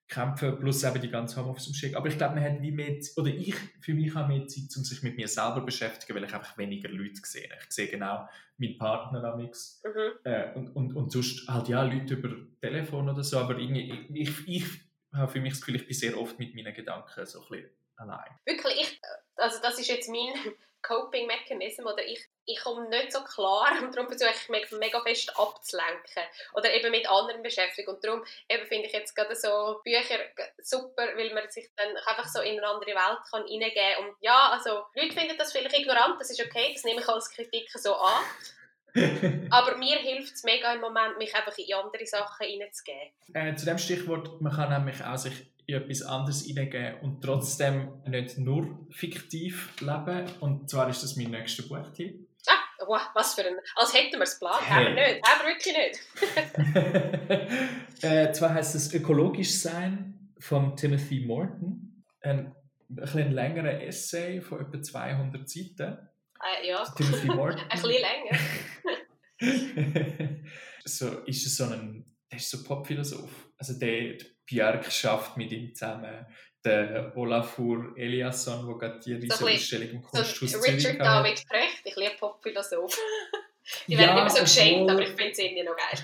kämpfen, 0.10 0.60
plus 0.60 0.84
eben 0.84 1.02
die 1.02 1.10
ganze 1.10 1.40
Homeoffice-Umstellung. 1.40 1.96
Aber 1.96 2.08
ich 2.08 2.18
glaube, 2.18 2.36
man 2.36 2.44
hat 2.44 2.62
wie 2.62 2.72
mehr, 2.72 3.00
Z- 3.00 3.18
oder 3.18 3.30
ich, 3.30 3.54
für 3.80 3.94
mich 3.94 4.14
habe 4.16 4.34
mehr 4.34 4.48
Zeit, 4.48 4.76
um 4.76 4.84
sich 4.84 5.04
mit 5.04 5.16
mir 5.16 5.28
selber 5.28 5.60
zu 5.60 5.66
beschäftigen, 5.66 6.16
weil 6.16 6.24
ich 6.24 6.34
einfach 6.34 6.58
weniger 6.58 6.90
Leute 6.90 7.22
sehe. 7.24 7.50
Ich 7.68 7.72
sehe 7.72 7.88
genau 7.88 8.28
meinen 8.58 8.78
Partner 8.78 9.24
am 9.24 9.40
X 9.40 9.82
Mhm. 9.86 10.12
äh, 10.24 10.54
und, 10.56 10.76
und, 10.76 10.94
und 10.96 11.12
sonst 11.12 11.48
halt 11.48 11.70
ja 11.70 11.84
Leute 11.84 12.16
über 12.16 12.36
Telefon 12.60 13.08
oder 13.10 13.24
so, 13.24 13.38
aber 13.40 13.58
irgendwie, 13.58 14.10
ich, 14.14 14.48
ich, 14.48 14.48
ich 14.48 14.66
habe 15.14 15.32
für 15.32 15.40
mich 15.40 15.54
das 15.54 15.62
Gefühl, 15.62 15.76
ich 15.78 15.86
bin 15.86 15.96
sehr 15.96 16.20
oft 16.20 16.38
mit 16.40 16.54
meinen 16.56 16.74
Gedanken 16.74 17.26
so 17.26 17.42
ein 17.42 17.48
bisschen 17.50 17.70
allein. 17.96 18.30
Wirklich, 18.46 18.74
ich, 18.82 19.02
also 19.36 19.58
das 19.62 19.80
ist 19.80 19.88
jetzt 19.88 20.10
mein 20.10 20.34
Coping-Mechanism, 20.82 21.86
oder 21.86 22.04
ich, 22.04 22.26
ich 22.46 22.60
komme 22.60 22.88
nicht 22.90 23.12
so 23.12 23.24
klar 23.24 23.72
und 23.82 23.96
darum 23.96 24.08
versuche 24.08 24.32
ich 24.32 24.50
mich 24.50 24.72
mega 24.72 25.02
fest 25.02 25.38
abzulenken 25.38 26.24
oder 26.54 26.74
eben 26.74 26.92
mit 26.92 27.10
anderen 27.10 27.42
beschäftigen. 27.44 27.90
Und 27.90 28.04
darum 28.04 28.24
eben 28.48 28.66
finde 28.68 28.88
ich 28.88 28.94
jetzt 28.94 29.16
gerade 29.16 29.36
so 29.36 29.80
Bücher 29.84 30.20
super, 30.62 31.08
weil 31.16 31.34
man 31.34 31.50
sich 31.50 31.70
dann 31.76 31.96
einfach 31.98 32.28
so 32.28 32.42
in 32.42 32.58
eine 32.58 32.68
andere 32.68 32.92
Welt 32.92 33.20
kann 33.30 33.42
reingeben 33.42 34.06
und 34.06 34.16
ja, 34.22 34.52
also 34.52 34.86
Leute 34.96 35.14
finden 35.14 35.38
das 35.38 35.52
vielleicht 35.52 35.78
ignorant, 35.78 36.20
das 36.20 36.32
ist 36.32 36.42
okay, 36.42 36.72
das 36.74 36.84
nehme 36.84 37.02
ich 37.02 37.08
als 37.08 37.30
Kritik 37.30 37.70
so 37.72 37.96
an, 37.96 38.24
aber 39.50 39.78
mir 39.78 39.98
hilft 39.98 40.36
es 40.36 40.44
mega 40.44 40.74
im 40.74 40.82
Moment, 40.82 41.18
mich 41.18 41.34
einfach 41.36 41.58
in 41.58 41.74
andere 41.74 42.06
Sachen 42.06 42.46
reinzugeben. 42.46 43.10
äh, 43.34 43.56
zu 43.56 43.66
dem 43.66 43.78
Stichwort, 43.78 44.42
man 44.42 44.54
kann 44.54 44.70
nämlich 44.70 45.04
auch 45.04 45.18
sich 45.18 45.34
in 45.66 45.76
etwas 45.76 46.02
anderes 46.02 46.44
hineingeben 46.46 47.00
und 47.02 47.22
trotzdem 47.22 47.90
nicht 48.08 48.38
nur 48.40 48.88
fiktiv 48.90 49.70
leben. 49.82 50.26
Und 50.40 50.68
zwar 50.70 50.90
ist 50.90 51.04
das 51.04 51.16
mein 51.16 51.30
nächster 51.30 51.62
Buchtipp. 51.64 52.28
Ah, 52.48 52.86
wow, 52.88 53.02
was 53.14 53.36
für 53.36 53.46
ein, 53.46 53.56
als 53.76 53.94
hätten 53.94 54.14
wir 54.14 54.24
es 54.24 54.40
geplant, 54.40 54.68
haben 54.68 54.96
wir 54.96 54.96
Hey. 54.96 55.14
nicht, 55.14 55.28
haben 55.28 55.46
wir 55.46 55.54
wirklich 55.54 55.78
nicht. 55.78 56.00
äh, 58.04 58.32
zwar 58.32 58.54
heißt 58.56 58.74
es 58.76 58.94
Ökologisch 58.94 59.62
sein 59.62 60.32
von 60.40 60.76
Timothy 60.76 61.20
Morton. 61.26 62.04
Ein, 62.22 62.56
ein 62.90 62.96
bisschen 62.96 63.32
längerer 63.32 63.82
Essay 63.84 64.42
von 64.42 64.62
etwa 64.62 64.82
200 64.82 65.48
Seiten. 65.48 66.09
Äh, 66.42 66.68
ja, 66.68 66.84
Timothy 66.96 67.28
Morton. 67.28 67.60
ein 67.70 67.82
bisschen 67.82 68.02
länger. 68.02 68.40
so 70.86 71.20
ist 71.26 71.46
es 71.46 71.58
so 71.58 71.66
ein, 71.66 72.06
der 72.32 72.40
ist 72.40 72.50
so 72.50 72.64
Popphilosoph. 72.64 73.50
Also 73.58 73.78
der, 73.80 74.14
der 74.14 74.26
Björk 74.46 74.92
schafft 74.92 75.38
mit 75.38 75.52
ihm 75.52 75.74
zusammen. 75.74 76.26
Der 76.64 77.14
Olafur 77.16 77.94
Eliasson, 77.98 78.66
der 78.68 78.76
gerade 78.78 79.00
die 79.00 79.14
riesige 79.14 79.28
bisschen- 79.30 79.48
Ausstellung 79.48 79.90
im 79.90 80.02
So 80.02 80.08
Kunsthaus 80.10 80.34
Zürich 80.52 80.86
Richard. 80.86 81.00
David 81.00 81.48
Precht, 81.48 81.82
ich 81.86 81.96
liebe 81.96 82.16
Popphilosoph. 82.20 82.98
Die 83.88 83.94
Ja, 83.94 84.00
werden 84.00 84.18
immer 84.18 84.30
so 84.30 84.42
geschenkt, 84.42 84.82
obwohl- 84.82 84.92
aber 84.92 85.02
ich 85.04 85.10
finde 85.10 85.32
es 85.32 85.40
irgendwie 85.40 85.64
noch 85.64 85.76
geil. 85.78 86.00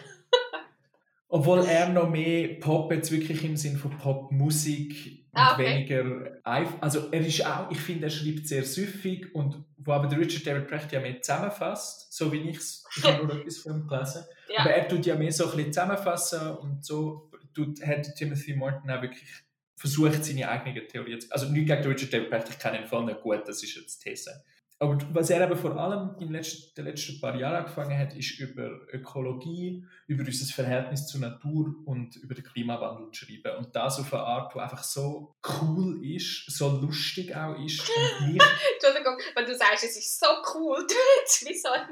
Obwohl 1.36 1.66
er 1.66 1.90
noch 1.90 2.10
mehr 2.10 2.60
Pop 2.60 2.92
jetzt 2.94 3.12
wirklich 3.12 3.44
im 3.44 3.58
Sinn 3.58 3.78
von 3.78 3.92
Popmusik 3.98 5.26
und 5.34 5.40
Ah, 5.42 5.54
okay. 5.54 5.66
weniger 5.66 6.40
eif- 6.46 6.80
also 6.80 7.10
er 7.12 7.20
ist 7.26 7.46
auch, 7.46 7.70
ich 7.70 7.80
finde, 7.80 8.06
er 8.06 8.10
schreibt 8.10 8.48
sehr 8.48 8.64
süffig 8.64 9.36
und 9.36 9.64
wo 9.78 9.92
aber 9.92 10.08
der 10.08 10.18
Richard 10.20 10.48
David 10.48 10.68
Precht 10.70 10.92
ja 10.94 11.02
mehr 11.02 11.22
zusammenfasst, 11.22 12.14
so 12.14 12.32
wie 12.32 12.50
ich 12.50 12.58
es, 12.58 12.86
ich 12.98 13.04
habe 13.04 13.26
nur 13.28 13.36
etwas 13.42 13.58
von 13.58 13.82
ihm 13.82 13.88
gelesen, 13.88 14.24
Ja. 14.54 14.62
aber 14.62 14.72
er 14.72 14.88
tut 14.88 15.06
ja 15.06 15.16
mehr 15.16 15.32
so 15.34 15.46
ein 15.50 15.56
bisschen 15.58 15.74
zusammenfassen 15.74 16.52
und 16.58 16.86
so 16.86 17.30
tut, 17.54 17.86
hat 17.86 18.08
Timothy 18.16 18.54
Morton 18.56 18.90
auch 18.90 19.02
wirklich 19.02 19.28
versucht, 19.76 20.24
seine 20.24 20.48
eigene 20.48 20.88
Theorie 20.88 21.20
zu, 21.20 21.30
also 21.32 21.50
nicht 21.50 21.68
gegen 21.68 21.84
Richard 21.84 22.14
David 22.14 22.30
Precht, 22.30 22.50
ich 22.52 22.60
kenne 22.60 22.80
ihn 22.80 22.86
voll 22.88 23.04
nicht 23.06 23.20
gut, 23.22 23.42
das 23.46 23.62
ist 23.62 23.76
jetzt 23.76 24.00
These. 24.04 24.32
Aber 24.78 24.98
was 25.14 25.30
er 25.30 25.42
aber 25.42 25.56
vor 25.56 25.78
allem 25.78 26.16
in 26.20 26.28
den 26.28 26.34
letzten, 26.34 26.76
den 26.76 26.86
letzten 26.86 27.22
paar 27.22 27.36
Jahren 27.36 27.56
angefangen 27.56 27.98
hat, 27.98 28.14
ist 28.14 28.40
über 28.40 28.70
Ökologie, 28.92 29.86
über 30.08 30.26
unser 30.26 30.54
Verhältnis 30.54 31.08
zur 31.08 31.22
Natur 31.22 31.74
und 31.86 32.18
über 32.18 32.36
den 32.36 32.44
Klimawandel 32.44 33.10
zu 33.12 33.26
schreiben. 33.26 33.58
Und 33.58 33.74
das 33.74 34.00
auf 34.00 34.14
eine 34.14 34.24
Art, 34.24 34.54
die 34.54 34.60
einfach 34.60 34.84
so 34.84 35.34
cool 35.62 36.06
ist, 36.06 36.52
so 36.52 36.68
lustig 36.82 37.34
auch 37.34 37.58
ist. 37.58 37.90
Entschuldigung, 38.20 39.18
wenn 39.34 39.46
du 39.46 39.56
sagst, 39.56 39.86
es 39.86 39.96
ist 39.96 40.20
so 40.20 40.28
cool, 40.54 40.78
du 40.88 41.48
wie 41.48 41.58
so 41.58 41.70
ein, 41.70 41.88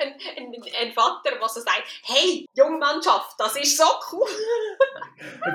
ein, 0.00 0.14
ein, 0.38 0.62
ein 0.80 0.92
Vater, 0.92 1.38
der 1.38 1.48
so 1.48 1.60
sagt, 1.60 1.84
hey, 2.04 2.46
Jungmannschaft, 2.54 3.34
das 3.38 3.56
ist 3.56 3.76
so 3.76 3.84
cool. 4.12 4.26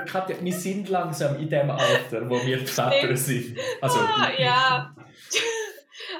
Katja, 0.06 0.36
wir 0.40 0.52
sind 0.52 0.88
langsam 0.88 1.34
in 1.40 1.48
dem 1.48 1.68
Alter, 1.68 2.30
wo 2.30 2.36
wir 2.46 2.58
die 2.58 2.66
Väter 2.66 3.16
sind. 3.16 3.58
Also, 3.80 3.98
ah, 3.98 4.30
ja. 4.38 4.94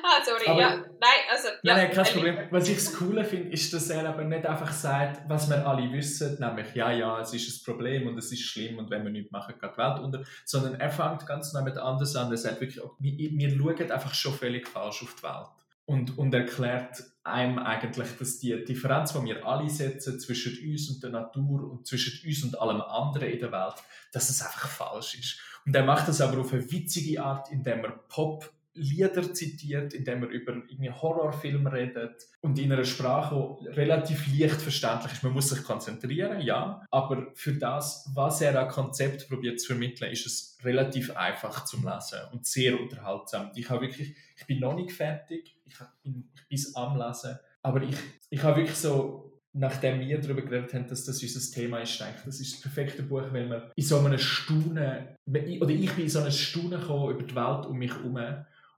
ah, 0.07 0.23
sorry, 0.25 0.47
Aber- 0.47 0.61
ja. 0.61 0.77
Nein, 0.77 1.21
also... 1.31 1.49
ja, 1.49 1.75
Nein, 1.75 1.77
nein, 1.77 1.91
kein 1.93 2.05
Problem. 2.05 2.39
Was 2.51 2.69
ich 2.69 2.77
das 2.77 2.95
Coole 2.95 3.25
finde, 3.25 3.51
ist, 3.51 3.73
dass 3.73 3.91
er 3.91 4.09
aber 4.09 4.25
nicht 4.25 4.47
einfach 4.47 4.73
sagt, 4.73 5.29
was 5.29 5.49
wir 5.51 5.67
alle 5.67 5.93
wissen, 5.93 6.39
nämlich, 6.39 6.75
ja, 6.75 6.91
ja, 6.93 7.21
es 7.21 7.35
ist 7.35 7.61
ein 7.61 7.65
Problem 7.65 8.07
und 8.07 8.17
es 8.19 8.33
ist 8.33 8.43
schlimm 8.43 8.79
und 8.79 8.91
wenn 8.91 9.05
wir 9.05 9.11
nichts 9.11 9.31
machen, 9.33 9.55
geht 9.61 9.73
die 9.73 9.79
Welt 9.79 9.99
unter, 9.99 10.23
sondern 10.45 10.81
er 10.81 10.91
fängt 10.91 11.27
ganz 11.27 11.53
neu 11.53 11.63
mit 11.63 11.77
anders 11.77 12.15
an. 12.17 12.31
Er 12.31 12.37
sagt 12.37 12.61
wirklich, 12.61 12.83
wir, 12.99 13.31
wir 13.31 13.51
schauen 13.51 13.91
einfach 13.91 14.15
schon 14.15 14.35
völlig 14.35 14.69
falsch 14.69 15.03
auf 15.03 15.15
die 15.17 15.23
Welt. 15.23 15.49
Und, 15.89 16.19
und 16.19 16.35
erklärt 16.35 17.05
einem 17.23 17.61
eigentlich, 17.61 18.09
dass 18.19 18.41
die 18.41 18.65
Differenz, 18.65 19.13
die 19.13 19.25
wir 19.25 19.47
alle 19.47 19.71
setzen 19.71 20.19
zwischen 20.19 20.59
uns 20.69 20.91
und 20.91 21.01
der 21.01 21.11
Natur 21.11 21.71
und 21.71 21.87
zwischen 21.87 22.27
uns 22.27 22.43
und 22.43 22.61
allem 22.61 22.81
anderen 22.81 23.29
in 23.31 23.39
der 23.39 23.53
Welt, 23.53 23.75
dass 24.13 24.29
es 24.29 24.43
einfach 24.43 24.67
falsch 24.69 25.15
ist. 25.15 25.39
Und 25.65 25.77
er 25.77 25.85
macht 25.85 26.09
das 26.09 26.21
aber 26.21 26.41
auf 26.41 26.53
eine 26.53 26.69
witzige 26.73 27.23
Art, 27.23 27.53
indem 27.53 27.85
er 27.85 27.93
Pop 28.09 28.53
Lieder 28.77 29.33
zitiert, 29.35 29.95
indem 29.95 30.23
er 30.23 30.29
über 30.29 30.53
irgendwie 30.53 30.91
Horrorfilme 30.91 31.73
redet 31.73 32.27
und 32.41 32.59
in 32.59 32.73
einer 32.73 32.85
Sprache, 32.85 33.57
die 33.61 33.69
relativ 33.69 34.27
leicht 34.27 34.61
verständlich 34.61 35.13
ist. 35.13 35.23
Man 35.23 35.33
muss 35.33 35.49
sich 35.49 35.63
konzentrieren, 35.65 36.41
ja, 36.41 36.85
aber 36.91 37.29
für 37.35 37.55
das, 37.55 38.11
was 38.15 38.41
er 38.41 38.61
an 38.61 38.69
Konzept 38.69 39.29
probiert 39.29 39.61
zu 39.61 39.69
vermitteln, 39.69 40.11
ist 40.11 40.27
es 40.27 40.59
relativ 40.63 41.17
einfach 41.17 41.65
zum 41.65 41.85
Lesen 41.85 42.21
und 42.33 42.47
sehr 42.47 42.81
unterhaltsam. 42.81 43.51
Ich 43.55 43.69
habe 43.71 43.83
wirklich, 43.83 44.15
ich 44.37 44.47
bin 44.47 44.61
noch 44.61 44.75
nicht 44.75 44.93
fertig, 44.93 45.57
ich 45.65 45.79
bin, 46.03 46.29
ich 46.35 46.65
bin 46.65 46.75
am 46.75 46.99
Lesen, 46.99 47.39
aber 47.63 47.83
ich, 47.83 47.97
ich 48.31 48.43
habe 48.43 48.57
wirklich 48.57 48.77
so 48.77 49.27
nachdem 49.57 50.01
wir 50.01 50.21
darüber 50.21 50.43
geredet 50.43 50.75
haben, 50.75 50.87
dass 50.87 51.05
das 51.05 51.23
unser 51.23 51.55
Thema 51.55 51.79
ist, 51.79 51.99
denke 51.99 52.15
ich, 52.19 52.25
das 52.25 52.41
ist 52.41 52.55
das 52.55 52.61
perfekte 52.61 53.03
Buch, 53.03 53.23
weil 53.33 53.47
man 53.47 53.63
in 53.75 53.85
so 53.85 53.99
einem 53.99 54.19
Staunen, 54.19 55.09
oder 55.27 55.71
ich 55.71 55.93
bin 55.93 56.05
in 56.05 56.09
so 56.09 56.21
einem 56.21 56.31
Staunen 56.31 56.81
gekommen 56.81 57.15
über 57.15 57.23
die 57.23 57.35
Welt 57.35 57.67
um 57.67 57.79
mich 57.79 57.93
herum 57.93 58.19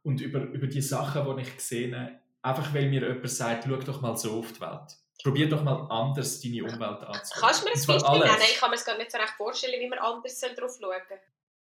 und 0.02 0.20
über, 0.20 0.40
über 0.40 0.66
die 0.66 0.82
Sachen, 0.82 1.36
die 1.36 1.42
ich 1.42 1.56
gesehen 1.56 1.94
habe, 1.98 2.12
einfach 2.42 2.72
weil 2.74 2.88
mir 2.88 3.02
jemand 3.06 3.30
sagt, 3.30 3.64
schau 3.66 3.76
doch 3.76 4.00
mal 4.00 4.16
so 4.16 4.38
auf 4.38 4.52
die 4.52 4.60
Welt. 4.60 4.96
Probier 5.22 5.48
doch 5.48 5.64
mal 5.64 5.86
anders 5.90 6.40
deine 6.40 6.62
Umwelt 6.62 7.02
anzuschauen. 7.02 7.40
Kannst 7.40 7.62
du 7.62 7.64
mir 7.64 7.72
ein 7.72 7.86
Beispiel 7.86 8.18
nennen? 8.20 8.42
Ich 8.52 8.58
kann 8.58 8.70
mir 8.70 8.76
es 8.76 8.84
gar 8.84 8.96
nicht 8.96 9.10
so 9.10 9.18
recht 9.18 9.34
vorstellen, 9.36 9.80
wie 9.80 9.88
man 9.88 9.98
anders 9.98 10.40
darauf 10.40 10.56
schauen 10.58 10.78
soll. 10.80 11.18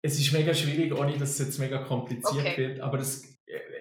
Es 0.02 0.18
ist 0.18 0.32
mega 0.32 0.54
schwierig, 0.54 0.92
ohne 0.96 1.18
dass 1.18 1.30
es 1.30 1.38
jetzt 1.38 1.58
mega 1.58 1.78
kompliziert 1.78 2.46
okay. 2.46 2.56
wird, 2.56 2.80
aber 2.80 3.00
es 3.00 3.24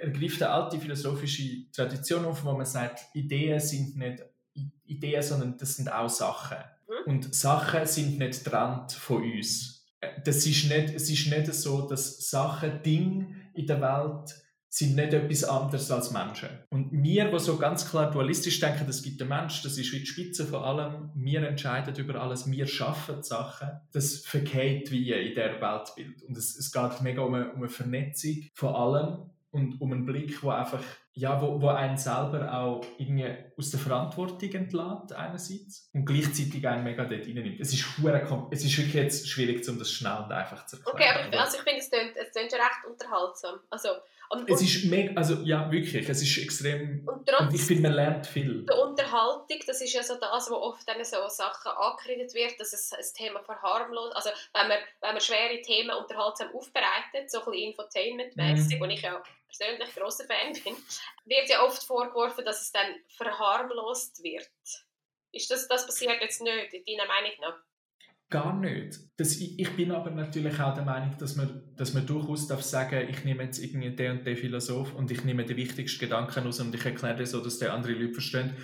ergreift 0.01 0.41
eine 0.41 0.51
alte 0.51 0.79
philosophische 0.79 1.71
Tradition 1.71 2.25
auf, 2.25 2.43
wo 2.43 2.51
man 2.53 2.65
sagt, 2.65 2.99
Ideen 3.13 3.59
sind 3.59 3.95
nicht 3.95 4.23
Ideen, 4.85 5.21
sondern 5.21 5.57
das 5.57 5.75
sind 5.75 5.91
auch 5.91 6.09
Sachen. 6.09 6.57
Mhm. 6.88 7.12
Und 7.12 7.35
Sachen 7.35 7.85
sind 7.85 8.17
nicht 8.17 8.43
getrennt 8.43 8.91
von 8.91 9.23
uns. 9.23 9.85
Das 10.23 10.45
ist 10.45 10.65
nicht, 10.69 10.95
es 10.95 11.09
ist 11.09 11.27
nicht 11.27 11.53
so, 11.53 11.88
dass 11.88 12.29
Sachen, 12.29 12.81
Dinge 12.81 13.35
in 13.60 13.67
der 13.67 13.82
Welt 13.82 14.36
sind 14.72 14.95
nicht 14.95 15.13
etwas 15.13 15.43
anderes 15.43 15.89
als 15.89 16.12
Menschen. 16.12 16.50
Und 16.69 16.91
wir, 16.91 17.32
die 17.32 17.39
so 17.39 17.58
ganz 17.58 17.89
klar 17.89 18.12
dualistisch 18.12 18.60
denken, 18.60 18.88
es 18.88 19.02
gibt 19.02 19.19
den 19.19 19.28
Mensch, 19.28 19.63
das 19.63 19.78
ist 19.80 19.91
wie 19.91 20.00
die 20.00 20.06
Spitze 20.06 20.45
von 20.45 20.63
allem, 20.63 21.10
wir 21.15 21.41
entscheiden 21.41 21.95
über 21.95 22.22
alles, 22.22 22.50
wir 22.50 22.67
schaffen 22.67 23.24
Sachen, 23.24 23.69
das 23.91 24.17
verkehrt 24.17 24.91
wie 24.91 25.12
in 25.12 25.34
der 25.34 25.60
Weltbild. 25.60 26.22
Und 26.22 26.38
es, 26.38 26.56
es 26.56 26.72
geht 26.72 27.02
mega 27.02 27.24
um 27.24 27.34
eine, 27.34 27.52
um 27.52 27.58
eine 27.60 27.69
Vernetzung 27.69 28.43
von 28.54 28.76
allem 28.76 29.32
und 29.50 29.82
um 29.82 29.91
einen 29.91 30.06
Blick, 30.06 30.43
wo 30.43 30.52
einfach 30.52 30.84
ja, 31.13 31.41
wo, 31.41 31.62
wo 31.62 31.67
einen 31.69 31.98
selber 31.98 32.54
auch 32.54 32.86
irgendwie 32.98 33.28
aus 33.58 33.72
der 33.72 33.80
Verantwortung 33.80 34.52
entlädt 34.52 35.12
einerseits 35.13 35.89
und 35.93 36.06
gleichzeitig 36.06 36.65
einen 36.67 36.84
mega 36.84 37.04
dort 37.04 37.22
reinnimmt. 37.22 37.60
Es 37.60 37.74
ist, 37.74 37.86
es 38.52 38.63
ist 38.63 38.78
wirklich 38.78 38.93
jetzt 38.93 39.28
schwierig, 39.28 39.67
um 39.67 39.80
das 39.80 39.91
schnell 39.91 40.17
und 40.24 40.32
einfach 40.32 40.65
zu 40.65 40.78
erklären. 40.78 40.95
Okay, 40.95 41.10
aber 41.10 41.34
ich, 41.34 41.39
also 41.39 41.58
ich 41.58 41.63
finde, 41.63 41.80
es 41.80 41.89
klingt, 41.89 42.15
es 42.15 42.32
klingt 42.32 42.52
schon 42.52 42.62
recht 42.62 42.86
unterhaltsam. 42.88 43.60
Also, 43.69 43.89
und, 44.30 44.48
es 44.50 44.62
ist 44.62 44.86
mega, 44.86 45.13
also 45.15 45.41
ja, 45.43 45.72
wirklich, 45.72 46.08
es 46.08 46.22
ist 46.22 46.38
extrem, 46.38 47.06
und, 47.08 47.28
trotz 47.28 47.41
und 47.41 47.56
ich 47.56 47.62
finde, 47.63 47.84
man 47.84 47.93
lernt 47.93 48.28
viel. 48.28 48.65
Die 48.65 48.80
Unterhaltung, 48.80 49.58
das 49.65 49.82
ist 49.82 49.93
ja 49.93 50.04
so 50.04 50.15
das, 50.19 50.50
wo 50.52 50.56
oft 50.56 50.88
dann 50.88 51.04
so 51.04 51.17
Sachen 51.28 51.72
angekreidet 51.72 52.34
wird, 52.36 52.60
dass 52.60 52.72
es 52.74 52.93
ein 52.93 53.04
Thema 53.15 53.41
verharmlost, 53.41 54.15
also 54.15 54.30
wenn 54.54 54.67
man, 54.67 54.78
wenn 55.02 55.13
man 55.13 55.22
schwere 55.22 55.60
Themen 55.63 55.89
unterhaltsam 55.89 56.50
aufbereitet, 56.54 57.32
so 57.32 57.39
ein 57.39 57.45
bisschen 57.45 57.74
Infotainment-mäßig, 57.74 58.76
mhm. 58.76 58.82
und 58.84 58.89
ich 58.91 59.02
ja 59.02 59.22
persönlich 59.49 59.95
grosser 59.95 60.25
Fan 60.25 60.53
bin, 60.53 60.75
wird 61.25 61.49
ja 61.49 61.63
oft 61.65 61.83
vorgeworfen, 61.83 62.45
dass 62.45 62.62
es 62.62 62.71
dann 62.71 62.95
verharmlost 63.17 64.23
wird. 64.23 64.49
Ist 65.31 65.49
das, 65.51 65.67
das 65.67 65.85
passiert 65.85 66.21
jetzt 66.21 66.41
nicht, 66.41 66.73
in 66.73 66.97
deiner 66.97 67.07
Meinung 67.07 67.33
nach? 67.41 67.55
Gar 68.29 68.59
nicht. 68.59 68.99
Das, 69.17 69.39
ich 69.39 69.75
bin 69.75 69.91
aber 69.91 70.12
natürlich 70.12 70.59
auch 70.59 70.75
der 70.75 70.83
Meinung, 70.83 71.17
dass 71.17 71.35
man, 71.35 71.63
dass 71.75 71.95
man 71.95 72.05
durchaus 72.05 72.47
darf 72.47 72.62
sagen 72.62 73.09
ich 73.09 73.23
nehme 73.23 73.43
jetzt 73.43 73.57
irgendwie 73.57 73.95
den 73.95 74.19
und 74.19 74.25
den 74.25 74.38
Philosoph 74.38 74.93
und 74.93 75.09
ich 75.09 75.23
nehme 75.23 75.45
die 75.45 75.55
wichtigsten 75.55 75.99
Gedanken 75.99 76.45
aus 76.45 76.59
und 76.59 76.73
ich 76.75 76.85
erkläre 76.85 77.15
das 77.15 77.31
so, 77.31 77.43
dass 77.43 77.57
der 77.57 77.73
andere 77.73 77.93
Leute 77.93 78.13
verstehen. 78.13 78.55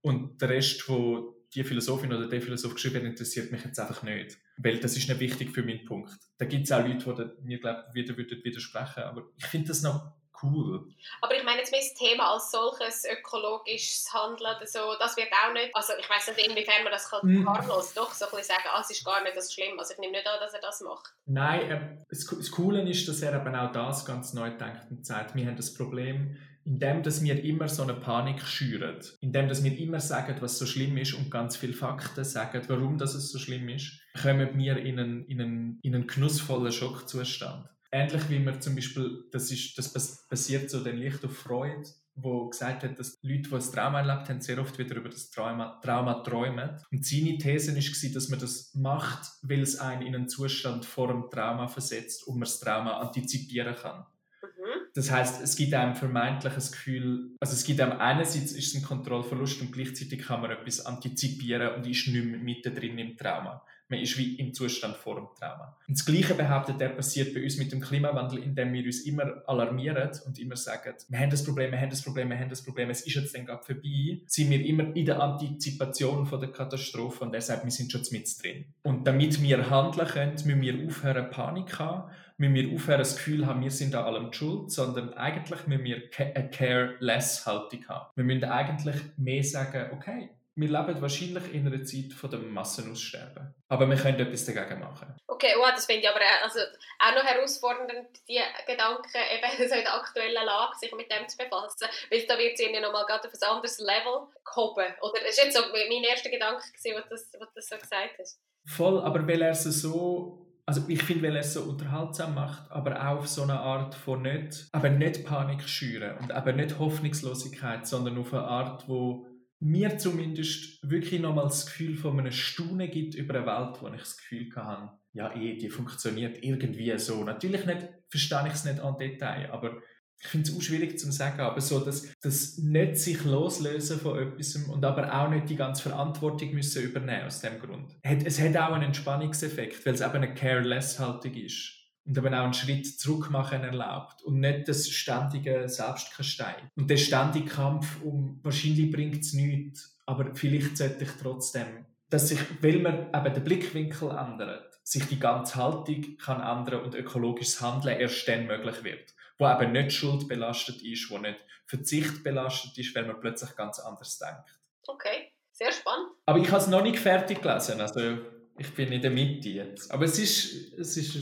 Und 0.00 0.42
der 0.42 0.48
Rest, 0.48 0.88
wo 0.88 1.46
die 1.54 1.62
Philosophin 1.62 2.12
oder 2.12 2.28
der 2.28 2.42
Philosoph 2.42 2.74
geschrieben 2.74 2.96
hat, 2.96 3.04
interessiert 3.04 3.52
mich 3.52 3.64
jetzt 3.64 3.78
einfach 3.78 4.02
nicht. 4.02 4.38
Weil 4.56 4.80
das 4.80 4.96
ist 4.96 5.08
nicht 5.08 5.20
wichtig 5.20 5.50
für 5.50 5.62
meinen 5.62 5.84
Punkt. 5.84 6.10
Da 6.38 6.44
gibt 6.44 6.64
es 6.64 6.72
auch 6.72 6.84
Leute, 6.84 7.36
die 7.38 7.46
mir 7.46 7.60
glaube 7.60 7.84
wieder 7.92 8.16
widersprechen. 8.16 9.04
Aber 9.04 9.30
ich 9.36 9.46
finde 9.46 9.68
das 9.68 9.82
noch 9.82 10.16
cool. 10.42 10.86
Aber 11.20 11.36
ich 11.36 11.44
meine 11.44 11.58
jetzt 11.58 11.72
das 11.74 11.94
Thema 11.94 12.32
als 12.34 12.50
solches, 12.50 13.04
ökologisches 13.04 14.12
Handeln 14.12 14.56
oder 14.56 14.66
so, 14.66 14.78
das 14.98 15.16
wird 15.16 15.28
auch 15.32 15.52
nicht, 15.52 15.74
also 15.74 15.92
ich 15.98 16.08
weiß 16.08 16.28
nicht, 16.28 16.48
inwiefern 16.48 16.84
man 16.84 16.92
das 16.92 17.08
kann 17.08 17.20
mm. 17.22 17.48
harmlos 17.48 17.94
doch 17.94 18.12
so 18.12 18.26
ein 18.26 18.30
bisschen 18.30 18.56
sagen, 18.56 18.68
ah, 18.72 18.80
es 18.80 18.90
ist 18.90 19.04
gar 19.04 19.22
nicht 19.22 19.40
so 19.40 19.52
schlimm, 19.52 19.78
also 19.78 19.92
ich 19.92 19.98
nehme 19.98 20.12
nicht 20.12 20.26
an, 20.26 20.40
dass 20.40 20.54
er 20.54 20.60
das 20.60 20.80
macht. 20.80 21.12
Nein, 21.26 21.70
äh, 21.70 22.04
das, 22.08 22.26
das 22.26 22.50
Coole 22.50 22.88
ist, 22.88 23.08
dass 23.08 23.22
er 23.22 23.40
eben 23.40 23.54
auch 23.54 23.72
das 23.72 24.04
ganz 24.04 24.32
neu 24.32 24.50
denkt 24.50 24.90
und 24.90 25.06
sagt, 25.06 25.34
wir 25.34 25.46
haben 25.46 25.56
das 25.56 25.74
Problem, 25.74 26.36
indem 26.64 27.02
dass 27.02 27.22
wir 27.22 27.42
immer 27.42 27.68
so 27.68 27.82
eine 27.82 27.94
Panik 27.94 28.40
schüren, 28.42 29.00
indem 29.20 29.48
dass 29.48 29.64
wir 29.64 29.76
immer 29.76 30.00
sagen, 30.00 30.36
was 30.40 30.58
so 30.58 30.66
schlimm 30.66 30.96
ist 30.96 31.14
und 31.14 31.30
ganz 31.30 31.56
viele 31.56 31.72
Fakten 31.72 32.24
sagen, 32.24 32.62
warum 32.68 32.98
das 32.98 33.12
so 33.12 33.38
schlimm 33.38 33.68
ist, 33.68 34.00
kommen 34.20 34.56
wir 34.56 34.76
in 34.76 34.98
einen, 34.98 35.26
in 35.26 35.40
einen, 35.40 35.80
in 35.82 35.94
einen 35.94 36.06
genussvollen 36.06 36.72
Schockzustand 36.72 37.68
ähnlich 37.92 38.28
wie 38.30 38.38
man 38.38 38.60
zum 38.60 38.74
Beispiel, 38.74 39.24
das, 39.30 39.50
ist, 39.52 39.76
das 39.76 40.26
basiert 40.28 40.70
so 40.70 40.82
den 40.82 40.96
Licht 40.96 41.24
auf 41.24 41.36
Freud, 41.36 41.88
wo 42.14 42.48
gesagt 42.48 42.82
hat, 42.82 42.98
dass 42.98 43.18
Leute, 43.22 43.48
die 43.48 43.54
ein 43.54 43.60
Trauma 43.60 44.00
erlebt 44.00 44.28
haben, 44.28 44.40
sehr 44.40 44.58
oft 44.58 44.78
wieder 44.78 44.96
über 44.96 45.08
das 45.08 45.30
Trauma, 45.30 45.80
Trauma 45.82 46.14
träumen. 46.22 46.70
Und 46.90 47.06
seine 47.06 47.38
These 47.38 47.74
war, 47.74 48.14
dass 48.14 48.28
man 48.28 48.40
das 48.40 48.74
macht, 48.74 49.30
weil 49.42 49.60
es 49.60 49.78
einen 49.78 50.02
in 50.02 50.14
einen 50.14 50.28
Zustand 50.28 50.84
vor 50.84 51.08
dem 51.08 51.30
Trauma 51.30 51.68
versetzt 51.68 52.26
und 52.26 52.34
man 52.34 52.42
das 52.42 52.60
Trauma 52.60 52.98
antizipieren 52.98 53.74
kann. 53.76 54.06
Mhm. 54.42 54.88
Das 54.94 55.10
heißt, 55.10 55.42
es 55.42 55.56
gibt 55.56 55.72
einem 55.74 55.94
vermeintlich 55.94 56.52
ein 56.52 56.70
Gefühl, 56.70 57.36
also 57.40 57.54
es 57.54 57.64
gibt 57.64 57.80
einem 57.80 57.98
einerseits 57.98 58.52
ist 58.52 58.68
es 58.68 58.74
ein 58.74 58.82
Kontrollverlust 58.82 59.60
und 59.62 59.72
gleichzeitig 59.72 60.20
kann 60.20 60.42
man 60.42 60.50
etwas 60.50 60.84
antizipieren 60.84 61.74
und 61.76 61.86
ist 61.86 62.08
nicht 62.08 62.24
mehr 62.24 62.38
mittendrin 62.38 62.98
im 62.98 63.16
Trauma. 63.16 63.64
Man 63.92 64.00
ist 64.00 64.16
wie 64.16 64.36
im 64.36 64.54
Zustand 64.54 64.96
vor 64.96 65.16
dem 65.16 65.26
Trauma. 65.38 65.76
Und 65.86 65.98
das 65.98 66.06
Gleiche 66.06 66.32
behauptet 66.32 66.80
er 66.80 66.88
passiert 66.88 67.34
bei 67.34 67.42
uns 67.42 67.58
mit 67.58 67.72
dem 67.72 67.82
Klimawandel, 67.82 68.38
indem 68.38 68.72
wir 68.72 68.86
uns 68.86 69.00
immer 69.00 69.42
alarmieren 69.46 70.08
und 70.24 70.38
immer 70.38 70.56
sagen, 70.56 70.94
wir 71.10 71.18
haben 71.18 71.28
das 71.28 71.44
Problem, 71.44 71.70
wir 71.72 71.78
haben 71.78 71.90
das 71.90 72.00
Problem, 72.00 72.30
wir 72.30 72.38
haben 72.38 72.48
das 72.48 72.62
Problem, 72.62 72.88
es 72.88 73.02
ist 73.02 73.14
jetzt 73.14 73.36
dann 73.36 73.44
gerade 73.44 73.62
vorbei, 73.62 74.22
sind 74.26 74.48
wir 74.48 74.64
immer 74.64 74.96
in 74.96 75.04
der 75.04 75.20
Antizipation 75.20 76.24
von 76.24 76.40
der 76.40 76.50
Katastrophe 76.50 77.22
und 77.22 77.34
er 77.34 77.42
sagt, 77.42 77.64
wir 77.64 77.70
sind 77.70 77.92
schon 77.92 78.00
mit 78.12 78.42
drin. 78.42 78.64
Und 78.82 79.06
damit 79.06 79.42
wir 79.42 79.68
handeln 79.68 80.08
können, 80.08 80.32
müssen 80.32 80.62
wir 80.62 80.86
aufhören, 80.86 81.28
Panik 81.28 81.68
zu 81.68 81.78
haben, 81.80 82.10
müssen 82.38 82.54
wir 82.54 82.74
aufhören, 82.74 83.00
das 83.00 83.16
Gefühl 83.16 83.46
haben, 83.46 83.60
wir 83.60 83.70
sind 83.70 83.94
an 83.94 84.04
allem 84.04 84.32
schuld, 84.32 84.70
sondern 84.70 85.12
eigentlich 85.12 85.66
müssen 85.66 85.84
wir 85.84 86.02
eine 86.18 86.48
Careless-Haltung 86.48 87.86
haben. 87.88 88.06
Wir 88.14 88.24
müssen 88.24 88.44
eigentlich 88.44 88.96
mehr 89.18 89.44
sagen, 89.44 89.90
okay, 89.92 90.30
wir 90.54 90.68
leben 90.68 91.00
wahrscheinlich 91.00 91.54
in 91.54 91.66
einer 91.66 91.82
Zeit 91.82 92.12
von 92.12 92.30
dem 92.30 92.52
Massenaussterben. 92.52 93.54
Aber 93.68 93.88
wir 93.88 93.96
können 93.96 94.20
etwas 94.20 94.44
dagegen 94.44 94.80
machen. 94.80 95.16
Okay, 95.26 95.54
oh, 95.58 95.66
das 95.66 95.86
finde 95.86 96.02
ich 96.02 96.08
aber 96.08 96.20
also, 96.42 96.60
auch 96.98 97.14
noch 97.14 97.24
herausfordernd, 97.24 98.08
die 98.28 98.40
Gedanken 98.66 99.08
eben 99.32 99.68
so 99.68 99.74
in 99.74 99.82
der 99.82 99.94
aktuellen 99.94 100.44
Lage, 100.44 100.76
sich 100.78 100.92
mit 100.94 101.10
dem 101.10 101.26
zu 101.26 101.38
befassen. 101.38 101.88
Weil 102.10 102.26
da 102.26 102.38
wird 102.38 102.54
es 102.54 102.60
ja 102.60 102.80
nochmal 102.80 103.06
gerade 103.06 103.28
auf 103.28 103.34
ein 103.34 103.48
anderes 103.48 103.78
Level 103.78 104.28
gehoben. 104.44 104.94
Oder 105.00 105.20
das 105.24 105.38
war 105.38 105.44
jetzt 105.44 105.56
so 105.56 105.62
mein 105.72 106.04
erster 106.04 106.30
Gedanke, 106.30 106.62
gewesen, 106.72 107.02
was 107.10 107.30
du 107.30 107.38
das 107.54 107.68
so 107.68 107.76
gesagt 107.76 108.18
hast. 108.18 108.38
Voll, 108.66 109.00
aber 109.00 109.26
weil 109.26 109.42
er 109.42 109.50
es 109.50 109.64
so 109.64 110.42
also 110.64 110.82
ich 110.88 111.02
finde, 111.02 111.24
weil 111.24 111.34
er 111.34 111.40
es 111.40 111.54
so 111.54 111.62
unterhaltsam 111.62 112.34
macht, 112.34 112.70
aber 112.70 112.96
auch 112.96 113.18
auf 113.18 113.28
so 113.28 113.42
eine 113.42 113.58
Art 113.58 113.94
von 113.94 114.22
nicht, 114.22 114.68
aber 114.70 114.90
nicht 114.90 115.24
Panik 115.24 115.68
schüren 115.68 116.16
und 116.18 116.30
aber 116.30 116.52
nicht 116.52 116.78
Hoffnungslosigkeit, 116.78 117.86
sondern 117.86 118.18
auf 118.18 118.32
eine 118.32 118.44
Art, 118.44 118.88
wo 118.88 119.26
mir 119.62 119.96
zumindest 119.96 120.78
wirklich 120.88 121.20
nochmal 121.20 121.44
das 121.44 121.66
Gefühl 121.66 121.96
von 121.96 122.18
einer 122.18 122.32
Stunde 122.32 122.88
gibt 122.88 123.14
über 123.14 123.34
eine 123.34 123.46
Welt, 123.46 123.80
wo 123.80 123.88
ich 123.88 124.00
das 124.00 124.16
Gefühl 124.16 124.50
habe, 124.56 124.92
ja 125.12 125.32
eh, 125.36 125.56
die 125.56 125.70
funktioniert 125.70 126.42
irgendwie 126.42 126.98
so. 126.98 127.22
Natürlich 127.22 127.64
nicht, 127.64 127.88
verstehe 128.08 128.44
ich 128.48 128.54
es 128.54 128.64
nicht 128.64 128.80
an 128.80 128.98
Detail, 128.98 129.50
aber 129.52 129.80
ich 130.20 130.26
finde 130.26 130.50
es 130.50 130.56
auch 130.56 130.62
schwierig 130.62 130.98
zu 130.98 131.10
sagen, 131.12 131.40
aber 131.40 131.60
so, 131.60 131.80
dass 131.80 132.08
das 132.20 132.58
nicht 132.58 132.96
sich 132.96 133.24
loslösen 133.24 134.00
von 134.00 134.18
etwas 134.18 134.56
und 134.56 134.84
aber 134.84 135.12
auch 135.12 135.30
nicht 135.30 135.48
die 135.48 135.56
ganze 135.56 135.88
Verantwortung 135.88 136.52
müssen 136.54 136.82
übernehmen 136.82 137.26
aus 137.26 137.40
dem 137.40 137.58
Grund. 137.60 137.96
Es 138.02 138.40
hat 138.40 138.56
auch 138.56 138.72
einen 138.72 138.84
Entspannungseffekt, 138.84 139.84
weil 139.86 139.94
es 139.94 140.00
eben 140.00 140.14
eine 140.14 140.34
Careless-Haltung 140.34 141.34
ist 141.34 141.81
und 142.04 142.18
eben 142.18 142.34
auch 142.34 142.44
einen 142.44 142.54
Schritt 142.54 142.98
zurück 142.98 143.30
machen 143.30 143.62
erlaubt 143.62 144.22
und 144.22 144.40
nicht 144.40 144.68
das 144.68 144.88
ständige 144.88 145.68
Selbstkastei. 145.68 146.54
Und 146.74 146.90
der 146.90 146.96
ständige 146.96 147.46
Kampf 147.46 148.02
um, 148.02 148.40
wahrscheinlich 148.42 148.90
bringt 148.90 149.22
es 149.22 149.32
nichts, 149.32 149.96
aber 150.06 150.34
vielleicht 150.34 150.76
sollte 150.76 151.04
ich 151.04 151.10
trotzdem, 151.20 151.86
dass 152.10 152.28
sich, 152.28 152.40
weil 152.62 152.80
man 152.80 153.08
eben 153.14 153.34
den 153.34 153.44
Blickwinkel 153.44 154.10
ändert, 154.10 154.80
sich 154.84 155.06
die 155.06 155.20
ganze 155.20 155.56
Haltung 155.56 156.18
kann 156.18 156.40
ändern 156.40 156.82
und 156.82 156.94
ökologisches 156.94 157.60
Handeln 157.60 157.98
erst 157.98 158.26
dann 158.26 158.46
möglich 158.46 158.82
wird. 158.82 159.14
Wo 159.38 159.48
eben 159.48 159.72
nicht 159.72 159.92
Schuld 159.92 160.28
belastet 160.28 160.82
ist, 160.82 161.10
wo 161.10 161.18
nicht 161.18 161.38
Verzicht 161.66 162.22
belastet 162.22 162.76
ist, 162.76 162.94
weil 162.94 163.06
man 163.06 163.20
plötzlich 163.20 163.56
ganz 163.56 163.78
anders 163.78 164.18
denkt. 164.18 164.58
Okay, 164.86 165.32
sehr 165.52 165.72
spannend. 165.72 166.08
Aber 166.26 166.38
ich 166.38 166.48
habe 166.48 166.60
es 166.60 166.66
noch 166.66 166.82
nicht 166.82 166.98
fertig 166.98 167.40
gelesen, 167.40 167.80
also 167.80 168.18
ich 168.58 168.74
bin 168.74 168.92
in 168.92 169.00
der 169.00 169.10
Mitte 169.10 169.48
jetzt. 169.48 169.90
Aber 169.90 170.04
es 170.04 170.18
ist, 170.18 170.78
es 170.78 170.96
ist 170.96 171.16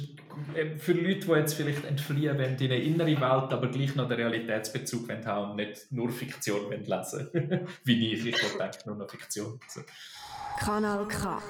äh, 0.55 0.77
für 0.77 0.93
Leute, 0.93 1.27
die 1.27 1.33
jetzt 1.33 1.55
vielleicht 1.55 1.85
entfliehen 1.85 2.37
wollen 2.37 2.57
in 2.57 2.73
eine 2.73 2.83
innere 2.83 3.21
Welt, 3.21 3.53
aber 3.53 3.69
gleich 3.69 3.95
noch 3.95 4.09
den 4.09 4.17
Realitätsbezug 4.17 5.09
haben 5.25 5.53
und 5.53 5.57
nicht 5.57 5.91
nur 5.91 6.11
Fiktion 6.11 6.67
wollen 6.67 6.85
lesen 6.85 7.69
Wie 7.85 8.13
ich. 8.13 8.27
Ich 8.27 8.37
denke 8.37 8.79
nur 8.87 8.97
noch 8.97 9.11
Fiktion. 9.11 9.61
Kanal 10.59 11.07
K. 11.09 11.41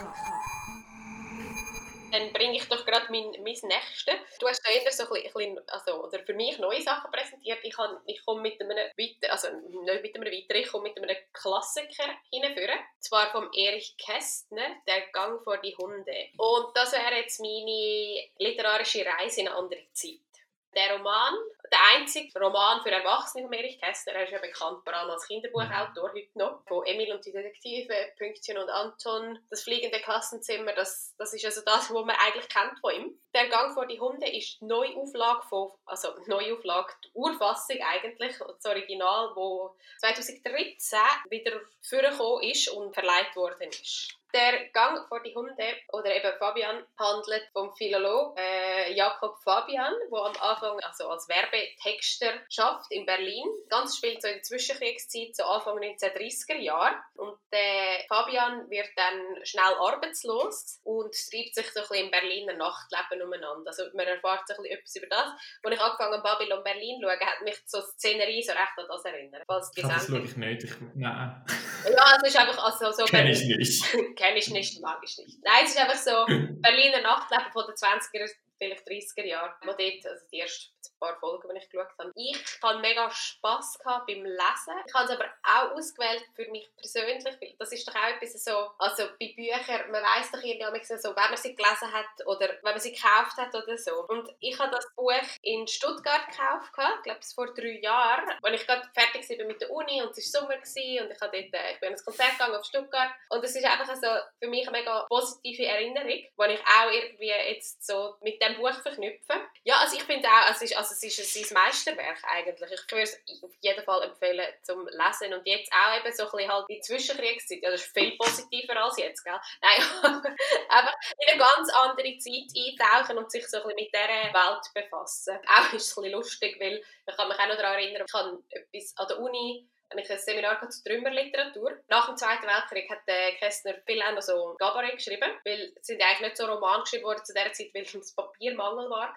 Dann 2.13 2.33
bringe 2.33 2.57
ich 2.57 2.69
doch 2.69 2.85
gerade 2.85 3.07
mein, 3.11 3.31
mein 3.43 3.45
Nächstes. 3.45 4.15
Du 4.39 4.49
hast 4.49 4.63
da 4.65 4.71
eher 4.71 4.91
so 4.91 5.05
ein 5.05 5.23
bisschen, 5.23 5.61
also, 5.69 6.05
oder 6.05 6.21
für 6.21 6.35
mich 6.35 6.59
neue 6.59 6.83
Sachen 6.83 7.11
präsentiert. 7.11 7.59
Ich, 7.63 7.75
kann, 7.75 7.99
ich 8.07 8.25
komme 8.25 8.43
mit 8.43 8.61
einem 8.61 8.77
weiter, 8.77 9.33
also 9.33 9.49
nicht 9.51 10.03
mit 10.03 10.15
einem 10.15 10.33
weiteren, 10.33 10.63
ich 10.63 10.69
komme 10.69 10.85
mit 10.85 10.99
einem 10.99 11.17
Klassiker 11.33 12.09
hinführen. 12.33 12.79
Zwar 13.01 13.31
vom 13.31 13.51
Erich 13.53 13.97
Kästner, 13.97 14.77
«Der 14.87 15.03
Gang 15.13 15.43
vor 15.43 15.59
die 15.59 15.77
Hunde». 15.77 16.29
Und 16.37 16.77
das 16.77 16.93
wäre 16.93 17.17
jetzt 17.17 17.41
meine 17.41 18.29
literarische 18.39 19.05
Reise 19.05 19.41
in 19.41 19.49
eine 19.49 19.57
andere 19.57 19.87
Zeit. 19.93 20.30
Der 20.77 20.97
Roman, 20.97 21.35
der 21.73 21.79
einzige 21.97 22.39
Roman 22.39 22.81
für 22.83 22.93
Erwachsene 22.93 23.45
von 23.45 23.53
Erich 23.53 23.81
Kästner, 23.81 24.13
er 24.13 24.25
ist 24.25 24.31
ja 24.31 24.39
bekannt 24.39 24.85
vor 24.85 24.95
allem 24.95 25.11
als 25.11 25.27
Kinderbuchautor 25.27 26.13
heute 26.13 26.39
noch, 26.39 26.63
von 26.69 26.87
Emil 26.87 27.13
und 27.13 27.27
die 27.27 27.33
Detektive, 27.33 27.93
Pünktchen 28.17 28.57
und 28.57 28.71
Anton, 28.71 29.41
das 29.51 29.65
fliegende 29.65 29.99
Klassenzimmer, 29.99 30.73
das, 30.73 31.13
das 31.19 31.35
ist 31.35 31.45
also 31.45 31.63
das, 31.63 31.93
was 31.93 32.05
man 32.05 32.15
eigentlich 32.25 32.49
kennt 32.49 32.79
von 32.81 32.95
ihm. 32.95 33.21
Der 33.35 33.49
Gang 33.49 33.75
vor 33.75 33.87
die 33.87 33.99
Hunde 33.99 34.29
ist 34.29 34.61
die 34.61 34.67
Neuauflage 34.67 35.43
von, 35.49 35.73
also 35.87 36.15
Neuauflage, 36.27 36.93
die 37.05 37.11
Urfassung 37.15 37.79
eigentlich, 37.83 38.39
das 38.39 38.65
Original, 38.65 39.33
wo 39.35 39.75
2013 39.99 40.99
wieder 41.31 41.61
vorgekommen 41.83 42.45
ist 42.45 42.69
und 42.69 42.95
verleiht 42.95 43.35
worden 43.35 43.71
ist. 43.71 44.20
Der 44.33 44.69
Gang 44.73 45.07
vor 45.09 45.23
die 45.23 45.35
Hunde 45.35 45.65
oder 45.93 46.15
eben 46.15 46.33
Fabian 46.39 46.85
handelt 46.99 47.49
vom 47.53 47.75
Philolog 47.75 48.39
äh, 48.39 48.93
Jakob 48.93 49.39
Fabian, 49.43 49.93
der 50.11 50.19
am 50.19 50.33
Anfang 50.41 50.79
also 50.81 51.09
als 51.09 51.29
Werbetexter 51.29 52.33
schafft 52.49 52.91
in 52.91 53.07
Berlin. 53.07 53.45
Das 53.69 53.79
Ganze 53.79 53.97
spielt 53.97 54.23
so 54.23 54.29
in 54.29 54.35
der 54.35 54.43
Zwischenkriegszeit, 54.43 55.35
so 55.35 55.45
Anfang 55.45 55.79
1930er 55.79 56.57
Jahre. 56.59 56.95
Und 57.15 57.37
der 57.53 58.05
Fabian 58.09 58.69
wird 58.71 58.89
dann 58.97 59.45
schnell 59.45 59.75
arbeitslos 59.79 60.81
und 60.85 61.13
treibt 61.13 61.55
sich 61.55 61.71
so 61.73 61.81
ein 61.81 61.87
bisschen 61.89 62.05
im 62.05 62.11
Berliner 62.11 62.55
Nachtleben 62.55 63.23
umeinander. 63.23 63.67
Also 63.67 63.85
man 63.95 64.07
erfahrt 64.07 64.47
so 64.47 64.55
ein 64.55 64.63
bisschen 64.63 64.79
etwas 64.79 64.97
über 64.97 65.07
das. 65.07 65.31
Als 65.63 65.75
ich 65.75 65.81
angefangen 65.81 66.23
habe, 66.23 66.39
Babylon 66.39 66.65
Berlin 66.65 67.01
zu 67.01 67.09
schauen, 67.09 67.21
hat 67.21 67.43
mich 67.43 67.59
so 67.67 67.81
Szenerie 67.81 68.43
so 68.43 68.53
recht 68.53 68.79
an 68.79 68.87
das 68.89 69.05
erinnert. 69.05 69.43
Falls 69.47 69.71
das 69.73 70.07
schaue 70.07 70.21
ich 70.21 70.37
nicht. 70.37 70.65
Ich, 70.65 70.73
nein. 70.95 71.45
Ja, 71.85 72.17
es 72.17 72.29
ist 72.29 72.37
einfach 72.37 72.65
also 72.65 72.93
so... 72.93 73.05
Kenn 73.05 73.27
ich 73.27 73.45
nicht. 73.45 73.85
kenne 74.17 74.39
ich 74.39 74.51
nicht, 74.51 74.81
mag 74.81 75.01
ich 75.03 75.17
nicht. 75.19 75.39
Nein, 75.43 75.65
es 75.65 75.71
ist 75.71 75.79
einfach 75.79 75.97
so 75.97 76.27
Berliner 76.61 77.01
Nachtleben 77.03 77.53
von 77.53 77.65
den 77.67 77.75
20er, 77.75 78.31
vielleicht 78.61 78.87
30er 78.87 79.25
Jahren, 79.25 79.55
wo 79.63 79.73
dort, 79.73 80.07
also 80.07 80.27
die 80.31 80.41
ersten 80.41 80.73
paar 81.01 81.19
Folgen, 81.19 81.49
die 81.53 81.59
ich 81.59 81.71
geschaut 81.71 81.89
habe. 81.99 82.13
Ich 82.15 82.63
hatte 82.63 82.79
mega 82.79 83.11
Spass 83.11 83.79
gehabt 83.79 84.07
beim 84.07 84.23
Lesen. 84.25 84.75
Ich 84.87 84.95
habe 84.95 85.05
es 85.07 85.11
aber 85.11 85.25
auch 85.43 85.73
ausgewählt 85.73 86.25
für 86.37 86.47
mich 86.51 86.71
persönlich, 86.77 87.25
weil 87.41 87.55
das 87.59 87.73
ist 87.73 87.89
doch 87.89 87.95
auch 87.95 88.09
etwas 88.09 88.45
so, 88.45 88.71
also 88.79 89.05
bei 89.19 89.33
Büchern, 89.35 89.91
man 89.91 90.03
weiß 90.03 90.31
doch 90.31 90.43
irgendwie 90.43 90.85
so, 90.85 91.09
wenn 91.09 91.31
man 91.31 91.37
sie 91.37 91.57
gelesen 91.57 91.93
hat 91.93 92.27
oder 92.27 92.51
wenn 92.63 92.73
man 92.73 92.81
sie 92.81 92.93
gekauft 92.93 93.37
hat 93.39 93.55
oder 93.55 93.77
so. 93.79 94.07
Und 94.09 94.29
ich 94.41 94.59
habe 94.59 94.71
das 94.71 94.87
Buch 94.95 95.11
in 95.43 95.67
Stuttgart 95.67 96.27
gekauft, 96.27 96.71
ich 96.99 97.03
glaube 97.03 97.21
es 97.21 97.33
vor 97.33 97.53
drei 97.55 97.81
Jahren, 97.81 98.29
als 98.43 98.61
ich 98.61 98.67
gerade 98.67 98.89
fertig 98.93 99.29
war 99.39 99.47
mit 99.47 99.61
der 99.61 99.71
Uni 99.71 100.03
und 100.03 100.17
es 100.17 100.33
war 100.33 100.43
Sommer 100.43 100.57
gewesen, 100.59 101.05
und 101.05 101.11
ich, 101.11 101.21
habe 101.21 101.33
dort, 101.33 101.55
äh, 101.55 101.73
ich 101.73 101.81
bin 101.81 101.89
an 101.89 101.95
ein 101.95 102.05
Konzert 102.05 102.33
gegangen 102.33 102.55
auf 102.55 102.65
Stuttgart 102.65 103.11
und 103.31 103.43
es 103.43 103.57
ist 103.57 103.65
einfach 103.65 103.97
so 103.97 104.09
für 104.39 104.49
mich 104.49 104.69
eine 104.69 104.79
mega 104.79 105.07
positive 105.09 105.65
Erinnerung, 105.65 106.07
die 106.07 106.53
ich 106.53 106.61
auch 106.61 106.91
irgendwie 106.93 107.29
jetzt 107.29 107.87
so 107.87 108.17
mit 108.21 108.41
dem 108.43 108.50
Buch 108.57 108.73
verknüpfe. 108.83 109.35
Ja, 109.65 109.77
also 109.81 109.97
ich 109.97 110.03
finde 110.05 110.29
auch, 110.29 110.51
es 110.51 110.63
ist, 110.63 110.77
also 110.77 110.95
es 110.95 111.03
ist 111.03 111.35
sein 111.35 111.63
Meisterwerk 111.63 112.19
eigentlich. 112.25 112.71
Ich 112.73 112.91
würde 112.91 113.03
es 113.03 113.43
auf 113.43 113.51
jeden 113.61 113.85
Fall 113.85 114.03
empfehlen 114.03 114.47
zum 114.63 114.87
Lesen 114.87 115.35
und 115.35 115.47
jetzt 115.47 115.73
auch 115.73 115.99
eben 115.99 116.15
so 116.15 116.25
ein 116.25 116.31
bisschen 116.31 116.53
halt 116.53 116.67
die 116.69 116.81
Zwischenkriegszeit. 116.81 117.63
Ja, 117.63 117.71
das 117.71 117.85
ist 117.85 117.93
viel 117.93 118.17
positiver 118.17 118.77
als 118.77 118.97
jetzt, 118.99 119.25
gell? 119.25 119.39
Nein, 119.63 120.23
einfach 120.69 120.95
in 121.19 121.29
eine 121.29 121.39
ganz 121.39 121.71
andere 121.73 122.19
Zeit 122.19 122.51
eintauchen 122.57 123.19
und 123.19 123.31
sich 123.31 123.47
so 123.49 123.59
ein 123.59 123.63
bisschen 123.65 123.77
mit 123.77 123.95
dieser 123.95 124.35
Welt 124.35 124.65
befassen. 124.75 125.39
Auch 125.47 125.73
ist 125.73 125.87
es 125.87 125.97
ein 125.97 126.03
bisschen 126.03 126.13
lustig, 126.13 126.57
weil 126.61 126.83
ich 127.07 127.17
kann 127.17 127.29
mich 127.29 127.39
auch 127.39 127.49
noch 127.49 127.57
daran 127.57 127.75
erinnern, 127.75 128.05
ich 128.07 128.15
habe 128.15 128.43
etwas 128.51 128.95
an 128.97 129.09
der 129.09 129.19
Uni 129.19 129.69
habe 129.91 130.01
ich 130.01 130.11
ein 130.11 130.19
Seminar 130.19 130.69
zu 130.71 130.85
Trümmerliteratur. 130.85 131.79
Nach 131.89 132.07
dem 132.07 132.17
Zweiten 132.17 132.47
Weltkrieg 132.47 132.89
hat 132.91 133.01
der 133.07 133.33
Kästner 133.39 133.75
viel 133.87 134.01
auch 134.03 134.13
noch 134.13 134.23
so 134.23 134.55
Gabaret 134.59 134.97
geschrieben, 134.97 135.31
weil 135.45 135.73
es 135.75 135.87
sind 135.87 136.01
eigentlich 136.01 136.21
nicht 136.21 136.37
so 136.37 136.47
Romane 136.47 136.83
geschrieben 136.83 137.05
worden 137.05 137.25
zu 137.25 137.35
der 137.35 137.53
Zeit, 137.53 137.71
weil 137.75 137.85
das 137.93 138.15
Papiermangel 138.15 138.89
war. 138.89 139.15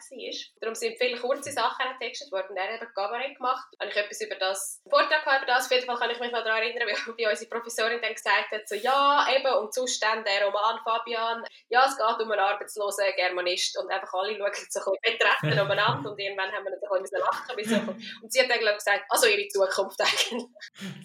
Darum 0.59 0.75
sind 0.75 0.97
viele 0.97 1.19
kurze 1.19 1.51
Sachen 1.51 1.85
getextet 1.99 2.31
worden. 2.31 2.57
Er 2.57 2.73
hat 2.73 2.81
eben 2.81 2.93
Gabaret 2.93 3.35
gemacht. 3.35 3.67
Habe 3.79 3.91
ich 3.91 3.97
etwas 3.97 4.21
über 4.21 4.35
das 4.35 4.81
Vortrag 4.89 5.21
über 5.23 5.45
das. 5.45 5.65
Auf 5.65 5.71
jeden 5.71 5.85
Fall 5.85 5.97
kann 5.97 6.09
ich 6.09 6.19
mich 6.19 6.31
noch 6.31 6.43
daran 6.43 6.63
erinnern, 6.63 6.87
wie 7.17 7.27
unsere 7.27 7.49
Professorin 7.49 8.01
dann 8.01 8.13
gesagt 8.13 8.51
hat, 8.51 8.67
so 8.67 8.75
ja, 8.75 9.27
eben, 9.35 9.53
und 9.53 9.75
dann 10.01 10.23
der 10.23 10.45
Roman 10.45 10.79
Fabian, 10.83 11.45
ja, 11.69 11.85
es 11.85 11.97
geht 11.97 12.25
um 12.25 12.31
einen 12.31 12.39
arbeitslosen 12.39 13.05
Germanist 13.15 13.77
und 13.77 13.91
einfach 13.91 14.13
alle 14.13 14.35
schauen 14.37 14.51
so 14.69 14.79
ein 14.79 14.97
bisschen 15.01 15.17
betreffend 15.19 15.61
umeinander 15.61 16.09
und 16.11 16.19
irgendwann 16.19 16.51
haben 16.51 16.65
wir 16.65 16.71
dann 16.71 16.97
ein 16.97 17.03
bisschen 17.03 17.19
lachen. 17.19 17.93
Und 18.21 18.31
sie 18.31 18.41
hat 18.41 18.49
dann, 18.49 18.59
glaube 18.59 18.77
ich, 18.77 18.83
gesagt, 18.83 19.05
also 19.09 19.27
ihre 19.27 19.47
Zukunft 19.47 19.99
eigentlich. 20.01 20.43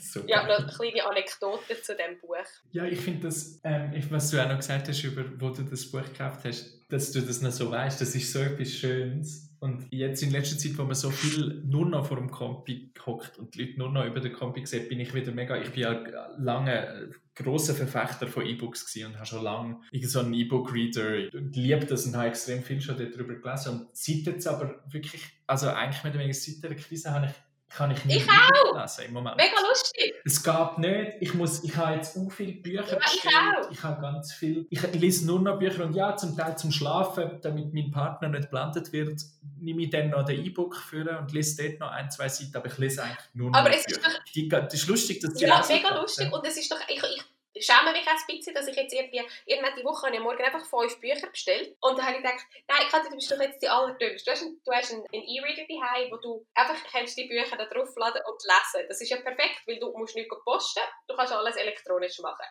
Super. 0.00 0.28
Ja, 0.28 0.46
noch 0.46 0.58
eine 0.58 0.66
kleine 0.66 1.04
Anekdote 1.06 1.80
zu 1.82 1.94
diesem 1.94 2.18
Buch. 2.20 2.36
Ja, 2.72 2.84
ich 2.84 3.00
finde 3.00 3.26
das, 3.26 3.60
ähm, 3.64 3.92
was 4.10 4.30
du 4.30 4.42
auch 4.42 4.48
noch 4.48 4.56
gesagt 4.56 4.88
hast, 4.88 5.02
über 5.04 5.24
wo 5.38 5.50
du 5.50 5.62
das 5.62 5.90
Buch 5.90 6.04
gekauft 6.04 6.44
hast, 6.44 6.78
dass 6.88 7.12
du 7.12 7.20
das 7.20 7.42
noch 7.42 7.52
so 7.52 7.70
weißt, 7.70 8.00
das 8.00 8.14
ist 8.14 8.32
so 8.32 8.40
etwas 8.40 8.72
Schönes. 8.72 9.48
Und 9.60 9.86
jetzt 9.90 10.22
in 10.22 10.30
letzter 10.30 10.56
Zeit, 10.56 10.78
wo 10.78 10.84
man 10.84 10.94
so 10.94 11.10
viel 11.10 11.62
nur 11.66 11.84
noch 11.84 12.06
vor 12.06 12.16
dem 12.16 12.30
Kompi 12.30 12.92
hockt 13.04 13.38
und 13.38 13.54
die 13.54 13.64
Leute 13.64 13.78
nur 13.78 13.90
noch 13.90 14.06
über 14.06 14.20
den 14.20 14.32
Kompi 14.32 14.64
sehen, 14.64 14.88
bin 14.88 15.00
ich 15.00 15.12
wieder 15.14 15.32
mega, 15.32 15.56
ich 15.60 15.70
bin 15.70 15.82
ja 15.82 16.00
lange 16.38 17.10
großer 17.34 17.74
Verfechter 17.74 18.28
von 18.28 18.46
E-Books 18.46 18.96
und 19.04 19.16
habe 19.16 19.26
schon 19.26 19.42
lange 19.42 19.80
so 20.02 20.20
einen 20.20 20.34
E-Book-Reader 20.34 21.36
und 21.36 21.56
liebe 21.56 21.86
das 21.86 22.06
und 22.06 22.16
habe 22.16 22.28
extrem 22.28 22.62
viel 22.62 22.80
schon 22.80 22.96
darüber 22.96 23.34
gelesen. 23.34 23.80
Und 23.80 23.96
seit 23.96 24.26
jetzt 24.26 24.46
aber 24.46 24.82
wirklich, 24.90 25.24
also 25.46 25.68
eigentlich 25.68 26.04
mit 26.04 26.14
der 26.14 26.34
seit 26.34 26.62
der 26.62 26.76
Krise 26.76 27.10
habe 27.12 27.26
ich 27.26 27.32
kann 27.68 27.90
ich 27.90 28.04
nicht 28.04 28.22
ich 28.22 28.28
auch. 28.28 28.80
lesen 28.80 29.04
im 29.06 29.12
Moment. 29.12 29.36
Mega 29.36 29.56
lustig. 29.68 30.14
Es 30.24 30.42
geht 30.42 30.78
nicht. 30.78 31.16
Ich, 31.20 31.34
muss, 31.34 31.62
ich 31.62 31.76
habe 31.76 31.96
jetzt 31.96 32.14
so 32.14 32.28
viele 32.30 32.52
Bücher 32.52 32.84
ja, 32.92 32.98
ich 32.98 33.26
auch. 33.26 33.70
Ich 33.70 33.82
habe 33.82 34.00
ganz 34.00 34.32
viel. 34.32 34.66
Ich 34.70 34.82
lese 34.94 35.26
nur 35.26 35.40
noch 35.40 35.58
Bücher 35.58 35.84
und 35.84 35.94
ja, 35.94 36.16
zum 36.16 36.36
Teil 36.36 36.56
zum 36.56 36.72
Schlafen, 36.72 37.38
damit 37.42 37.74
mein 37.74 37.90
Partner 37.90 38.28
nicht 38.28 38.50
blendet 38.50 38.92
wird, 38.92 39.20
nehme 39.60 39.82
ich 39.82 39.90
dann 39.90 40.10
noch 40.10 40.24
den 40.24 40.44
E-Book 40.44 40.76
für 40.76 41.18
und 41.18 41.32
lese 41.32 41.62
dort 41.62 41.80
noch 41.80 41.90
ein, 41.90 42.10
zwei 42.10 42.28
Seiten, 42.28 42.56
aber 42.56 42.66
ich 42.66 42.78
lese 42.78 43.02
eigentlich 43.02 43.18
nur 43.34 43.50
noch 43.50 43.58
Aber 43.58 43.70
es 43.70 43.86
ist 43.86 43.96
doch... 43.96 44.10
Die, 44.34 44.48
das 44.48 44.74
ist 44.74 44.88
lustig, 44.88 45.20
dass 45.20 45.34
die 45.34 45.44
Ja, 45.44 45.64
mega 45.68 46.00
lustig 46.00 46.32
und 46.32 46.46
es 46.46 46.56
ist 46.56 46.70
doch... 46.72 46.80
Ich, 46.88 47.02
ich 47.02 47.24
schäme 47.60 47.92
mich 47.92 48.06
ein 48.06 48.16
bisschen, 48.26 48.54
dass 48.54 48.66
ich 48.66 48.76
jetzt 48.76 48.92
irgendwie, 48.92 49.22
irgendwann 49.46 49.76
die 49.76 49.84
Woche 49.84 50.10
ich 50.12 50.20
morgen 50.20 50.42
einfach 50.42 50.64
fünf 50.64 51.00
Bücher 51.00 51.28
bestellt 51.28 51.76
und 51.80 51.98
dann 51.98 52.06
habe 52.06 52.16
ich 52.16 52.22
gedacht, 52.22 52.44
nein, 52.68 52.88
Katja, 52.90 53.10
du 53.10 53.16
bist 53.16 53.30
doch 53.30 53.40
jetzt 53.40 53.62
die 53.62 53.68
allerdümmste. 53.68 54.30
Du 54.64 54.72
hast, 54.72 54.92
einen, 54.92 55.06
E-Reader 55.12 55.66
daheim, 55.68 56.10
wo 56.10 56.16
du 56.16 56.46
einfach 56.54 56.76
kannst 56.90 57.16
die 57.16 57.26
Bücher 57.26 57.56
da 57.56 57.66
draufladen 57.66 58.22
und 58.26 58.42
lesen. 58.42 58.86
Das 58.88 59.00
ist 59.00 59.10
ja 59.10 59.18
perfekt, 59.18 59.62
weil 59.66 59.78
du 59.78 59.96
musst 59.96 60.16
nicht 60.16 60.30
posten, 60.44 60.82
du 61.06 61.16
kannst 61.16 61.32
alles 61.32 61.56
elektronisch 61.56 62.18
machen. 62.20 62.46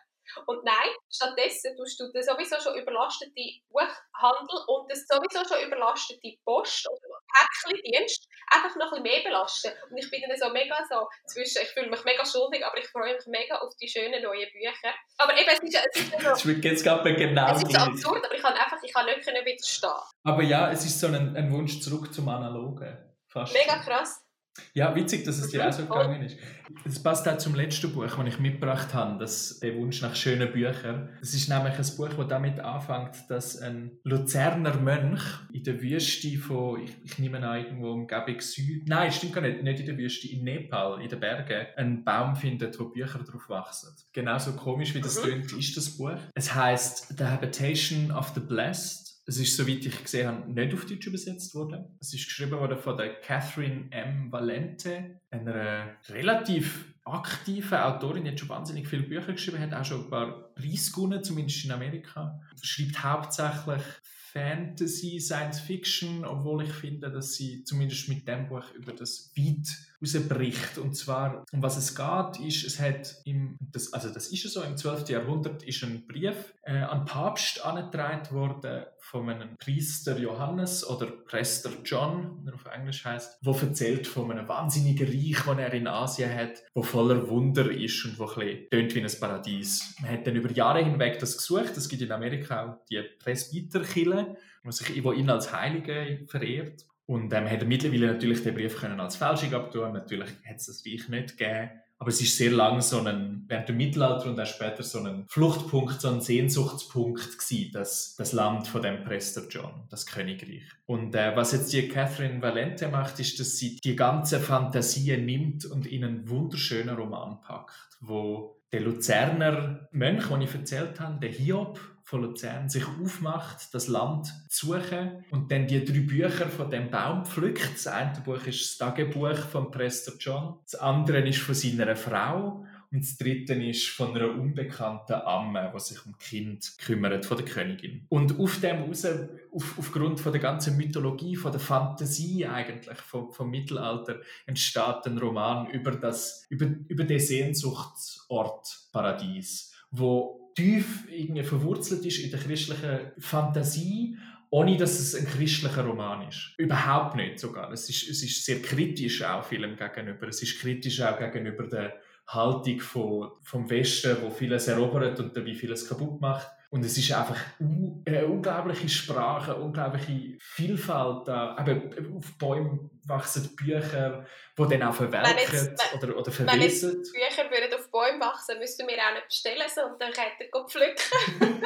Und 0.46 0.64
nein, 0.64 0.90
stattdessen 1.10 1.76
tust 1.78 2.00
du 2.00 2.12
den 2.12 2.24
sowieso 2.24 2.60
schon 2.60 2.80
überlastete 2.80 3.32
Buchhandel 3.70 4.60
und 4.68 4.92
das 4.92 5.06
sowieso 5.08 5.44
schon 5.48 5.66
überlastete 5.66 6.38
Post- 6.44 6.88
oder 6.90 7.20
Päckchendienst 7.28 8.28
einfach 8.52 8.76
noch 8.76 8.94
ein 8.94 9.04
bisschen 9.04 9.24
mehr 9.24 9.24
belasten. 9.24 9.72
Und 9.90 9.98
ich 9.98 10.10
bin 10.10 10.22
dann 10.28 10.38
so 10.38 10.50
mega 10.52 10.78
so 10.90 11.08
zwischen, 11.28 11.62
ich 11.62 11.70
fühle 11.70 11.90
mich 11.90 12.04
mega 12.04 12.26
schuldig, 12.26 12.66
aber 12.66 12.78
ich 12.78 12.88
freue 12.88 13.16
mich 13.16 13.26
mega 13.28 13.58
auf 13.58 13.74
die 13.82 13.88
schönen 13.88 14.22
neuen 14.22 14.48
Bücher. 14.52 14.94
Aber 15.18 15.34
eben, 15.38 15.50
es 15.50 15.60
ist, 15.60 15.80
es 15.94 16.02
ist 16.02 16.42
so... 16.42 16.50
Wird 16.50 16.64
jetzt 16.64 16.84
gerade 16.84 17.16
genau 17.16 17.52
Es 17.52 17.64
ist 17.64 17.72
so 17.72 17.78
absurd, 17.78 18.26
aber 18.26 18.36
ich 18.36 18.42
kann 18.42 18.54
einfach, 18.54 18.82
ich 18.82 18.94
kann 18.94 19.06
nicht 19.06 19.26
widerstehen. 19.26 19.92
Aber 20.24 20.44
ja, 20.44 20.72
es 20.72 20.86
ist 20.86 21.00
so 21.00 21.08
ein, 21.08 21.36
ein 21.36 21.52
Wunsch 21.52 21.80
zurück 21.82 22.14
zum 22.14 22.30
Analogen. 22.30 22.98
Fast. 23.28 23.54
Mega 23.54 23.78
krass. 23.80 24.27
Ja, 24.74 24.96
witzig, 24.96 25.24
dass 25.24 25.38
es 25.40 25.50
dir 25.50 25.68
auch 25.68 25.74
so 25.74 25.84
gegangen 25.84 26.22
ist. 26.22 26.38
Das 26.84 27.02
passt 27.02 27.28
auch 27.28 27.38
zum 27.38 27.56
letzten 27.56 27.94
Buch, 27.94 28.06
das 28.06 28.28
ich 28.28 28.40
mitgebracht 28.40 28.94
habe, 28.94 29.18
das, 29.20 29.60
der 29.60 29.76
Wunsch 29.76 30.02
nach 30.02 30.16
schönen 30.16 30.52
Büchern. 30.52 31.10
Das 31.20 31.34
ist 31.34 31.48
nämlich 31.48 31.76
ein 31.76 31.98
Buch, 31.98 32.10
das 32.10 32.28
damit 32.28 32.60
anfängt, 32.60 33.30
dass 33.30 33.58
ein 33.58 33.92
Luzerner 34.04 34.76
Mönch 34.78 35.22
in 35.54 35.64
der 35.64 35.82
Wüste 35.82 36.38
von, 36.38 36.84
ich, 36.84 36.92
ich 37.04 37.20
nehme 37.20 37.46
an, 37.48 37.64
irgendwo 37.64 37.94
im 37.94 38.08
Gabik 38.08 38.42
Süd, 38.42 38.88
nein, 38.88 39.12
stimmt 39.12 39.34
gar 39.34 39.42
nicht, 39.42 39.64
nicht 39.64 39.80
in 39.80 39.86
der 39.86 39.98
Wüste, 39.98 40.28
in 40.28 40.44
Nepal, 40.44 41.02
in 41.02 41.10
den 41.10 41.20
Bergen, 41.20 41.68
einen 41.76 42.04
Baum 42.04 42.36
findet, 42.36 42.80
wo 42.80 42.86
Bücher 42.86 43.20
drauf 43.20 43.50
wachsen. 43.50 43.96
Genauso 44.14 44.54
komisch, 44.54 44.94
wie 44.94 45.02
das 45.02 45.24
mhm. 45.24 45.58
ist 45.58 45.78
das 45.78 45.98
Buch. 45.98 46.18
Es 46.36 46.54
heißt 46.54 47.18
The 47.18 47.26
Habitation 47.26 48.12
of 48.12 48.32
the 48.36 48.42
Blessed 48.42 49.07
es 49.28 49.38
ist, 49.38 49.58
soweit 49.58 49.86
ich 49.86 50.04
gesehen 50.04 50.28
habe, 50.28 50.52
nicht 50.52 50.74
auf 50.74 50.86
Deutsch 50.86 51.06
übersetzt 51.06 51.54
worden. 51.54 51.86
Es 52.00 52.14
ist 52.14 52.26
geschrieben 52.26 52.54
worden 52.54 52.78
von 52.78 52.96
der 52.96 53.20
Catherine 53.20 53.92
M. 53.92 54.32
Valente, 54.32 55.20
einer 55.30 55.98
relativ 56.08 56.86
aktiven 57.04 57.78
Autorin, 57.78 58.24
die 58.24 58.32
hat 58.32 58.40
schon 58.40 58.50
wahnsinnig 58.50 58.88
viele 58.88 59.04
Bücher 59.04 59.34
geschrieben, 59.34 59.60
hat 59.60 59.74
auch 59.74 59.84
schon 59.84 60.06
ein 60.06 60.10
paar 60.10 60.54
Preise 60.56 60.92
gewonnen, 60.94 61.24
zumindest 61.24 61.66
in 61.66 61.72
Amerika. 61.72 62.40
Schreibt 62.62 63.04
hauptsächlich 63.04 63.84
Fantasy, 64.32 65.20
Science 65.20 65.60
Fiction, 65.60 66.24
obwohl 66.24 66.64
ich 66.64 66.72
finde, 66.72 67.12
dass 67.12 67.34
sie 67.34 67.64
zumindest 67.66 68.08
mit 68.08 68.28
dem 68.28 68.48
Buch 68.48 68.72
über 68.76 68.94
das 68.94 69.32
weit 69.36 69.68
rausbricht. 70.02 70.78
Und 70.78 70.96
zwar, 70.96 71.44
um 71.52 71.62
was 71.62 71.78
es 71.78 71.96
geht, 71.96 72.46
ist, 72.46 72.66
es 72.66 72.80
hat 72.80 73.16
im, 73.26 73.58
das, 73.60 73.94
also 73.94 74.10
das 74.10 74.28
ist 74.28 74.44
so, 74.52 74.62
im 74.62 74.78
12. 74.78 75.10
Jahrhundert 75.10 75.64
ist 75.64 75.84
ein 75.84 76.06
Brief 76.08 76.54
äh, 76.64 76.78
an 76.78 77.06
Papst 77.06 77.64
angetragen 77.64 78.32
worden 78.32 78.86
von 79.00 79.30
einem 79.30 79.56
Priester 79.58 80.18
Johannes 80.18 80.88
oder 80.88 81.08
Prester 81.08 81.72
John, 81.86 82.42
wie 82.44 82.50
er 82.50 82.56
auf 82.56 82.66
Englisch 82.66 83.06
heißt, 83.06 83.40
wo 83.42 83.52
erzählt 83.52 84.06
von 84.06 84.30
einem 84.32 84.48
wahnsinnigen 84.48 85.08
Reich, 85.08 85.44
das 85.46 85.58
er 85.58 85.74
in 85.74 85.88
Asien 85.88 86.34
hat, 86.34 86.64
wo 86.74 86.84
voller 86.84 87.30
Wunder 87.30 87.72
ist 87.72 88.04
und 88.06 88.20
wo 88.20 88.26
ein 88.26 88.68
bisschen 88.70 88.96
wie 88.96 89.02
ein 89.02 89.20
Paradies. 89.20 89.96
Man 90.02 90.12
hat 90.12 90.28
dann 90.28 90.36
über 90.36 90.52
Jahre 90.52 90.84
hinweg 90.84 91.20
das 91.20 91.38
gesucht. 91.38 91.78
Es 91.78 91.88
gibt 91.88 92.02
in 92.02 92.12
Amerika 92.12 92.66
auch 92.66 92.86
die 92.90 93.02
Presbyterkille, 93.20 94.36
wo 94.64 94.72
sich 94.72 95.04
wo 95.04 95.12
ihn 95.12 95.30
als 95.30 95.54
Heilige 95.54 96.26
verehrt. 96.28 96.86
Und 97.08 97.34
ähm, 97.34 97.50
hat 97.50 97.62
er 97.62 97.66
mittlerweile 97.66 98.08
natürlich 98.08 98.44
den 98.44 98.54
Brief 98.54 98.78
können 98.78 99.00
als 99.00 99.16
Fälschung 99.16 99.54
abtun. 99.54 99.94
Natürlich 99.94 100.30
hat 100.46 100.58
es 100.58 100.68
das 100.68 100.84
Reich 100.86 101.08
nicht 101.10 101.38
gegeben. 101.38 101.70
Aber 102.00 102.10
es 102.10 102.22
ist 102.22 102.38
sehr 102.38 102.52
lange 102.52 102.82
so 102.82 103.02
ein, 103.02 103.46
während 103.48 103.70
dem 103.70 103.78
Mittelalter 103.78 104.30
und 104.30 104.40
auch 104.40 104.46
später 104.46 104.84
so 104.84 105.00
ein 105.00 105.26
Fluchtpunkt, 105.28 106.00
so 106.00 106.10
ein 106.10 106.22
Sehnsuchtspunkt 106.22 107.40
gewesen, 107.40 107.72
das, 107.74 108.14
das 108.16 108.34
Land 108.34 108.68
von 108.68 108.84
dem 108.84 109.04
Prester 109.04 109.48
John, 109.50 109.88
das 109.90 110.06
Königreich. 110.06 110.64
Und 110.86 111.16
äh, 111.16 111.36
was 111.36 111.54
jetzt 111.54 111.74
die 111.74 111.88
Catherine 111.88 112.40
Valente 112.40 112.88
macht, 112.90 113.20
ist, 113.20 113.40
dass 113.40 113.58
sie 113.58 113.78
die 113.78 113.96
ganze 113.96 114.40
Fantasie 114.40 115.18
nimmt 115.18 115.66
und 115.66 115.88
in 115.88 116.04
einen 116.04 116.30
wunderschönen 116.30 116.96
Roman 116.96 117.42
packt, 117.42 117.98
wo 118.00 118.62
der 118.72 118.82
Luzerner 118.82 119.88
Mönch, 119.92 120.28
den 120.28 120.42
ich 120.42 120.54
erzählt 120.54 121.00
habe, 121.00 121.20
der 121.20 121.32
Hiob, 121.32 121.80
von 122.08 122.22
Luzern 122.22 122.70
sich 122.70 122.86
aufmacht, 122.88 123.74
das 123.74 123.90
Land 123.90 124.28
zu 124.48 124.68
suchen 124.68 125.26
und 125.30 125.52
dann 125.52 125.68
die 125.68 125.84
drei 125.84 126.00
Bücher 126.00 126.48
von 126.48 126.72
dem 126.72 126.90
Baum 126.90 127.26
pflückt. 127.26 127.74
Das 127.74 127.88
eine 127.88 128.22
Buch 128.22 128.48
ist 128.48 128.62
das 128.62 128.78
Tagebuch 128.78 129.36
von 129.36 129.72
Prester 129.72 130.14
John, 130.18 130.58
das 130.64 130.76
andere 130.76 131.28
ist 131.28 131.40
von 131.40 131.54
seiner 131.54 131.98
Frau 131.98 132.66
und 132.94 133.04
das 133.04 133.18
dritte 133.18 133.56
ist 133.56 133.90
von 133.90 134.16
einer 134.16 134.30
unbekannten 134.30 135.16
Amme, 135.16 135.70
die 135.76 135.80
sich 135.82 136.06
um 136.06 136.18
Kind 136.18 136.78
kümmert, 136.78 137.26
von 137.26 137.36
der 137.36 137.46
Königin. 137.46 138.06
Und 138.08 138.40
auf 138.40 138.62
dem 138.62 138.84
raus, 138.84 139.06
auf, 139.52 139.78
aufgrund 139.78 140.22
von 140.22 140.32
der 140.32 140.40
ganzen 140.40 140.78
Mythologie, 140.78 141.36
von 141.36 141.52
der 141.52 141.60
Fantasie 141.60 142.46
eigentlich 142.46 143.00
vom, 143.00 143.34
vom 143.34 143.50
Mittelalter, 143.50 144.22
entsteht 144.46 145.06
ein 145.06 145.18
Roman 145.18 145.70
über, 145.72 145.92
das, 145.92 146.46
über, 146.48 146.68
über 146.88 147.04
den 147.04 147.20
Sehnsuchtsort 147.20 148.88
Paradies, 148.94 149.74
wo 149.92 150.47
tief 150.58 151.08
irgendwie 151.12 151.44
verwurzelt 151.44 152.04
ist 152.04 152.18
in 152.18 152.32
der 152.32 152.40
christlichen 152.40 153.12
Fantasie, 153.20 154.18
ohne 154.50 154.76
dass 154.76 155.00
es 155.00 155.14
ein 155.14 155.28
christlicher 155.28 155.86
Roman 155.86 156.28
ist. 156.28 156.56
Überhaupt 156.58 157.16
nicht 157.16 157.40
sogar. 157.40 157.72
Es 157.72 157.88
ist, 157.90 158.10
es 158.10 158.24
ist 158.24 158.44
sehr 158.44 158.62
kritisch 158.62 159.22
auch 159.24 159.44
vielem 159.44 159.76
gegenüber. 159.76 160.28
Es 160.28 160.42
ist 160.42 160.60
kritisch 160.60 161.00
auch 161.02 161.20
gegenüber 161.20 161.68
der 161.68 161.94
Haltung 162.28 162.80
von, 162.80 163.32
vom 163.44 163.70
Westen, 163.70 164.18
wo 164.22 164.32
vieles 164.32 164.68
erobert 164.68 165.20
und 165.20 165.38
dabei 165.38 165.54
vieles 165.54 165.88
kaputt 165.88 166.20
macht. 166.22 166.48
Und 166.70 166.84
es 166.84 166.98
ist 166.98 167.12
einfach 167.14 167.38
eine 167.60 168.26
unglaubliche 168.26 168.90
Sprache, 168.90 169.56
eine 169.56 169.64
unglaubliche 169.64 170.38
Vielfalt. 170.40 171.28
Eben 171.60 172.18
auf 172.18 172.38
Bäumen 172.38 172.90
wachsen 173.06 173.56
Bücher, 173.56 174.26
die 174.58 174.68
dann 174.68 174.84
auch 174.84 174.96
verwelken 174.96 175.76
oder, 175.96 176.18
oder 176.18 176.32
verwesen. 176.32 176.48
Wenn 176.48 176.62
jetzt 176.62 177.14
Bücher 177.14 177.50
würden 177.50 177.74
auf 177.74 177.90
Bäumen 177.90 178.20
wachsen, 178.20 178.60
müssten 178.60 178.88
wir 178.88 178.98
auch 178.98 179.14
nicht 179.14 179.28
bestellen, 179.28 179.68
sondern 179.74 180.12
könnten 180.12 180.52
wir 180.52 180.66
pflücken. 180.68 181.62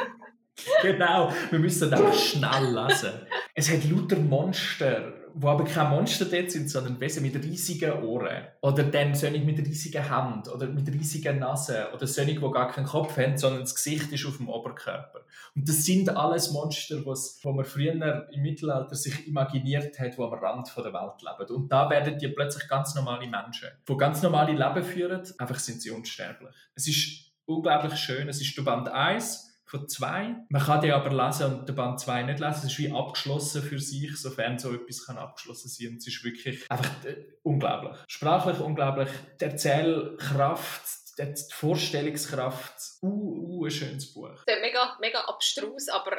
genau, 0.82 1.32
wir 1.50 1.58
müssen 1.58 1.92
einfach 1.92 2.14
schnell 2.14 2.72
lesen. 2.72 3.26
Es 3.54 3.70
hat 3.70 3.84
lauter 3.84 4.16
Monster 4.16 5.21
wo 5.34 5.48
aber 5.48 5.64
kein 5.64 5.90
Monster 5.90 6.24
dort 6.24 6.50
sind, 6.50 6.70
sondern 6.70 7.00
Wesen 7.00 7.22
mit 7.22 7.34
riesigen 7.36 7.92
Ohren. 8.02 8.46
Oder 8.60 8.84
dann 8.84 9.14
Sonic 9.14 9.44
mit 9.44 9.58
riesigen 9.58 10.02
Händen 10.02 10.48
oder 10.50 10.66
mit 10.66 10.88
riesigen 10.88 11.38
Nase. 11.38 11.88
Oder 11.94 12.06
Sonic, 12.06 12.40
die 12.40 12.50
gar 12.50 12.70
keinen 12.70 12.86
Kopf 12.86 13.16
haben, 13.16 13.36
sondern 13.36 13.62
das 13.62 13.74
Gesicht 13.74 14.12
ist 14.12 14.26
auf 14.26 14.36
dem 14.36 14.48
Oberkörper. 14.48 15.20
Und 15.54 15.68
das 15.68 15.84
sind 15.84 16.08
alles 16.16 16.50
Monster, 16.52 16.96
die 16.96 17.48
man 17.48 17.64
früher 17.64 18.28
im 18.30 18.42
Mittelalter 18.42 18.94
sich 18.94 19.26
imaginiert 19.26 19.98
hat, 19.98 20.16
die 20.16 20.22
am 20.22 20.32
Rand 20.34 20.72
der 20.76 20.92
Welt 20.92 21.22
leben. 21.22 21.54
Und 21.54 21.70
da 21.70 21.90
werden 21.90 22.18
die 22.18 22.28
plötzlich 22.28 22.68
ganz 22.68 22.94
normale 22.94 23.26
Menschen, 23.26 23.68
die 23.88 23.96
ganz 23.96 24.22
normale 24.22 24.52
Leben 24.52 24.84
führen, 24.84 25.22
einfach 25.38 25.58
sind 25.58 25.82
sie 25.82 25.90
unsterblich. 25.90 26.54
Es 26.74 26.88
ist 26.88 27.32
unglaublich 27.44 27.98
schön. 27.98 28.28
Es 28.28 28.40
ist 28.40 28.56
der 28.56 28.62
Band 28.62 28.88
1 28.88 29.51
von 29.72 29.88
zwei. 29.88 30.36
Man 30.50 30.62
kann 30.62 30.82
die 30.82 30.92
aber 30.92 31.10
lesen 31.10 31.46
und 31.46 31.66
den 31.66 31.74
Band 31.74 31.98
2 31.98 32.24
nicht 32.24 32.40
lesen. 32.40 32.58
Es 32.58 32.64
ist 32.64 32.78
wie 32.78 32.92
abgeschlossen 32.92 33.62
für 33.62 33.78
sich, 33.78 34.14
sofern 34.20 34.58
so 34.58 34.74
etwas 34.74 35.06
kann 35.06 35.16
abgeschlossen 35.16 35.70
sein 35.70 35.88
kann. 35.88 35.96
Es 35.96 36.06
ist 36.08 36.24
wirklich 36.24 36.70
einfach 36.70 37.04
äh, 37.06 37.24
unglaublich. 37.42 37.96
Sprachlich 38.06 38.60
unglaublich. 38.60 39.08
Die 39.40 39.44
Erzählkraft, 39.46 40.82
die 41.18 41.34
Vorstellungskraft, 41.52 42.74
uh, 43.00 43.08
uh, 43.08 43.64
ein 43.64 43.70
schönes 43.70 44.12
Buch. 44.12 44.44
Mega, 44.46 44.98
mega 45.00 45.20
abstrus, 45.20 45.88
aber... 45.88 46.18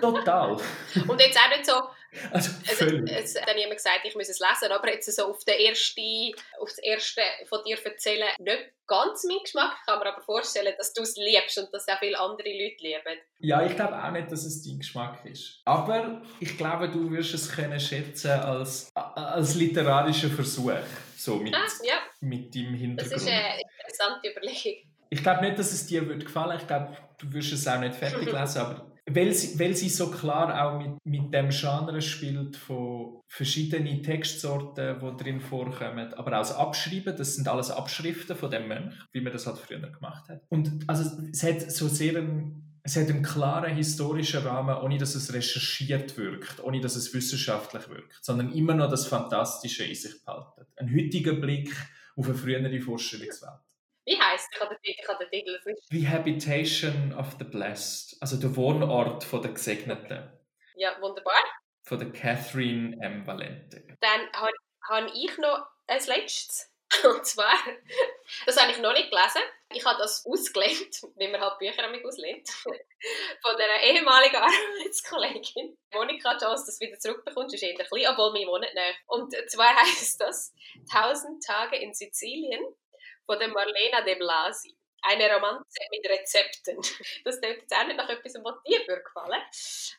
Total. 0.00 0.52
und 1.08 1.20
jetzt 1.20 1.38
auch 1.38 1.48
nicht 1.50 1.66
so 1.66 1.74
also, 2.32 2.50
völlig. 2.64 3.10
Es, 3.10 3.34
es, 3.34 3.42
hat 3.42 3.54
niemand 3.54 3.76
gesagt, 3.76 4.00
ich 4.04 4.14
muss 4.14 4.28
es 4.28 4.40
lesen, 4.40 4.72
aber 4.72 4.92
jetzt 4.92 5.14
so 5.14 5.26
auf, 5.26 5.44
den 5.44 5.58
erste, 5.58 6.00
auf 6.60 6.70
das 6.70 6.78
erste 6.78 7.22
von 7.46 7.60
dir 7.64 7.78
erzählen, 7.84 8.28
nicht 8.38 8.72
ganz 8.86 9.24
mein 9.24 9.38
Geschmack. 9.42 9.76
Ich 9.78 9.86
kann 9.86 9.98
mir 9.98 10.06
aber 10.06 10.22
vorstellen, 10.22 10.74
dass 10.78 10.92
du 10.92 11.02
es 11.02 11.16
liebst 11.16 11.58
und 11.58 11.72
dass 11.72 11.86
auch 11.88 11.98
viele 11.98 12.18
andere 12.18 12.48
Leute 12.48 12.82
lieben. 12.82 13.20
Ja, 13.40 13.64
ich 13.64 13.76
glaube 13.76 14.02
auch 14.02 14.10
nicht, 14.10 14.32
dass 14.32 14.44
es 14.44 14.62
dein 14.64 14.78
Geschmack 14.78 15.24
ist. 15.24 15.60
Aber 15.64 16.22
ich 16.40 16.56
glaube, 16.56 16.88
du 16.88 17.10
wirst 17.10 17.34
es 17.34 17.50
können 17.50 17.78
schätzen 17.78 18.30
als, 18.30 18.90
als 18.94 19.54
literarischer 19.54 20.30
Versuch. 20.30 20.72
So 21.16 21.36
mit, 21.36 21.54
ah, 21.54 21.66
ja. 21.84 21.94
mit 22.20 22.54
deinem 22.54 22.74
Hintergrund. 22.74 23.12
Das 23.12 23.22
ist 23.22 23.28
eine 23.28 23.60
interessante 23.60 24.30
Überlegung. 24.30 24.88
Ich 25.10 25.22
glaube 25.22 25.42
nicht, 25.42 25.58
dass 25.58 25.72
es 25.72 25.86
dir 25.86 26.06
wird 26.06 26.24
gefallen. 26.24 26.58
Ich 26.60 26.66
glaube, 26.66 26.96
du 27.18 27.32
wirst 27.32 27.52
es 27.52 27.66
auch 27.66 27.80
nicht 27.80 27.94
fertig 27.94 28.26
lesen, 28.32 28.58
aber 28.58 28.87
weil 29.10 29.32
sie, 29.32 29.58
weil 29.58 29.74
sie 29.74 29.88
so 29.88 30.10
klar 30.10 30.64
auch 30.64 30.78
mit, 30.78 31.04
mit 31.04 31.34
dem 31.34 31.50
Genre 31.50 32.00
spielt 32.02 32.56
von 32.56 33.20
verschiedenen 33.26 34.02
Textsorten, 34.02 34.98
die 35.00 35.22
drin 35.22 35.40
vorkommen, 35.40 36.12
aber 36.14 36.32
auch 36.32 36.40
das 36.40 36.54
Abschreiben, 36.54 37.16
das 37.16 37.34
sind 37.36 37.48
alles 37.48 37.70
Abschriften 37.70 38.36
von 38.36 38.50
dem 38.50 38.68
Mönch, 38.68 38.94
wie 39.12 39.20
man 39.20 39.32
das 39.32 39.46
halt 39.46 39.58
früher 39.58 39.80
gemacht 39.80 40.28
hat. 40.28 40.42
Und 40.48 40.88
also 40.88 41.10
es 41.30 41.42
hat 41.42 41.70
so 41.70 41.88
sehr 41.88 42.16
einen, 42.16 42.80
es 42.82 42.96
hat 42.96 43.08
einen 43.08 43.22
klaren 43.22 43.74
historischen 43.74 44.42
Rahmen, 44.42 44.76
ohne 44.76 44.98
dass 44.98 45.14
es 45.14 45.32
recherchiert 45.32 46.16
wirkt, 46.16 46.62
ohne 46.62 46.80
dass 46.80 46.96
es 46.96 47.12
wissenschaftlich 47.12 47.88
wirkt, 47.88 48.18
sondern 48.22 48.52
immer 48.52 48.74
noch 48.74 48.90
das 48.90 49.06
Fantastische 49.06 49.84
in 49.84 49.94
sich 49.94 50.24
behalten. 50.24 50.66
Ein 50.76 50.94
heutiger 50.94 51.34
Blick 51.34 51.74
auf 52.16 52.26
eine 52.26 52.34
frühere 52.34 52.80
Vorstellungswelt. 52.80 53.67
Wie 54.08 54.18
heißt 54.18 54.48
der 54.58 54.68
Titel? 54.70 55.00
Ich 55.02 55.06
habe 55.06 55.26
den 55.26 55.30
Titel 55.30 55.60
The 55.90 56.08
Habitation 56.08 57.14
of 57.18 57.36
the 57.38 57.44
Blessed, 57.44 58.16
also 58.22 58.38
der 58.38 58.56
Wohnort 58.56 59.22
von 59.22 59.42
der 59.42 59.52
Gesegneten. 59.52 60.32
Ja, 60.76 60.98
wunderbar. 61.02 61.44
Von 61.82 61.98
der 61.98 62.10
Catherine 62.10 62.96
M. 63.02 63.26
Valente. 63.26 63.84
Dann 64.00 64.32
habe 64.32 64.52
hab 64.88 65.14
ich 65.14 65.36
noch 65.36 65.66
ein 65.88 66.00
letztes. 66.06 66.72
Und 67.04 67.26
zwar, 67.26 67.52
das 68.46 68.58
habe 68.58 68.72
ich 68.72 68.78
noch 68.78 68.94
nicht 68.94 69.10
gelesen. 69.10 69.42
Ich 69.74 69.84
habe 69.84 69.98
das 69.98 70.24
ausgelehnt, 70.24 71.02
wie 71.16 71.28
man 71.28 71.42
halt 71.42 71.58
Bücher 71.58 71.82
damit 71.82 72.02
auslehnt, 72.02 72.48
von 73.42 73.54
einer 73.56 73.82
ehemaligen 73.82 74.36
Arbeitskollegin. 74.40 75.76
Monika 75.92 76.38
Jones, 76.40 76.64
das 76.64 76.80
wieder 76.80 76.98
zurückbekommst, 76.98 77.54
ist 77.54 77.62
eher 77.62 77.74
klein, 77.74 78.06
obwohl 78.08 78.32
wir 78.32 78.46
wohnen 78.46 78.72
nicht. 78.72 79.00
Und 79.06 79.34
zwar 79.50 79.76
heißt 79.76 80.18
das 80.18 80.54
1000 80.94 81.44
Tage 81.44 81.76
in 81.76 81.92
Sizilien 81.92 82.64
von 83.28 83.38
der 83.38 83.48
Marlena 83.48 84.00
de 84.00 84.16
Blasi. 84.16 84.74
Eine 85.02 85.32
Romanze 85.32 85.78
mit 85.92 86.10
Rezepten. 86.10 86.76
Das 87.24 87.40
klingt 87.40 87.60
jetzt 87.60 87.72
auch 87.72 87.86
nicht 87.86 87.96
nach 87.96 88.08
etwas, 88.08 88.34
was 88.42 88.62
dir 88.66 88.84
gefallen 88.84 89.42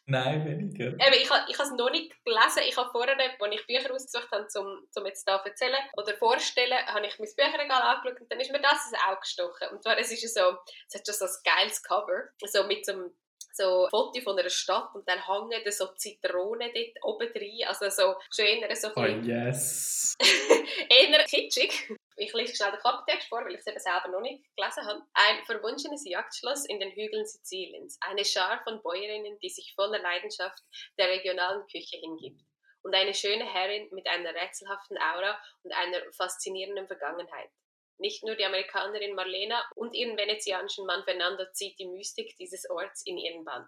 Nein, 0.08 0.46
weniger. 0.46 0.88
Eben, 0.88 1.22
ich 1.22 1.30
habe 1.30 1.46
es 1.48 1.72
noch 1.72 1.90
nicht 1.90 2.12
gelesen. 2.26 2.64
Ich 2.68 2.76
habe 2.76 2.90
vorher, 2.92 3.18
als 3.18 3.56
ich 3.56 3.66
Bücher 3.66 3.94
ausgesucht 3.94 4.30
habe, 4.32 4.46
um, 4.56 4.88
um 4.94 5.06
jetzt 5.06 5.26
hier 5.26 5.38
zu 5.38 5.50
erzählen 5.50 5.80
oder 5.96 6.18
vorstellen, 6.18 6.86
habe 6.88 7.08
ich 7.08 7.18
mein 7.18 7.30
Bücherregal 7.34 7.82
angeschaut 7.82 8.20
und 8.20 8.32
dann 8.32 8.42
ist 8.42 8.52
mir 8.52 8.62
das 8.62 8.92
ins 8.92 9.02
Auge 9.08 9.22
gestochen. 9.22 9.70
Und 9.72 9.84
zwar, 9.84 9.98
es 9.98 10.12
ist 10.12 10.34
so, 10.34 10.58
es 10.88 10.96
hat 10.96 11.06
schon 11.06 11.16
so 11.16 11.26
ein 11.26 11.44
geiles 11.46 11.82
Cover, 11.82 12.30
so 12.46 12.64
mit 12.66 12.86
so 12.86 12.92
einem 12.92 13.16
so 13.54 13.86
ein 13.86 13.90
Foto 13.90 14.22
von 14.22 14.38
einer 14.38 14.50
Stadt 14.50 14.94
und 14.96 15.08
dann 15.08 15.20
hängen 15.26 15.72
so 15.72 15.88
Zitronen 15.96 16.72
dort 16.74 17.04
oben 17.04 17.34
drin, 17.34 17.66
also 17.68 17.90
so 17.90 18.16
schon 18.34 18.46
eher 18.46 18.76
so 18.76 18.90
Oh 18.96 19.06
yes! 19.06 20.16
eher 20.90 21.24
kitschig. 21.26 21.90
Ich 22.22 22.34
lese 22.34 22.54
schnell 22.54 22.72
den 22.72 22.82
Klappentext 22.82 23.30
vor, 23.30 23.46
weil 23.46 23.54
ich 23.54 23.62
es 23.62 23.68
eben 23.68 23.80
selber 23.80 24.10
noch 24.10 24.20
nicht 24.20 24.44
gelesen 24.58 24.86
habe. 24.86 25.02
Ein 25.14 25.46
verwunschenes 25.46 26.04
Jagdschloss 26.06 26.66
in 26.66 26.82
den 26.82 26.92
Hügeln 26.92 27.26
Siziliens. 27.26 27.98
Eine 28.02 28.26
Schar 28.26 28.62
von 28.66 28.82
Bäuerinnen, 28.82 29.40
die 29.40 29.50
sich 29.50 29.74
voller 29.74 30.00
Leidenschaft 30.00 30.62
der 30.98 31.08
regionalen 31.08 31.66
Küche 31.68 31.96
hingibt. 31.96 32.42
Und 32.82 32.94
eine 32.94 33.14
schöne 33.14 33.46
Herrin 33.46 33.88
mit 33.92 34.06
einer 34.08 34.36
rätselhaften 34.36 34.98
Aura 34.98 35.42
und 35.64 35.72
einer 35.74 36.02
faszinierenden 36.12 36.88
Vergangenheit. 36.88 37.52
Nicht 38.00 38.26
nur 38.26 38.36
die 38.36 38.46
Amerikanerin 38.46 39.16
Marlena 39.16 39.64
und 39.76 39.94
ihren 39.94 40.18
venezianischen 40.18 40.86
Mann 40.86 41.06
Fernando 41.06 41.46
zieht 41.54 41.80
die 41.80 41.88
Mystik 41.88 42.36
dieses 42.38 42.70
Orts 42.70 43.02
in 43.06 43.18
ihren 43.18 43.46
Bann. 43.46 43.66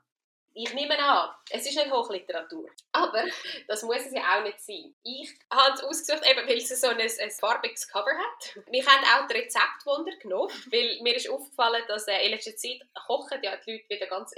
Ich 0.53 0.73
nehme 0.73 0.99
an, 0.99 1.29
es 1.49 1.65
ist 1.65 1.77
nicht 1.77 1.91
Hochliteratur, 1.91 2.69
aber 2.91 3.23
das 3.67 3.83
muss 3.83 4.05
es 4.05 4.13
ja 4.13 4.37
auch 4.37 4.43
nicht 4.43 4.59
sein. 4.59 4.93
Ich 5.03 5.33
habe 5.49 5.73
es 5.75 5.83
ausgesucht, 5.83 6.25
eben 6.29 6.47
weil 6.47 6.57
es 6.57 6.81
so 6.81 6.87
ein, 6.87 6.99
ein 6.99 7.31
farbiges 7.31 7.87
Cover 7.87 8.11
hat. 8.11 8.59
Wir 8.69 8.85
haben 8.85 9.03
auch 9.05 9.27
das 9.27 9.37
Rezeptwunder 9.37 10.15
genommen, 10.17 10.51
weil 10.71 10.99
mir 11.01 11.15
ist 11.15 11.29
aufgefallen, 11.29 11.83
dass 11.87 12.07
äh, 12.07 12.25
in 12.25 12.31
letzter 12.31 12.55
Zeit 12.55 12.81
kochen 13.07 13.41
ja 13.41 13.55
die 13.57 13.71
Leute 13.71 13.89
wieder 13.89 14.07
ganz 14.07 14.33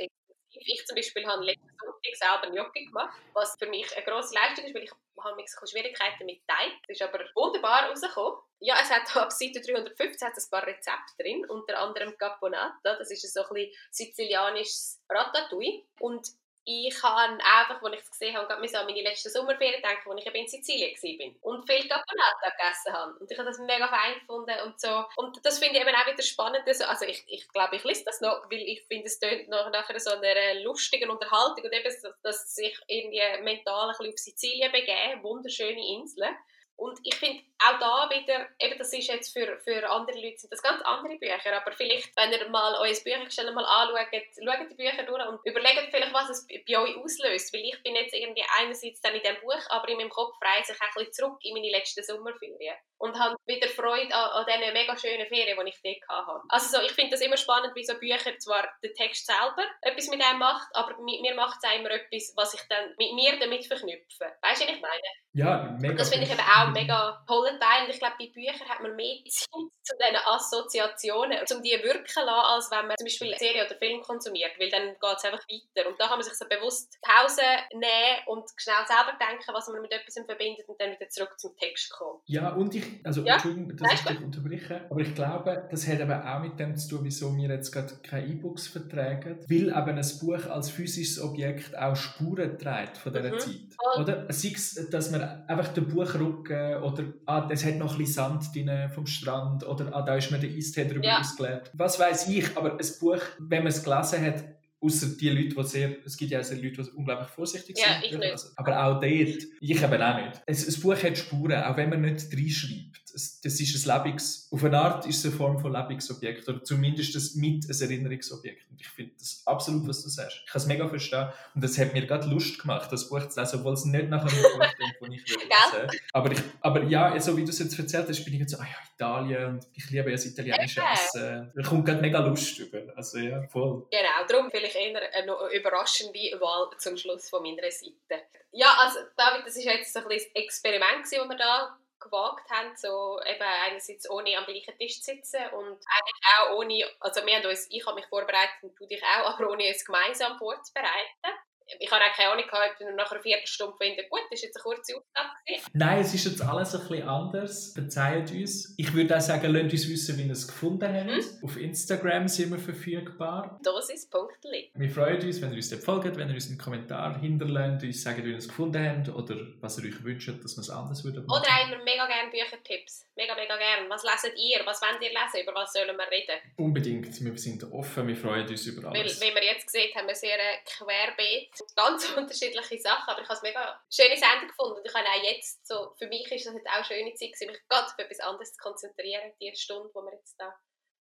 ich 0.55 0.85
zum 0.85 0.95
Beispiel 0.95 1.25
habe 1.25 1.43
letzten 1.43 1.67
Sonntag 1.79 2.15
selber 2.15 2.51
Gnocchi 2.51 2.85
gemacht, 2.85 3.17
was 3.33 3.55
für 3.57 3.67
mich 3.67 3.91
eine 3.95 4.05
grosse 4.05 4.35
Leistung 4.35 4.65
ist, 4.65 4.75
weil 4.75 4.83
ich 4.83 4.91
habe 5.21 5.41
ein 5.41 5.67
Schwierigkeiten 5.67 6.25
mit 6.25 6.47
Teig. 6.47 6.71
Das 6.87 6.99
ist 6.99 7.01
aber 7.01 7.19
wunderbar 7.35 7.89
rausgekommen. 7.89 8.39
Ja, 8.59 8.75
es 8.81 8.89
hat 8.89 9.15
ab 9.15 9.31
Seite 9.31 9.61
315 9.61 10.27
hat 10.27 10.37
ein 10.37 10.49
paar 10.49 10.65
Rezepte 10.65 11.13
drin, 11.19 11.45
unter 11.49 11.79
anderem 11.79 12.17
Caponata, 12.17 12.95
das 12.95 13.11
ist 13.11 13.33
so 13.33 13.43
ein 13.53 13.69
sizilianisches 13.91 15.01
Ratatouille. 15.09 15.83
Und 15.99 16.27
ich 16.65 17.03
habe 17.03 17.33
einfach, 17.43 17.81
als 17.81 17.95
ich 17.95 18.01
es 18.01 18.11
gesehen 18.11 18.37
habe, 18.37 18.47
gerade 18.47 18.79
an 18.79 18.85
meine 18.85 19.01
letzten 19.01 19.29
Sommerferien 19.29 19.81
denken, 19.81 20.11
als 20.11 20.25
ich 20.25 20.33
in 20.33 20.47
Sizilien 20.47 20.95
war 20.95 21.51
und 21.51 21.69
viel 21.69 21.87
Caponata 21.87 22.49
gegessen 22.57 22.93
habe. 22.93 23.13
Und 23.19 23.29
ich 23.29 23.37
habe 23.37 23.49
das 23.49 23.59
mega 23.59 23.87
fein 23.87 24.19
gefunden 24.19 24.55
und 24.65 24.79
so. 24.79 25.03
Und 25.17 25.45
das 25.45 25.59
finde 25.59 25.79
ich 25.79 25.85
eben 25.85 25.95
auch 25.95 26.07
wieder 26.07 26.23
spannend. 26.23 26.63
Also 26.67 27.05
ich, 27.05 27.23
ich 27.27 27.47
glaube, 27.49 27.75
ich 27.75 27.83
lese 27.83 28.05
das 28.05 28.21
noch, 28.21 28.43
weil 28.49 28.61
ich 28.61 28.81
finde, 28.83 29.07
es 29.07 29.19
tönt 29.19 29.49
nach, 29.49 29.69
nachher 29.71 29.99
so 29.99 30.11
einer 30.11 30.61
lustigen 30.61 31.09
Unterhaltung 31.09 31.65
und 31.65 31.73
eben, 31.73 31.95
dass 32.23 32.55
sich 32.55 32.79
irgendwie 32.87 33.43
mental 33.43 33.89
ein 33.89 33.95
bisschen 33.97 34.13
auf 34.13 34.19
Sizilien 34.19 34.71
begeben, 34.71 35.23
wunderschöne 35.23 35.85
Inseln. 35.95 36.35
Und 36.75 36.99
ich 37.03 37.15
finde 37.15 37.43
auch 37.59 37.79
da 37.79 38.09
wieder, 38.09 38.47
eben 38.59 38.77
das 38.77 38.91
ist 38.93 39.07
jetzt 39.07 39.31
für, 39.31 39.57
für 39.59 39.89
andere 39.89 40.19
Leute 40.19 40.37
sind 40.37 40.51
das 40.51 40.61
ganz 40.61 40.81
andere 40.81 41.17
Bücher, 41.17 41.55
aber 41.55 41.71
vielleicht, 41.71 42.15
wenn 42.17 42.31
ihr 42.31 42.49
mal 42.49 42.75
euer 42.79 42.95
Büchergestell 43.03 43.51
mal 43.51 43.65
anschaut, 43.65 44.07
schaut 44.11 44.69
die 44.69 44.75
Bücher 44.75 45.03
durch 45.03 45.25
und 45.27 45.39
überlegt 45.45 45.89
vielleicht, 45.91 46.13
was 46.13 46.29
es 46.29 46.47
bei 46.47 46.77
euch 46.77 46.97
auslöst, 46.97 47.53
weil 47.53 47.61
ich 47.61 47.81
bin 47.83 47.95
jetzt 47.95 48.13
irgendwie 48.13 48.43
einerseits 48.59 49.01
dann 49.01 49.13
in 49.13 49.21
diesem 49.21 49.39
Buch, 49.41 49.63
aber 49.69 49.87
in 49.89 49.97
meinem 49.97 50.09
Kopf 50.09 50.35
reise 50.41 50.73
ich 50.73 50.81
auch 50.81 50.85
ein 50.85 50.93
bisschen 50.95 51.13
zurück 51.13 51.37
in 51.41 51.53
meine 51.53 51.69
letzten 51.69 52.03
Sommerferien 52.03 52.75
und 52.97 53.19
habe 53.19 53.35
wieder 53.45 53.67
Freude 53.67 54.13
an, 54.15 54.31
an 54.31 54.45
diesen 54.45 54.73
mega 54.73 54.97
schönen 54.97 55.27
Ferien, 55.27 55.57
die 55.59 55.69
ich 55.69 55.81
dort 56.07 56.27
hatte. 56.27 56.41
Also 56.49 56.77
so, 56.77 56.83
ich 56.83 56.93
finde 56.93 57.11
das 57.11 57.21
immer 57.21 57.37
spannend, 57.37 57.75
wie 57.75 57.85
so 57.85 57.97
Bücher 57.99 58.37
zwar 58.39 58.67
der 58.81 58.93
Text 58.93 59.25
selber 59.25 59.63
etwas 59.81 60.07
mit 60.07 60.23
einem 60.23 60.39
macht, 60.39 60.67
aber 60.73 60.97
mir 61.01 61.35
macht 61.35 61.59
es 61.61 61.69
auch 61.69 61.75
immer 61.77 61.91
etwas, 61.91 62.33
was 62.35 62.53
ich 62.53 62.61
dann 62.69 62.95
mit 62.97 63.13
mir 63.13 63.37
damit 63.39 63.65
verknüpfe. 63.65 64.31
Weißt 64.41 64.61
du, 64.61 64.67
was 64.67 64.75
ich 64.75 64.81
meine? 64.81 65.23
Ja, 65.33 65.75
mega. 65.79 65.91
Und 65.91 65.99
das 65.99 66.09
finde 66.09 66.25
ich 66.25 66.31
eben 66.31 66.39
auch 66.39 66.62
mega 66.71 67.23
tollen 67.27 67.59
Teil. 67.59 67.85
Und 67.85 67.89
ich 67.89 67.99
glaube, 67.99 68.15
bei 68.19 68.27
Büchern 68.27 68.69
hat 68.69 68.81
man 68.81 68.95
mehr 68.95 69.17
Zeit 69.27 69.47
zu 69.49 69.93
diesen 69.97 70.15
Assoziationen, 70.25 71.39
um 71.39 71.61
die 71.61 71.71
wirken 71.83 72.05
zu 72.05 72.19
lassen, 72.21 72.47
als 72.53 72.71
wenn 72.71 72.87
man 72.87 72.97
zum 72.97 73.05
Beispiel 73.05 73.27
eine 73.27 73.37
Serie 73.37 73.65
oder 73.65 73.75
Film 73.75 74.01
konsumiert, 74.01 74.51
weil 74.59 74.69
dann 74.69 74.93
geht 74.93 75.17
es 75.17 75.25
einfach 75.25 75.45
weiter. 75.47 75.89
Und 75.89 75.99
da 75.99 76.07
kann 76.07 76.17
man 76.17 76.23
sich 76.23 76.33
so 76.33 76.45
bewusst 76.47 76.97
Pause 77.01 77.41
nehmen 77.73 78.23
und 78.27 78.45
schnell 78.57 78.85
selber 78.87 79.17
denken, 79.19 79.51
was 79.53 79.67
man 79.67 79.81
mit 79.81 79.91
etwas 79.91 80.15
verbindet 80.25 80.67
und 80.67 80.79
dann 80.79 80.91
wieder 80.91 81.09
zurück 81.09 81.37
zum 81.37 81.55
Text 81.57 81.91
kommen. 81.91 82.21
Ja, 82.25 82.53
und 82.53 82.75
ich, 82.75 82.85
also 83.03 83.21
ja? 83.21 83.33
Entschuldigung, 83.33 83.75
dass 83.77 83.93
ich 83.93 84.01
dich 84.01 84.21
unterbreche, 84.21 84.87
aber 84.89 85.01
ich 85.01 85.13
glaube, 85.15 85.67
das 85.69 85.87
hat 85.87 85.99
eben 85.99 86.11
auch 86.11 86.39
mit 86.39 86.59
dem 86.59 86.75
zu 86.75 86.95
tun, 86.95 86.99
wieso 87.03 87.35
wir 87.35 87.49
jetzt 87.49 87.71
gerade 87.71 87.93
keine 88.01 88.27
E-Books 88.27 88.67
vertragen, 88.67 89.39
weil 89.47 89.67
eben 89.67 89.97
ein 89.97 90.19
Buch 90.19 90.45
als 90.49 90.69
physisches 90.69 91.21
Objekt 91.21 91.77
auch 91.77 91.95
Spuren 91.95 92.57
trägt 92.57 92.97
von 92.97 93.13
dieser 93.13 93.33
mhm. 93.33 93.39
Zeit. 93.39 93.99
Oder? 93.99 94.25
Sei 94.31 94.53
es, 94.55 94.89
dass 94.89 95.11
man 95.11 95.47
einfach 95.47 95.73
den 95.73 95.87
Buchrücken 95.87 96.52
oder 96.81 97.03
ah, 97.25 97.47
es 97.51 97.65
hat 97.65 97.75
noch 97.75 97.93
ein 97.93 97.97
bisschen 97.97 98.13
Sand 98.13 98.55
drin 98.55 98.89
vom 98.93 99.05
Strand 99.05 99.65
oder 99.65 99.95
ah, 99.95 100.01
da 100.01 100.15
ist 100.15 100.31
mir 100.31 100.39
der 100.39 100.49
Eistee 100.49 100.85
drüber 100.85 101.05
ja. 101.05 101.19
ausgeleert. 101.19 101.71
Was 101.73 101.99
weiß 101.99 102.27
ich, 102.29 102.55
aber 102.57 102.73
ein 102.73 102.87
Buch, 102.99 103.21
wenn 103.39 103.63
man 103.63 103.67
es 103.67 103.83
gelesen 103.83 104.25
hat, 104.25 104.43
außer 104.83 105.07
die 105.19 105.29
Leute, 105.29 105.55
die 105.55 105.63
sehr, 105.63 105.95
es 106.05 106.17
gibt 106.17 106.31
ja 106.31 106.39
auch 106.39 106.43
sehr 106.43 106.57
Leute, 106.57 106.83
die 106.83 106.89
unglaublich 106.91 107.29
vorsichtig 107.29 107.77
ja, 107.77 108.01
sind. 108.01 108.11
Ich 108.11 108.17
nicht. 108.17 108.31
Also, 108.31 108.49
aber 108.55 108.85
auch 108.85 108.99
dort, 108.99 109.03
ich 109.07 109.43
eben 109.61 110.01
auch 110.01 110.17
nicht. 110.17 110.41
Ein, 110.45 110.81
Buch 110.81 111.03
hat 111.03 111.17
Spuren, 111.17 111.63
auch 111.63 111.77
wenn 111.77 111.89
man 111.89 112.01
nicht 112.01 112.33
reinschreibt. 112.33 113.02
Das, 113.13 113.59
ist 113.59 113.87
ein 113.87 114.03
Lebens, 114.03 114.49
auf 114.51 114.63
eine 114.63 114.79
Art 114.79 115.05
ist 115.05 115.19
es 115.19 115.25
eine 115.25 115.35
Form 115.35 115.59
von 115.59 115.71
Lebensobjekt 115.71 116.49
oder 116.49 116.63
zumindest 116.63 117.13
das 117.15 117.35
mit 117.35 117.63
ein 117.69 117.81
Erinnerungsobjekt. 117.81 118.69
Und 118.71 118.81
ich 118.81 118.87
finde 118.87 119.13
das 119.19 119.43
absolut, 119.45 119.87
was 119.87 120.01
du 120.01 120.09
sagst. 120.09 120.41
Ich 120.45 120.51
kann 120.51 120.61
es 120.61 120.67
mega 120.67 120.87
verstehen 120.87 121.29
und 121.53 121.63
das 121.63 121.77
hat 121.77 121.93
mir 121.93 122.05
gerade 122.07 122.27
Lust 122.27 122.59
gemacht, 122.59 122.91
das 122.91 123.09
Buch 123.09 123.27
zu 123.29 123.39
lesen, 123.39 123.59
obwohl 123.59 123.73
es 123.73 123.85
nicht 123.85 124.09
nach 124.09 124.21
einem 124.21 124.41
Buch 124.41 124.59
denkt, 124.59 124.97
das 124.99 125.09
ich 125.09 125.29
will 125.29 125.47
lesen 125.47 125.99
aber, 126.11 126.31
ich, 126.31 126.39
aber 126.61 126.83
ja, 126.83 127.19
so 127.19 127.37
wie 127.37 127.43
du 127.43 127.51
es 127.51 127.59
jetzt 127.59 127.77
erzählt 127.77 128.09
hast, 128.09 128.25
bin 128.25 128.33
ich 128.33 128.39
jetzt 128.39 128.51
so, 128.51 128.57
ah 128.57 128.65
ja, 128.65 128.77
Italien 128.95 129.45
und 129.45 129.67
ich 129.73 129.89
liebe 129.89 130.09
ja 130.09 130.15
das 130.15 130.25
italienische 130.25 130.81
Essen. 130.81 131.51
Da 131.55 131.61
kommt 131.61 131.85
gerade 131.85 132.01
mega 132.01 132.19
Lust 132.19 132.57
über. 132.59 132.81
Also 132.95 133.19
ja, 133.19 133.43
voll. 133.47 133.85
Genau, 133.91 134.27
darum 134.27 134.49
vielleicht 134.49 134.75
eher 134.75 134.99
eine 135.13 135.33
überraschende 135.55 136.19
Wahl 136.39 136.69
zum 136.79 136.97
Schluss 136.97 137.29
von 137.29 137.43
meiner 137.43 137.69
Seite. 137.69 138.25
Ja, 138.51 138.75
also 138.79 138.99
David, 139.17 139.45
das 139.45 139.55
ist 139.55 139.65
jetzt 139.65 139.93
so 139.93 139.99
ein, 139.99 140.05
ein 140.05 140.19
Experiment, 140.35 141.03
das 141.03 141.11
wir 141.11 141.37
da 141.37 141.77
gewagt 142.03 142.49
haben, 142.49 142.75
so 142.75 143.19
eben 143.25 143.41
einerseits 143.41 144.09
ohne 144.09 144.37
am 144.37 144.45
gleichen 144.45 144.77
Tisch 144.77 145.01
zu 145.01 145.11
sitzen 145.11 145.43
und 145.53 145.79
eigentlich 145.87 146.23
auch 146.37 146.55
ohne, 146.57 146.85
also 146.99 147.25
wir 147.25 147.35
haben 147.35 147.45
uns, 147.45 147.67
ich 147.69 147.85
habe 147.85 147.95
mich 147.95 148.05
vorbereitet 148.07 148.61
und 148.61 148.79
du 148.79 148.85
dich 148.85 149.01
auch, 149.03 149.25
aber 149.33 149.49
ohne 149.49 149.67
uns 149.67 149.85
gemeinsam 149.85 150.37
vorzubereiten 150.37 151.33
ich 151.79 151.91
habe 151.91 152.03
auch 152.03 152.15
keine 152.15 152.31
Ahnung 152.31 152.45
gehabt, 152.45 152.81
ob 152.81 152.95
nach 152.95 153.11
einer 153.11 153.21
Viertelstunde 153.21 153.75
finde, 153.79 154.03
gut, 154.09 154.21
das 154.29 154.39
ist 154.39 154.45
jetzt 154.45 154.57
eine 154.57 154.63
kurze 154.63 154.97
Aufgabe 154.97 155.29
Nein, 155.73 155.99
es 155.99 156.13
ist 156.13 156.25
jetzt 156.25 156.41
alles 156.41 156.75
ein 156.75 156.81
bisschen 156.81 157.07
anders. 157.07 157.73
Verzeiht 157.73 158.31
uns. 158.31 158.73
Ich 158.77 158.93
würde 158.93 159.15
auch 159.15 159.21
sagen, 159.21 159.51
lasst 159.51 159.73
uns 159.73 159.89
wissen, 159.89 160.17
wie 160.17 160.23
ihr 160.23 160.31
es 160.31 160.47
gefunden 160.47 160.93
habt. 160.93 161.07
Mhm. 161.07 161.43
Auf 161.43 161.57
Instagram 161.57 162.27
sind 162.27 162.51
wir 162.51 162.59
verfügbar. 162.59 163.59
Dosis.li. 163.63 164.71
Wir 164.73 164.89
freuen 164.89 165.21
uns, 165.21 165.41
wenn 165.41 165.51
ihr 165.51 165.57
uns 165.57 165.73
folgt, 165.73 166.17
wenn 166.17 166.29
ihr 166.29 166.35
uns 166.35 166.47
einen 166.47 166.57
Kommentar 166.57 167.19
hinterlässt, 167.19 167.83
uns 167.83 168.03
sagt, 168.03 168.23
wie 168.23 168.31
ihr 168.31 168.37
es 168.37 168.47
gefunden 168.47 168.85
habt 168.85 169.09
oder 169.09 169.35
was 169.59 169.77
ihr 169.79 169.89
euch 169.89 170.03
wünscht, 170.03 170.29
dass 170.43 170.55
wir 170.57 170.61
es 170.61 170.69
anders 170.69 171.03
würden 171.03 171.25
machen. 171.25 171.41
Oder 171.41 171.51
haben 171.51 171.71
wir 171.71 171.83
mega 171.83 172.05
gerne 172.07 172.31
Büchertipps. 172.31 173.05
Mega, 173.15 173.35
mega 173.35 173.55
gerne. 173.57 173.89
Was 173.89 174.03
leset 174.03 174.35
ihr? 174.37 174.65
Was 174.65 174.81
wollt 174.81 175.01
ihr 175.01 175.09
lesen? 175.09 175.41
Über 175.43 175.53
was 175.53 175.71
sollen 175.71 175.95
wir 175.95 176.09
reden? 176.09 176.39
Unbedingt. 176.57 177.23
Wir 177.23 177.37
sind 177.37 177.63
offen. 177.71 178.07
Wir 178.07 178.15
freuen 178.15 178.47
uns 178.47 178.65
über 178.65 178.89
alles. 178.89 179.21
Weil, 179.21 179.29
wie 179.29 179.35
wir 179.35 179.43
jetzt 179.43 179.67
gesehen 179.67 179.93
haben, 179.95 180.07
wir 180.07 180.15
sehr 180.15 180.37
querbeet 180.65 181.51
ganz 181.75 182.09
unterschiedliche 182.17 182.79
Sachen, 182.79 183.09
aber 183.09 183.21
ich 183.21 183.29
habe 183.29 183.37
es 183.37 183.43
mega 183.43 183.79
schöne 183.91 184.17
Sendung 184.17 184.47
gefunden 184.47 184.77
und 184.77 184.85
ich 184.85 184.93
habe 184.93 185.05
auch 185.05 185.23
jetzt 185.23 185.67
so, 185.67 185.93
für 185.97 186.07
mich 186.07 186.31
ist 186.31 186.45
das 186.45 186.53
jetzt 186.55 186.67
auch 186.67 186.73
eine 186.73 186.85
schöne 186.85 187.13
Zeit 187.13 187.33
gewesen, 187.33 187.51
mich 187.51 187.67
gerade 187.69 187.85
auf 187.85 187.97
etwas 187.97 188.19
anderes 188.19 188.53
zu 188.53 188.57
konzentrieren, 188.57 189.31
die 189.39 189.55
Stunde, 189.55 189.89
die 189.89 189.99
wir 189.99 190.13
jetzt 190.13 190.35
da 190.39 190.55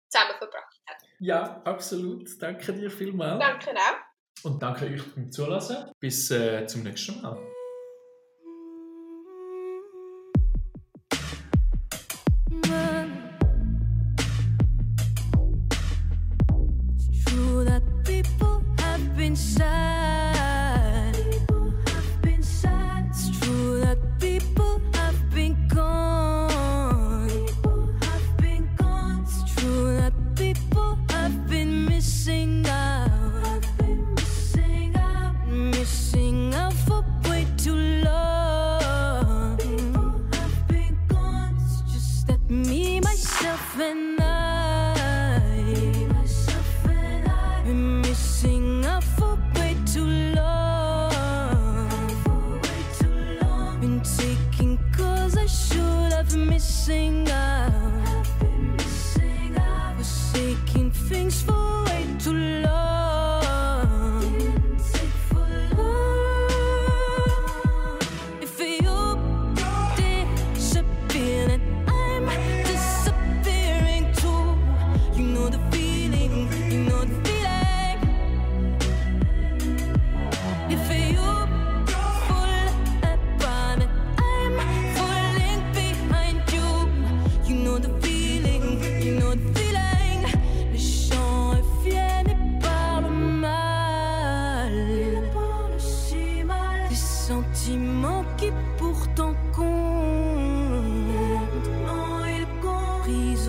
zusammen 0.08 0.36
verbracht 0.38 0.80
haben. 0.86 0.98
Ja, 1.20 1.62
absolut. 1.64 2.30
Danke 2.40 2.72
dir 2.72 2.90
vielmals. 2.90 3.40
Danke 3.40 3.70
auch. 3.70 4.44
Und 4.44 4.62
danke 4.62 4.86
euch 4.86 5.02
fürs 5.02 5.30
Zuhören. 5.30 5.92
Bis 5.98 6.30
äh, 6.30 6.66
zum 6.66 6.82
nächsten 6.82 7.20
Mal. 7.22 7.53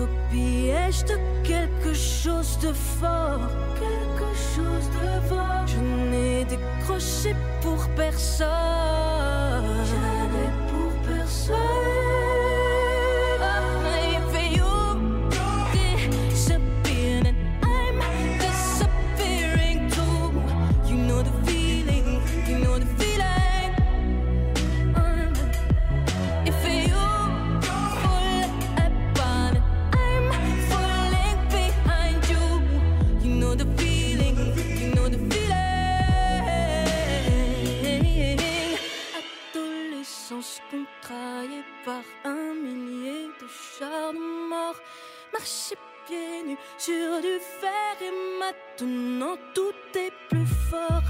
au 0.00 0.08
piège 0.30 1.04
de 1.04 1.16
quelque 1.42 1.94
chose 1.94 2.58
de 2.60 2.72
fort, 2.72 3.48
quelque 3.74 4.30
chose 4.54 4.88
de 4.98 5.28
fort. 5.28 5.66
Je 5.66 5.78
n'ai 6.10 6.44
décroché 6.44 7.34
pour 7.62 7.88
personne. 7.96 8.46
Par 41.86 42.02
un 42.24 42.52
millier 42.54 43.28
de 43.40 43.46
chars 43.46 44.12
de 44.12 44.48
mort. 44.50 44.74
Marcher 45.32 45.76
pieds 46.04 46.42
nus 46.44 46.58
sur 46.78 47.20
du 47.26 47.38
fer 47.60 47.94
et 48.08 48.14
maintenant 48.40 49.36
tout 49.54 49.78
est 49.94 50.12
plus 50.28 50.50
fort. 50.68 51.08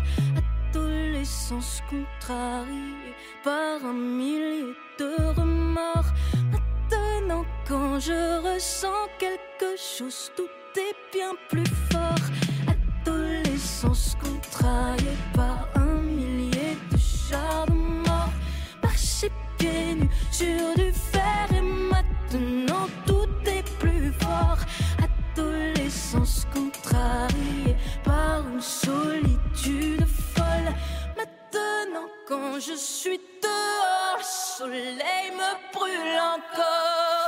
Adolescence 0.71 1.81
contrariée 1.89 3.15
par 3.43 3.77
un 3.87 3.95
millier 3.95 4.75
de 4.99 5.11
remords. 5.39 6.13
Maintenant 6.53 7.47
quand 7.67 7.99
je 7.99 8.21
ressens 8.47 9.09
quelque 9.19 9.71
chose, 9.79 10.31
tout 10.37 10.53
est 10.77 10.97
bien 11.17 11.33
plus 11.49 11.71
fort. 11.91 12.27
Adolescence 12.69 14.15
contrariée 14.23 15.19
par 15.35 15.76
sur 20.31 20.75
du 20.77 20.93
fer 20.93 21.47
et 21.51 21.61
maintenant 21.61 22.89
tout 23.07 23.29
est 23.47 23.65
plus 23.79 24.13
fort. 24.21 24.59
Adolescence 25.03 26.47
contrariée 26.53 27.77
par 28.05 28.47
une 28.49 28.61
solitude 28.61 30.07
folle. 30.07 30.73
Maintenant 31.17 32.09
quand 32.29 32.59
je 32.61 32.75
suis 32.75 33.21
dehors, 33.43 34.19
le 34.19 34.25
soleil 34.25 35.31
me 35.33 35.73
brûle 35.73 36.21
encore. 36.35 37.26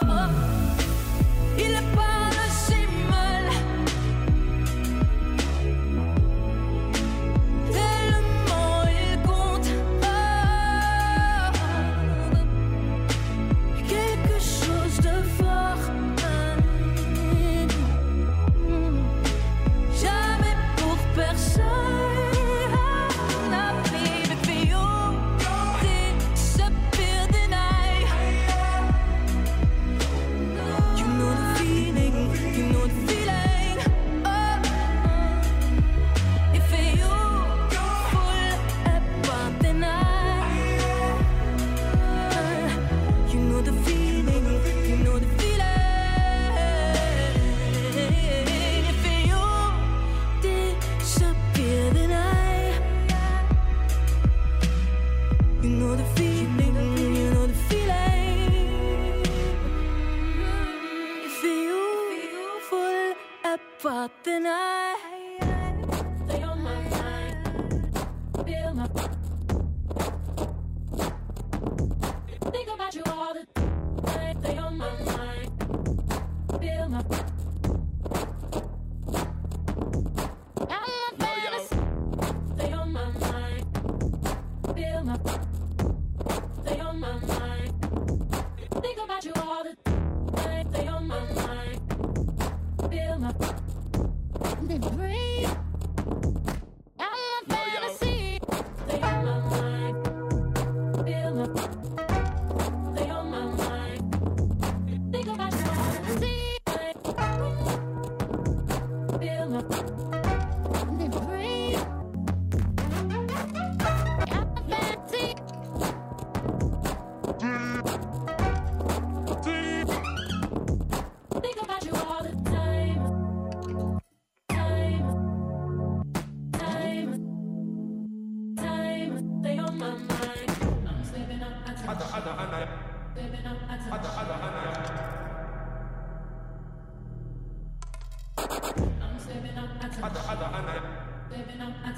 Other, 140.01 140.21
other, 140.29 140.45
Anna. 140.45 140.83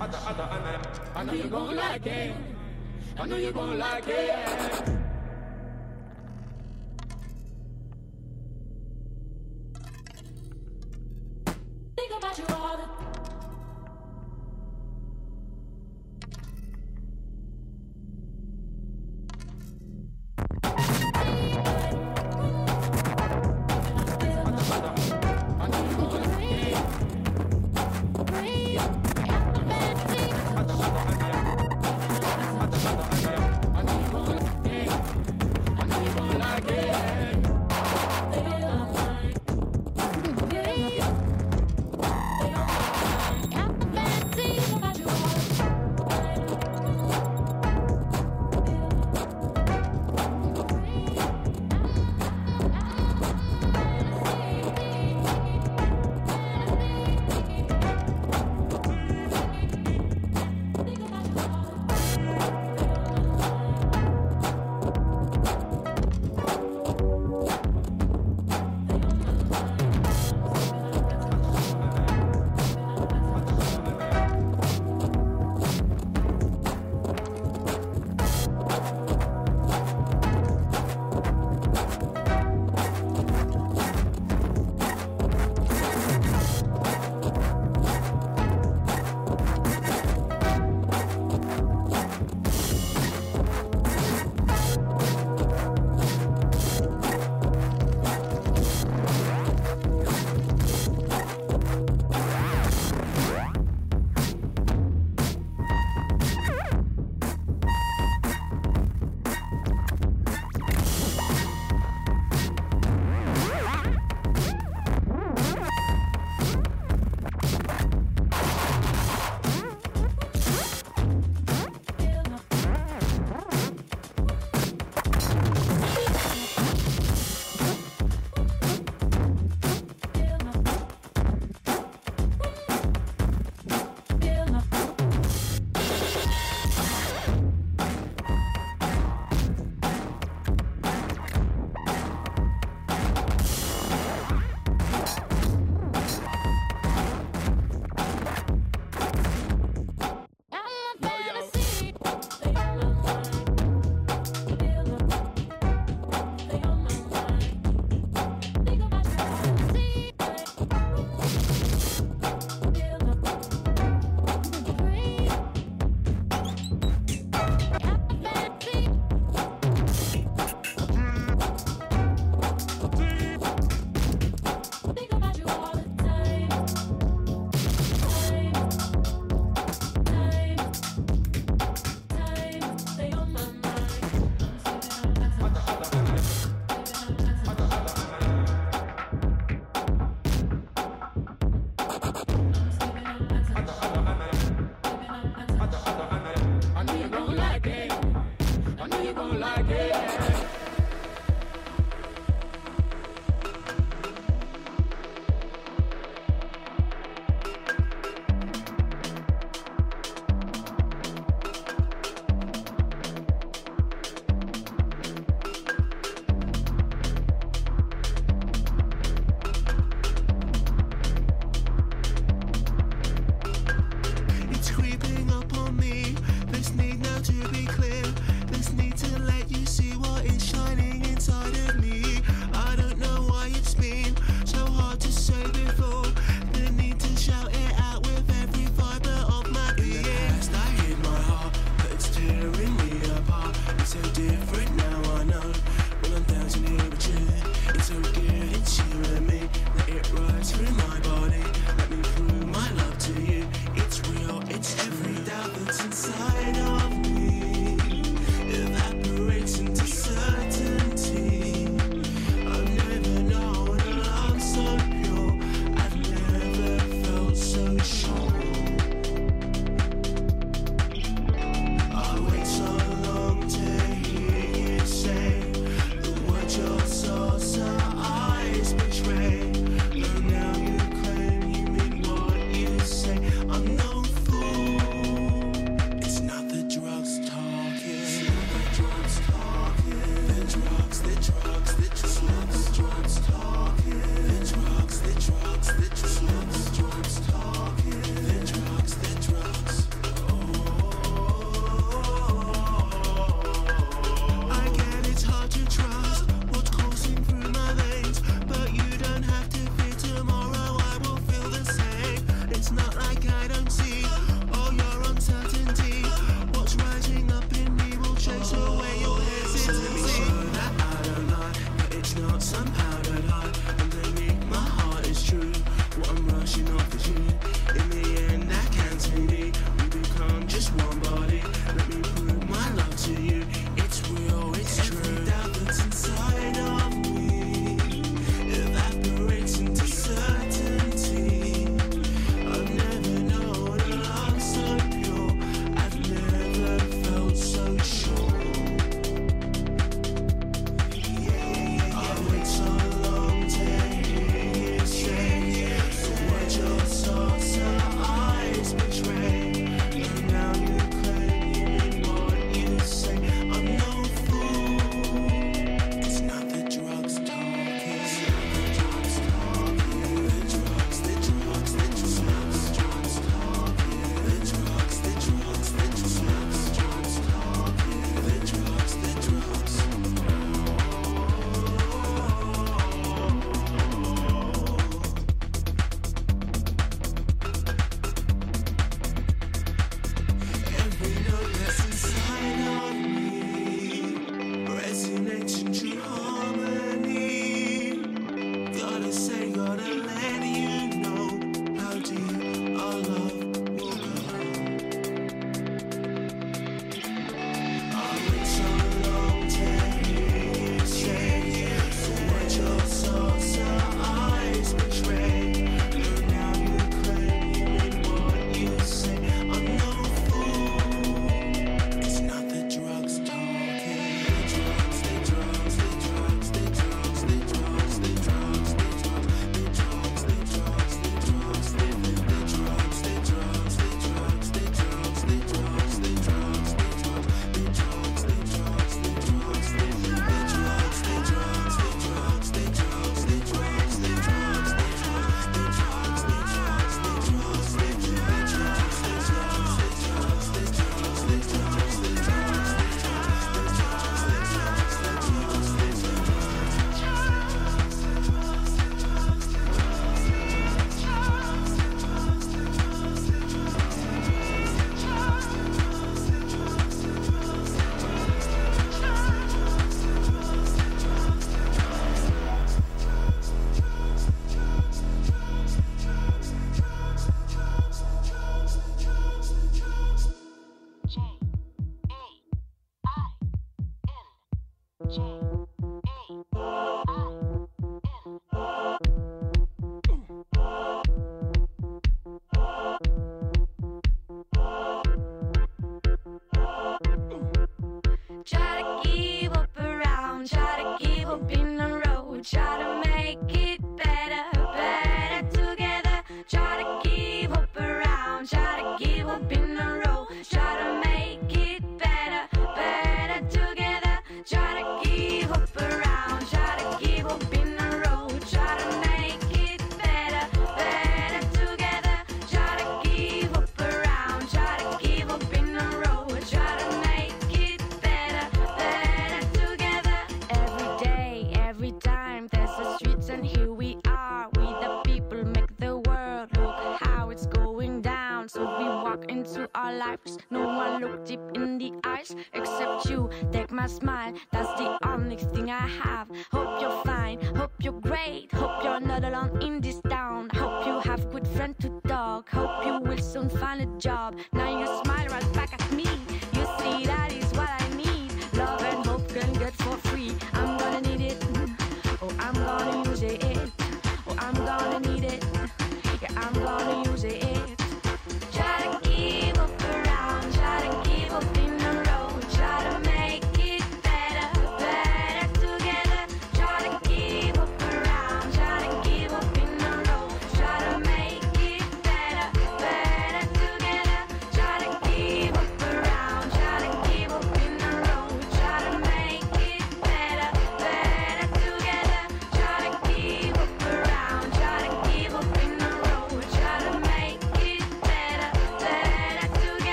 Other, 0.00 0.18
other, 0.26 0.42
Anna. 0.42 0.82
I 1.14 1.24
know 1.24 1.32
you 1.34 1.44
gon' 1.44 1.76
like 1.76 2.06
it. 2.06 2.34
I 3.18 3.26
know 3.26 3.36
you 3.36 3.52
gon' 3.52 3.78
like 3.78 4.04
it. 4.08 5.01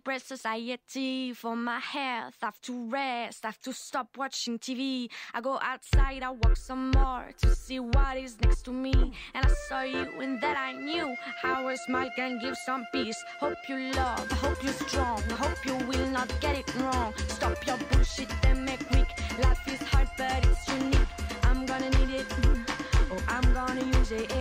Depressed 0.00 0.28
society 0.28 1.34
for 1.34 1.54
my 1.54 1.78
health. 1.78 2.36
I 2.42 2.46
have 2.46 2.60
to 2.62 2.88
rest, 2.88 3.44
I 3.44 3.48
have 3.48 3.60
to 3.60 3.72
stop 3.74 4.16
watching 4.16 4.58
TV. 4.58 5.10
I 5.34 5.42
go 5.42 5.58
outside, 5.60 6.22
I 6.22 6.30
walk 6.30 6.56
some 6.56 6.90
more 6.92 7.28
to 7.42 7.54
see 7.54 7.80
what 7.80 8.16
is 8.16 8.40
next 8.40 8.62
to 8.62 8.72
me. 8.72 8.94
And 9.34 9.44
I 9.44 9.52
saw 9.68 9.82
you, 9.82 10.06
and 10.22 10.40
that 10.40 10.56
I 10.56 10.72
knew 10.72 11.14
how 11.42 11.68
a 11.68 11.76
smile 11.76 12.10
can 12.16 12.38
give 12.40 12.56
some 12.64 12.86
peace. 12.92 13.22
Hope 13.40 13.58
you 13.68 13.92
love, 13.92 14.26
hope 14.44 14.62
you're 14.64 14.72
strong, 14.72 15.20
hope 15.42 15.66
you 15.66 15.76
will 15.86 16.08
not 16.08 16.28
get 16.40 16.56
it 16.56 16.74
wrong. 16.76 17.12
Stop 17.28 17.66
your 17.66 17.76
bullshit 17.90 18.30
and 18.44 18.64
make 18.64 18.82
quick. 18.88 19.08
Life 19.38 19.68
is 19.68 19.82
hard, 19.90 20.08
but 20.16 20.46
it's 20.46 20.66
unique. 20.66 21.12
I'm 21.42 21.66
gonna 21.66 21.90
need 21.98 22.20
it, 22.20 22.26
oh, 23.12 23.22
I'm 23.28 23.52
gonna 23.52 23.84
use 23.98 24.12
it. 24.12 24.32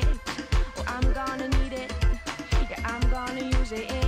Oh, 0.78 0.86
I'm 0.88 1.12
gonna 1.12 1.49
need 1.49 1.74
it. 1.74 1.91
Yeah, 2.70 2.82
I'm 2.86 3.10
j'ai 3.70 3.98